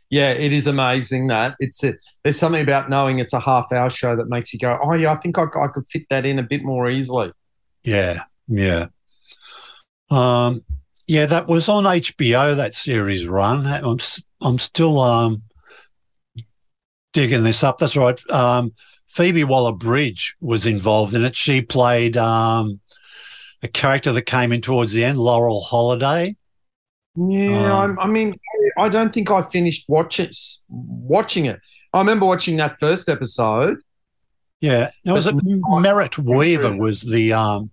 Yeah, 0.09 0.29
it 0.29 0.53
is 0.53 0.67
amazing 0.67 1.27
that 1.27 1.55
it's 1.59 1.83
a, 1.83 1.95
there's 2.23 2.37
something 2.37 2.61
about 2.61 2.89
knowing 2.89 3.17
it's 3.17 3.33
a 3.33 3.39
half 3.39 3.71
hour 3.71 3.89
show 3.89 4.15
that 4.15 4.29
makes 4.29 4.53
you 4.53 4.59
go, 4.59 4.77
oh 4.83 4.93
yeah, 4.93 5.11
I 5.11 5.15
think 5.15 5.39
I, 5.39 5.43
I 5.43 5.67
could 5.73 5.89
fit 5.89 6.05
that 6.11 6.25
in 6.25 6.37
a 6.37 6.43
bit 6.43 6.63
more 6.63 6.87
easily. 6.89 7.31
Yeah, 7.83 8.23
yeah, 8.47 8.87
um, 10.11 10.63
yeah. 11.07 11.25
That 11.25 11.47
was 11.47 11.67
on 11.67 11.85
HBO. 11.85 12.55
That 12.55 12.75
series 12.75 13.25
run. 13.25 13.65
I'm 13.65 13.97
I'm 14.39 14.59
still 14.59 14.99
um 14.99 15.41
digging 17.13 17.43
this 17.43 17.63
up. 17.63 17.77
That's 17.77 17.97
right. 17.97 18.19
Um, 18.29 18.73
Phoebe 19.07 19.43
Waller 19.43 19.73
Bridge 19.73 20.35
was 20.41 20.65
involved 20.65 21.13
in 21.13 21.23
it. 21.23 21.35
She 21.35 21.61
played 21.61 22.17
um, 22.17 22.79
a 23.61 23.67
character 23.67 24.11
that 24.11 24.23
came 24.23 24.51
in 24.51 24.61
towards 24.61 24.91
the 24.91 25.03
end, 25.03 25.17
Laurel 25.19 25.65
Halliday. 25.69 26.35
Yeah, 27.15 27.83
um, 27.83 27.99
I 27.99 28.07
mean, 28.07 28.35
I 28.77 28.89
don't 28.89 29.13
think 29.13 29.29
I 29.29 29.43
finished 29.43 29.85
watching 29.87 30.29
watching 30.69 31.45
it. 31.45 31.59
I 31.93 31.99
remember 31.99 32.25
watching 32.25 32.57
that 32.57 32.79
first 32.79 33.07
episode. 33.07 33.77
Yeah, 34.61 34.91
now 35.05 35.13
was 35.13 35.27
it 35.27 35.35
Merritt 35.35 36.17
Wever 36.17 36.75
was 36.75 37.01
the 37.01 37.33
um 37.33 37.69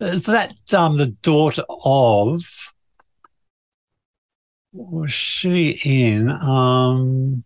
is 0.00 0.24
that 0.24 0.54
um 0.74 0.96
the 0.96 1.08
daughter 1.22 1.64
of 1.68 2.44
was 4.72 5.12
she 5.12 5.78
in 5.84 6.30
um 6.30 7.44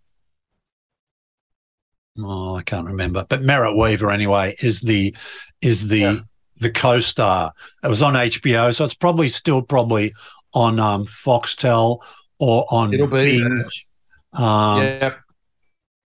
oh 2.18 2.56
I 2.56 2.62
can't 2.62 2.86
remember 2.86 3.24
but 3.28 3.42
Merritt 3.42 3.76
Wever 3.76 4.10
anyway 4.10 4.56
is 4.60 4.80
the 4.80 5.14
is 5.60 5.88
the 5.88 5.98
yeah. 5.98 6.16
the 6.60 6.70
co-star 6.70 7.52
it 7.84 7.88
was 7.88 8.02
on 8.02 8.14
HBO 8.14 8.74
so 8.74 8.84
it's 8.84 8.94
probably 8.94 9.28
still 9.28 9.62
probably 9.62 10.12
on 10.54 10.80
um 10.80 11.06
Foxtel 11.06 12.00
or 12.38 12.66
on 12.70 12.92
It'll 12.92 13.06
be 13.06 13.42
Binge. 13.42 13.86
Um, 14.32 14.82
yeah. 14.82 15.14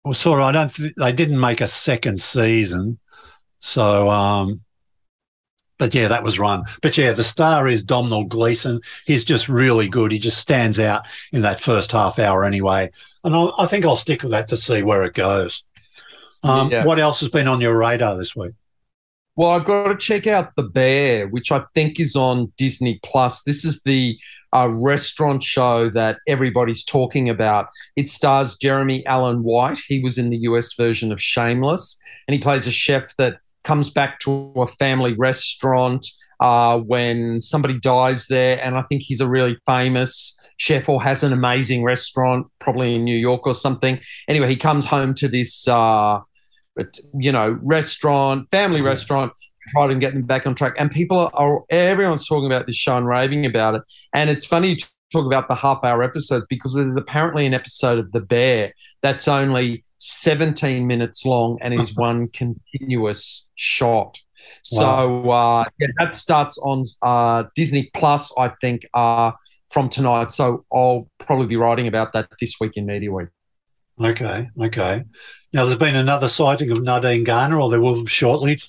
Well, 0.04 0.14
sort 0.14 0.40
of. 0.40 0.46
I 0.46 0.52
don't. 0.52 0.74
Th- 0.74 0.94
they 0.96 1.12
didn't 1.12 1.40
make 1.40 1.60
a 1.60 1.68
second 1.68 2.20
season, 2.20 2.98
so. 3.58 4.08
Um, 4.08 4.62
but 5.78 5.94
yeah, 5.94 6.08
that 6.08 6.22
was 6.22 6.38
run. 6.38 6.64
But 6.80 6.96
yeah, 6.96 7.12
the 7.12 7.24
star 7.24 7.68
is 7.68 7.82
Domhnall 7.82 8.24
Gleeson. 8.24 8.80
He's 9.04 9.24
just 9.26 9.48
really 9.48 9.88
good. 9.88 10.10
He 10.10 10.18
just 10.18 10.38
stands 10.38 10.80
out 10.80 11.06
in 11.32 11.42
that 11.42 11.60
first 11.60 11.92
half 11.92 12.18
hour 12.18 12.44
anyway. 12.44 12.90
And 13.24 13.36
I, 13.36 13.50
I 13.58 13.66
think 13.66 13.84
I'll 13.84 13.96
stick 13.96 14.22
with 14.22 14.32
that 14.32 14.48
to 14.48 14.56
see 14.56 14.82
where 14.82 15.02
it 15.02 15.12
goes. 15.12 15.64
Um, 16.42 16.70
yeah. 16.70 16.84
What 16.84 16.98
else 16.98 17.20
has 17.20 17.28
been 17.28 17.48
on 17.48 17.60
your 17.60 17.76
radar 17.76 18.16
this 18.16 18.34
week? 18.34 18.52
Well, 19.36 19.50
I've 19.50 19.66
got 19.66 19.88
to 19.88 19.96
check 19.98 20.26
out 20.26 20.56
The 20.56 20.62
Bear, 20.62 21.28
which 21.28 21.52
I 21.52 21.66
think 21.74 22.00
is 22.00 22.16
on 22.16 22.54
Disney 22.56 22.98
Plus. 23.04 23.42
This 23.42 23.66
is 23.66 23.82
the 23.82 24.18
uh, 24.54 24.70
restaurant 24.70 25.42
show 25.42 25.90
that 25.90 26.20
everybody's 26.26 26.82
talking 26.82 27.28
about. 27.28 27.68
It 27.96 28.08
stars 28.08 28.56
Jeremy 28.56 29.04
Allen 29.04 29.42
White. 29.42 29.78
He 29.86 30.00
was 30.00 30.16
in 30.16 30.30
the 30.30 30.38
US 30.38 30.72
version 30.72 31.12
of 31.12 31.20
Shameless, 31.20 32.00
and 32.26 32.34
he 32.34 32.40
plays 32.40 32.66
a 32.66 32.70
chef 32.70 33.14
that 33.18 33.36
comes 33.62 33.90
back 33.90 34.20
to 34.20 34.54
a 34.56 34.66
family 34.66 35.12
restaurant 35.12 36.06
uh, 36.40 36.78
when 36.78 37.38
somebody 37.38 37.78
dies 37.78 38.28
there. 38.28 38.58
And 38.64 38.78
I 38.78 38.82
think 38.82 39.02
he's 39.02 39.20
a 39.20 39.28
really 39.28 39.58
famous 39.66 40.40
chef 40.56 40.88
or 40.88 41.02
has 41.02 41.22
an 41.22 41.34
amazing 41.34 41.84
restaurant, 41.84 42.46
probably 42.58 42.94
in 42.94 43.04
New 43.04 43.18
York 43.18 43.46
or 43.46 43.54
something. 43.54 44.00
Anyway, 44.28 44.48
he 44.48 44.56
comes 44.56 44.86
home 44.86 45.12
to 45.14 45.28
this. 45.28 45.68
Uh, 45.68 46.20
you 47.14 47.32
know, 47.32 47.58
restaurant, 47.62 48.50
family 48.50 48.80
restaurant, 48.80 49.32
try 49.70 49.86
to 49.86 49.94
get 49.94 50.14
them 50.14 50.22
back 50.22 50.46
on 50.46 50.54
track. 50.54 50.74
And 50.78 50.90
people 50.90 51.18
are, 51.18 51.30
are, 51.34 51.64
everyone's 51.70 52.26
talking 52.26 52.46
about 52.46 52.66
this 52.66 52.76
show 52.76 52.96
and 52.96 53.06
raving 53.06 53.46
about 53.46 53.74
it. 53.74 53.82
And 54.14 54.30
it's 54.30 54.44
funny 54.44 54.76
to 54.76 54.90
talk 55.12 55.26
about 55.26 55.48
the 55.48 55.54
half 55.54 55.84
hour 55.84 56.02
episodes 56.02 56.46
because 56.48 56.74
there's 56.74 56.96
apparently 56.96 57.46
an 57.46 57.54
episode 57.54 57.98
of 57.98 58.12
The 58.12 58.20
Bear 58.20 58.72
that's 59.02 59.28
only 59.28 59.84
17 59.98 60.86
minutes 60.86 61.24
long 61.24 61.58
and 61.60 61.74
is 61.74 61.94
one 61.96 62.28
continuous 62.28 63.48
shot. 63.54 64.18
So 64.62 65.30
uh, 65.30 65.64
yeah, 65.80 65.88
that 65.98 66.14
starts 66.14 66.58
on 66.58 66.82
uh, 67.02 67.44
Disney 67.54 67.90
Plus, 67.94 68.32
I 68.38 68.50
think, 68.60 68.82
uh, 68.94 69.32
from 69.70 69.88
tonight. 69.88 70.30
So 70.30 70.64
I'll 70.72 71.08
probably 71.18 71.46
be 71.46 71.56
writing 71.56 71.88
about 71.88 72.12
that 72.12 72.28
this 72.40 72.54
week 72.60 72.76
in 72.76 72.86
Media 72.86 73.10
Week. 73.10 73.28
Okay, 74.00 74.48
okay. 74.60 75.04
Now 75.52 75.64
there's 75.64 75.78
been 75.78 75.96
another 75.96 76.28
sighting 76.28 76.70
of 76.70 76.82
Nadine 76.82 77.24
Garner, 77.24 77.60
or 77.60 77.70
there 77.70 77.80
will 77.80 78.04
shortly. 78.04 78.60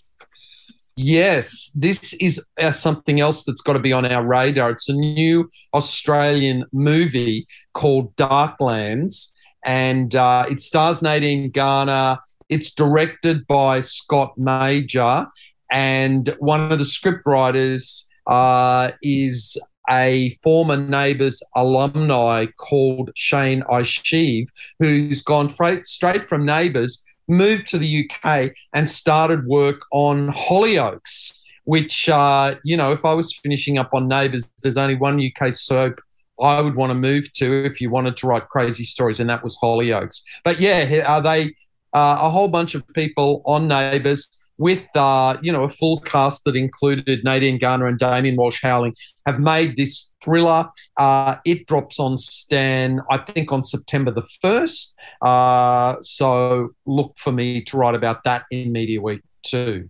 Yes, 0.96 1.72
this 1.76 2.14
is 2.14 2.46
uh, 2.60 2.72
something 2.72 3.20
else 3.20 3.44
that's 3.44 3.62
got 3.62 3.74
to 3.74 3.80
be 3.80 3.94
on 3.94 4.06
our 4.06 4.26
radar. 4.26 4.72
It's 4.72 4.90
a 4.90 4.94
new 4.94 5.48
Australian 5.74 6.66
movie 6.72 7.46
called 7.74 8.16
Darklands, 8.16 9.34
and 9.66 10.16
uh, 10.16 10.46
it 10.50 10.62
stars 10.62 11.02
Nadine 11.02 11.52
Garner. 11.52 12.20
It's 12.50 12.74
directed 12.74 13.46
by 13.48 13.82
Scott 13.82 14.38
Major, 14.38 15.28
and 15.70 16.34
one 16.40 16.72
of 16.72 16.80
the 16.80 16.86
script 16.86 17.24
writers 17.28 18.08
uh, 18.26 18.92
is 19.02 19.58
a 19.90 20.38
former 20.44 20.78
Neighbours 20.78 21.42
alumni 21.56 22.46
called 22.58 23.12
Shane 23.16 23.64
Isheev, 23.64 24.48
who's 24.80 25.22
gone 25.22 25.50
straight 25.84 26.30
from 26.30 26.46
Neighbours 26.46 27.04
moved 27.28 27.68
to 27.68 27.78
the 27.78 28.10
UK 28.10 28.52
and 28.74 28.88
started 28.88 29.46
work 29.46 29.82
on 29.92 30.32
Hollyoaks, 30.32 31.42
which, 31.66 32.08
uh, 32.10 32.56
you 32.64 32.78
know, 32.78 32.92
if 32.92 33.04
I 33.06 33.14
was 33.14 33.38
finishing 33.38 33.78
up 33.78 33.90
on 33.94 34.08
Neighbours, 34.08 34.50
there's 34.62 34.78
only 34.78 34.96
one 34.96 35.22
UK 35.22 35.54
soap 35.54 36.00
I 36.40 36.62
would 36.62 36.76
want 36.76 36.92
to 36.92 36.96
move 36.96 37.34
to 37.34 37.66
if 37.66 37.82
you 37.82 37.90
wanted 37.90 38.16
to 38.18 38.28
write 38.28 38.48
crazy 38.50 38.84
stories, 38.84 39.20
and 39.20 39.30
that 39.30 39.44
was 39.44 39.58
Hollyoaks. 39.58 40.22
But 40.44 40.62
yeah, 40.62 41.04
are 41.08 41.22
they 41.22 41.56
uh, 41.94 42.20
a 42.22 42.30
whole 42.30 42.48
bunch 42.48 42.76
of 42.76 42.88
people 42.94 43.42
on 43.46 43.68
Neighbours? 43.68 44.30
With 44.60 44.86
uh, 44.96 45.38
you 45.42 45.52
know 45.52 45.64
a 45.64 45.70
full 45.70 46.00
cast 46.00 46.44
that 46.46 46.56
included 46.56 47.24
Nadine 47.24 47.60
Garner 47.60 47.86
and 47.86 48.00
Damien 48.00 48.38
Walshe-Howling, 48.38 48.96
have 49.26 49.40
made 49.40 49.78
this 49.78 50.14
thriller. 50.24 50.70
Uh, 50.98 51.36
it 51.46 51.68
drops 51.68 52.00
on 52.00 52.18
Stan, 52.18 53.02
I 53.12 53.18
think, 53.20 53.52
on 53.52 53.64
September 53.64 54.10
the 54.10 54.28
first. 54.42 54.98
Uh, 55.22 55.98
so 56.02 56.70
look 56.86 57.16
for 57.18 57.32
me 57.32 57.64
to 57.66 57.78
write 57.78 57.96
about 57.96 58.24
that 58.24 58.46
in 58.50 58.72
Media 58.72 59.00
Week 59.00 59.22
too. 59.44 59.90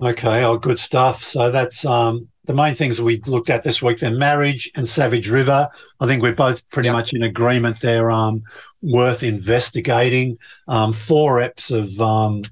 Okay, 0.00 0.44
oh, 0.44 0.58
good 0.58 0.78
stuff. 0.78 1.22
So 1.22 1.50
that's 1.50 1.84
um, 1.86 2.28
the 2.44 2.54
main 2.54 2.74
things 2.74 3.00
we 3.00 3.20
looked 3.26 3.48
at 3.48 3.64
this 3.64 3.80
week. 3.80 3.98
Then 3.98 4.18
marriage 4.18 4.70
and 4.74 4.86
Savage 4.86 5.30
River. 5.30 5.68
I 6.00 6.06
think 6.06 6.22
we're 6.22 6.34
both 6.34 6.68
pretty 6.68 6.88
yep. 6.88 6.94
much 6.94 7.14
in 7.14 7.22
agreement. 7.22 7.80
They're 7.80 8.10
um, 8.10 8.42
worth 8.82 9.22
investigating. 9.22 10.36
Um, 10.68 10.92
four 10.92 11.38
eps 11.38 11.70
of 11.70 11.98
um, 11.98 12.42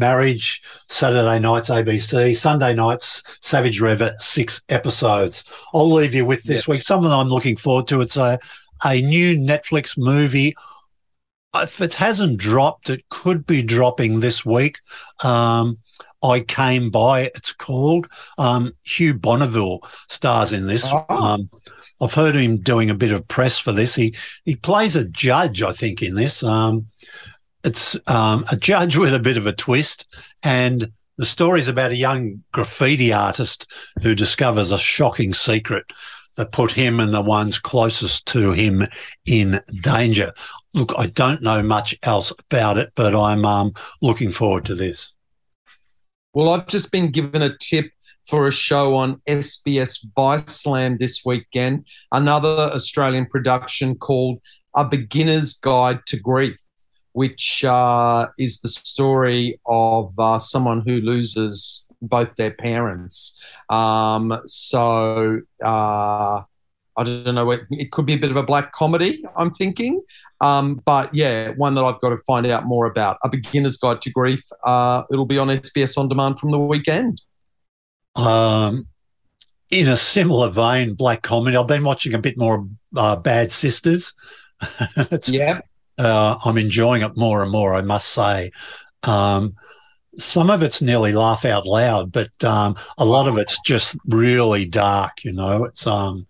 Marriage, 0.00 0.60
Saturday 0.88 1.38
nights 1.38 1.68
ABC, 1.68 2.36
Sunday 2.36 2.74
nights 2.74 3.22
Savage 3.40 3.80
River, 3.80 4.14
six 4.18 4.62
episodes. 4.68 5.44
I'll 5.72 5.92
leave 5.92 6.14
you 6.14 6.24
with 6.24 6.42
this 6.42 6.66
week. 6.66 6.82
Something 6.82 7.12
I'm 7.12 7.28
looking 7.28 7.56
forward 7.56 7.86
to. 7.88 8.00
It's 8.00 8.16
a, 8.16 8.40
a 8.84 9.00
new 9.00 9.36
Netflix 9.36 9.96
movie. 9.96 10.56
If 11.54 11.80
it 11.80 11.94
hasn't 11.94 12.38
dropped, 12.38 12.90
it 12.90 13.08
could 13.10 13.46
be 13.46 13.62
dropping 13.62 14.18
this 14.18 14.44
week. 14.44 14.78
Um, 15.22 15.78
I 16.22 16.40
came 16.40 16.90
by, 16.90 17.22
it's 17.34 17.52
called. 17.52 18.08
Um, 18.38 18.72
Hugh 18.82 19.14
Bonneville 19.14 19.80
stars 20.08 20.52
in 20.52 20.66
this. 20.66 20.90
Oh. 20.92 21.04
Um, 21.08 21.50
I've 22.00 22.14
heard 22.14 22.34
him 22.34 22.58
doing 22.58 22.88
a 22.90 22.94
bit 22.94 23.12
of 23.12 23.28
press 23.28 23.58
for 23.58 23.72
this. 23.72 23.94
He 23.94 24.14
he 24.44 24.56
plays 24.56 24.96
a 24.96 25.04
judge, 25.04 25.62
I 25.62 25.72
think, 25.72 26.02
in 26.02 26.14
this. 26.14 26.42
Um, 26.42 26.86
it's 27.64 27.96
um, 28.06 28.44
a 28.50 28.56
judge 28.56 28.96
with 28.96 29.14
a 29.14 29.18
bit 29.18 29.36
of 29.36 29.46
a 29.46 29.52
twist, 29.52 30.22
and 30.42 30.90
the 31.18 31.26
story 31.26 31.60
is 31.60 31.68
about 31.68 31.90
a 31.90 31.96
young 31.96 32.42
graffiti 32.52 33.12
artist 33.12 33.70
who 34.02 34.14
discovers 34.14 34.70
a 34.70 34.78
shocking 34.78 35.34
secret 35.34 35.84
that 36.36 36.52
put 36.52 36.72
him 36.72 37.00
and 37.00 37.12
the 37.12 37.20
ones 37.20 37.58
closest 37.58 38.26
to 38.28 38.52
him 38.52 38.86
in 39.26 39.60
danger. 39.82 40.32
Look, 40.72 40.94
I 40.96 41.08
don't 41.08 41.42
know 41.42 41.62
much 41.62 41.94
else 42.02 42.32
about 42.38 42.78
it, 42.78 42.92
but 42.94 43.14
I'm 43.14 43.44
um, 43.44 43.74
looking 44.00 44.32
forward 44.32 44.64
to 44.66 44.74
this. 44.74 45.12
Well, 46.32 46.50
I've 46.50 46.68
just 46.68 46.92
been 46.92 47.10
given 47.10 47.42
a 47.42 47.56
tip 47.58 47.90
for 48.26 48.46
a 48.46 48.52
show 48.52 48.96
on 48.96 49.20
SBS 49.26 50.06
Viceland 50.16 51.00
this 51.00 51.22
weekend, 51.26 51.86
another 52.12 52.70
Australian 52.72 53.26
production 53.26 53.96
called 53.96 54.40
A 54.76 54.84
Beginner's 54.84 55.54
Guide 55.54 56.06
to 56.06 56.18
Grief 56.18 56.56
which 57.12 57.64
uh, 57.64 58.28
is 58.38 58.60
the 58.60 58.68
story 58.68 59.60
of 59.66 60.12
uh, 60.18 60.38
someone 60.38 60.80
who 60.80 61.00
loses 61.00 61.86
both 62.02 62.34
their 62.36 62.52
parents. 62.52 63.40
Um, 63.68 64.40
so 64.46 65.40
uh, 65.62 66.42
I 66.96 67.04
don't 67.04 67.34
know. 67.34 67.50
It, 67.50 67.62
it, 67.70 67.92
could 67.92 68.06
be 68.06 68.14
a 68.14 68.18
bit 68.18 68.30
of 68.30 68.36
a 68.36 68.42
black 68.42 68.72
comedy. 68.72 69.24
I'm 69.36 69.52
thinking, 69.52 70.00
um, 70.40 70.82
but 70.84 71.14
yeah, 71.14 71.50
one 71.50 71.74
that 71.74 71.84
I've 71.84 72.00
got 72.00 72.10
to 72.10 72.18
find 72.26 72.46
out 72.46 72.66
more 72.66 72.86
about. 72.86 73.18
A 73.22 73.28
beginner's 73.28 73.76
guide 73.76 74.02
to 74.02 74.10
grief. 74.10 74.42
Uh, 74.64 75.04
it'll 75.10 75.26
be 75.26 75.38
on 75.38 75.48
SBS 75.48 75.96
on 75.96 76.08
demand 76.08 76.38
from 76.38 76.50
the 76.50 76.58
weekend. 76.58 77.20
Um, 78.16 78.86
in 79.70 79.88
a 79.88 79.96
similar 79.96 80.50
vein, 80.50 80.94
black 80.94 81.22
comedy. 81.22 81.56
I've 81.56 81.66
been 81.66 81.84
watching 81.84 82.14
a 82.14 82.18
bit 82.18 82.36
more 82.36 82.66
uh, 82.96 83.16
Bad 83.16 83.52
Sisters. 83.52 84.12
yeah, 85.26 85.60
uh, 85.98 86.38
I'm 86.44 86.58
enjoying 86.58 87.02
it 87.02 87.16
more 87.16 87.42
and 87.42 87.50
more, 87.50 87.74
I 87.74 87.82
must 87.82 88.08
say. 88.08 88.50
Um, 89.02 89.54
some 90.18 90.50
of 90.50 90.62
it's 90.62 90.82
nearly 90.82 91.12
laugh 91.12 91.44
out 91.44 91.66
loud, 91.66 92.12
but 92.12 92.44
um, 92.44 92.76
a 92.98 93.04
lot 93.04 93.28
of 93.28 93.38
it's 93.38 93.58
just 93.60 93.96
really 94.06 94.66
dark, 94.66 95.24
you 95.24 95.32
know. 95.32 95.64
It's 95.64 95.86
um, 95.86 96.26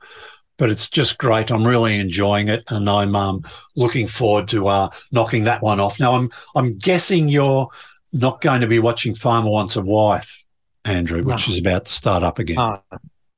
but 0.59 0.71
it's 0.71 0.89
just 0.89 1.17
great. 1.19 1.51
I'm 1.51 1.67
really 1.67 1.99
enjoying 1.99 2.49
it, 2.49 2.63
and 2.69 2.89
I'm 2.89 3.17
um, 3.17 3.43
looking 3.77 4.07
forward 4.07 4.49
to 4.49 4.69
uh, 4.69 4.91
knocking 5.11 5.45
that 5.45 5.63
one 5.63 5.81
off. 5.81 5.99
Now, 5.99 6.13
I'm 6.13 6.31
I'm 6.55 6.77
guessing 6.79 7.29
you're 7.29 7.69
not 8.13 8.41
going 8.41 8.61
to 8.61 8.67
be 8.67 8.79
watching 8.79 9.15
Farmer 9.15 9.51
Wants 9.51 9.77
a 9.77 9.83
Wife, 9.83 10.45
Andrew, 10.85 11.23
which 11.23 11.49
no. 11.49 11.53
is 11.53 11.59
about 11.59 11.87
to 11.87 11.93
start 11.93 12.23
up 12.23 12.39
again. 12.39 12.59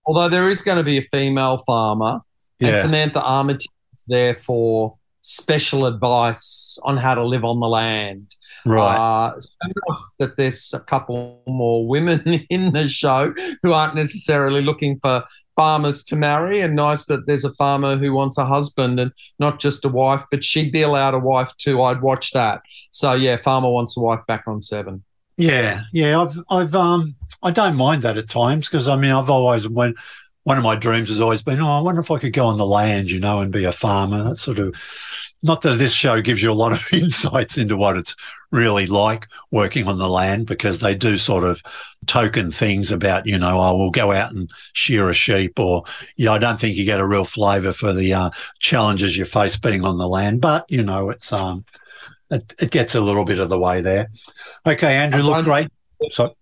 Although 0.05 0.29
there 0.29 0.51
is 0.51 0.62
going 0.62 0.79
to 0.79 0.85
be 0.85 0.99
a 0.99 1.03
female 1.03 1.59
farmer, 1.59 2.20
yeah. 2.59 2.68
and 2.68 2.77
Samantha 2.79 3.23
Armitage 3.23 3.68
is 3.93 4.05
there 4.09 4.35
for 4.35 4.97
special 5.23 5.87
advice 5.87 6.79
on 6.85 6.97
how 6.97 7.14
to 7.14 7.25
live 7.25 7.45
on 7.45 7.61
the 7.61 7.68
land. 7.68 8.35
Right. 8.66 8.97
Uh, 8.97 9.41
so 9.41 9.68
that 10.18 10.37
there's 10.37 10.75
a 10.75 10.81
couple 10.81 11.43
more 11.47 11.87
women 11.87 12.45
in 12.51 12.73
the 12.73 12.89
show 12.89 13.35
who 13.62 13.73
aren't 13.73 13.95
necessarily 13.95 14.62
looking 14.62 14.99
for 15.01 15.25
farmers 15.57 16.03
to 16.05 16.16
marry, 16.16 16.61
and 16.61 16.75
nice 16.75 17.07
that 17.07 17.27
there's 17.27 17.45
a 17.45 17.55
farmer 17.55 17.97
who 17.97 18.12
wants 18.12 18.39
a 18.39 18.45
husband 18.45 18.99
and 18.99 19.12
not 19.39 19.61
just 19.61 19.85
a 19.85 19.89
wife, 19.89 20.25
but 20.31 20.43
she'd 20.43 20.73
be 20.73 20.83
allowed 20.83 21.14
a 21.14 21.18
wife 21.18 21.55
too. 21.57 21.83
I'd 21.83 22.03
watch 22.03 22.33
that. 22.33 22.62
So 22.91 23.12
yeah, 23.12 23.37
farmer 23.37 23.70
wants 23.70 23.97
a 23.97 24.01
wife 24.01 24.20
back 24.27 24.45
on 24.47 24.61
seven. 24.61 25.05
Yeah, 25.37 25.83
yeah, 25.93 26.20
I've, 26.20 26.41
I've, 26.51 26.75
um, 26.75 27.16
I 27.43 27.51
don't 27.51 27.77
mind 27.77 28.03
that 28.03 28.18
at 28.18 28.29
times 28.29 28.68
because 28.68 28.89
I 28.89 28.97
mean, 28.97 29.12
I've 29.12 29.31
always 29.31 29.68
when 29.68 29.95
one 30.45 30.59
of 30.59 30.64
my 30.64 30.74
dreams 30.74 31.09
has 31.09 31.20
always 31.20 31.43
been, 31.43 31.61
oh, 31.61 31.70
I 31.70 31.80
wonder 31.80 32.01
if 32.01 32.11
I 32.11 32.18
could 32.18 32.32
go 32.32 32.47
on 32.47 32.59
the 32.59 32.66
land, 32.66 33.11
you 33.11 33.20
know, 33.20 33.40
and 33.40 33.53
be 33.53 33.64
a 33.64 33.72
farmer. 33.72 34.24
That 34.24 34.36
sort 34.36 34.59
of, 34.59 34.74
not 35.43 35.62
that 35.62 35.78
this 35.78 35.93
show 35.93 36.20
gives 36.20 36.43
you 36.43 36.51
a 36.51 36.55
lot 36.55 36.72
of 36.72 36.84
insights 36.93 37.59
into 37.59 37.76
what 37.76 37.97
it's 37.97 38.16
really 38.51 38.86
like 38.86 39.28
working 39.51 39.86
on 39.86 39.99
the 39.99 40.09
land, 40.09 40.47
because 40.47 40.80
they 40.80 40.95
do 40.95 41.16
sort 41.16 41.45
of 41.45 41.62
token 42.07 42.51
things 42.51 42.90
about, 42.90 43.26
you 43.26 43.38
know, 43.38 43.59
oh, 43.61 43.76
we'll 43.76 43.90
go 43.90 44.11
out 44.11 44.32
and 44.32 44.51
shear 44.72 45.09
a 45.09 45.14
sheep, 45.14 45.59
or, 45.61 45.84
you 46.16 46.26
know, 46.26 46.34
I 46.34 46.38
don't 46.38 46.59
think 46.59 46.76
you 46.76 46.84
get 46.84 47.01
a 47.01 47.07
real 47.07 47.24
flavour 47.24 47.72
for 47.72 47.93
the 47.93 48.12
uh, 48.12 48.30
challenges 48.59 49.16
you 49.16 49.24
face 49.24 49.57
being 49.57 49.84
on 49.84 49.99
the 49.99 50.09
land. 50.09 50.40
But, 50.40 50.64
you 50.68 50.82
know, 50.82 51.11
it's, 51.11 51.32
um, 51.32 51.64
it, 52.30 52.53
it 52.59 52.70
gets 52.70 52.95
a 52.97 53.01
little 53.01 53.24
bit 53.24 53.38
of 53.38 53.49
the 53.49 53.59
way 53.59 53.80
there. 53.80 54.09
Okay, 54.66 54.97
Andrew, 54.97 55.22
look 55.22 55.45
great. 55.45 55.68
So, 56.11 56.34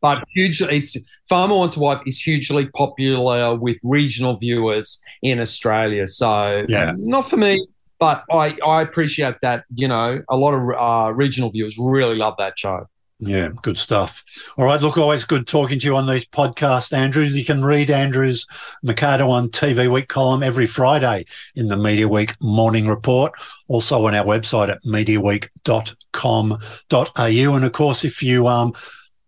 but 0.00 0.24
hugely, 0.34 0.76
it's 0.76 0.96
Farmer 1.28 1.54
Wants 1.54 1.76
a 1.76 1.80
Wife 1.80 2.02
is 2.06 2.20
hugely 2.20 2.66
popular 2.66 3.54
with 3.54 3.78
regional 3.82 4.36
viewers 4.36 5.00
in 5.22 5.40
Australia. 5.40 6.06
So 6.06 6.66
yeah, 6.68 6.92
not 6.96 7.28
for 7.28 7.36
me, 7.36 7.66
but 7.98 8.24
I 8.30 8.56
I 8.64 8.82
appreciate 8.82 9.36
that. 9.42 9.64
You 9.74 9.88
know, 9.88 10.22
a 10.28 10.36
lot 10.36 10.54
of 10.54 10.62
uh, 10.78 11.12
regional 11.12 11.50
viewers 11.50 11.76
really 11.78 12.16
love 12.16 12.34
that 12.38 12.58
show. 12.58 12.86
Yeah, 13.20 13.48
good 13.62 13.78
stuff. 13.78 14.22
All 14.56 14.64
right, 14.64 14.80
look, 14.80 14.96
always 14.96 15.24
good 15.24 15.48
talking 15.48 15.80
to 15.80 15.86
you 15.86 15.96
on 15.96 16.06
these 16.06 16.24
podcasts, 16.24 16.92
Andrew. 16.92 17.24
You 17.24 17.44
can 17.44 17.64
read 17.64 17.90
Andrew's 17.90 18.46
Mercado 18.84 19.28
on 19.28 19.48
TV 19.48 19.92
Week 19.92 20.08
column 20.08 20.44
every 20.44 20.66
Friday 20.66 21.24
in 21.56 21.66
the 21.66 21.76
Media 21.76 22.06
Week 22.06 22.40
Morning 22.40 22.86
Report, 22.86 23.32
also 23.66 24.06
on 24.06 24.14
our 24.14 24.24
website 24.24 24.68
at 24.68 24.80
mediaweek.com.au. 24.84 27.54
And 27.56 27.64
of 27.64 27.72
course, 27.72 28.04
if 28.04 28.22
you 28.22 28.46
um, 28.46 28.72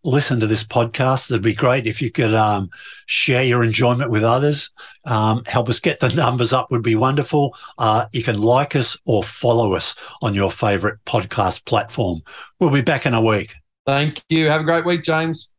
listen 0.04 0.40
to 0.40 0.46
this 0.46 0.64
podcast. 0.64 1.30
It'd 1.30 1.42
be 1.42 1.54
great 1.54 1.86
if 1.86 2.00
you 2.00 2.10
could 2.10 2.34
um, 2.34 2.70
share 3.06 3.44
your 3.44 3.62
enjoyment 3.62 4.10
with 4.10 4.24
others. 4.24 4.70
Um, 5.04 5.44
help 5.46 5.68
us 5.68 5.80
get 5.80 6.00
the 6.00 6.08
numbers 6.14 6.52
up 6.52 6.70
would 6.70 6.82
be 6.82 6.96
wonderful. 6.96 7.54
Uh, 7.78 8.06
you 8.12 8.22
can 8.22 8.40
like 8.40 8.76
us 8.76 8.96
or 9.06 9.22
follow 9.22 9.74
us 9.74 9.94
on 10.22 10.34
your 10.34 10.50
favorite 10.50 10.98
podcast 11.06 11.64
platform. 11.64 12.20
We'll 12.58 12.70
be 12.70 12.82
back 12.82 13.06
in 13.06 13.14
a 13.14 13.22
week. 13.22 13.54
Thank 13.86 14.22
you. 14.28 14.48
Have 14.48 14.60
a 14.60 14.64
great 14.64 14.84
week, 14.84 15.02
James. 15.02 15.54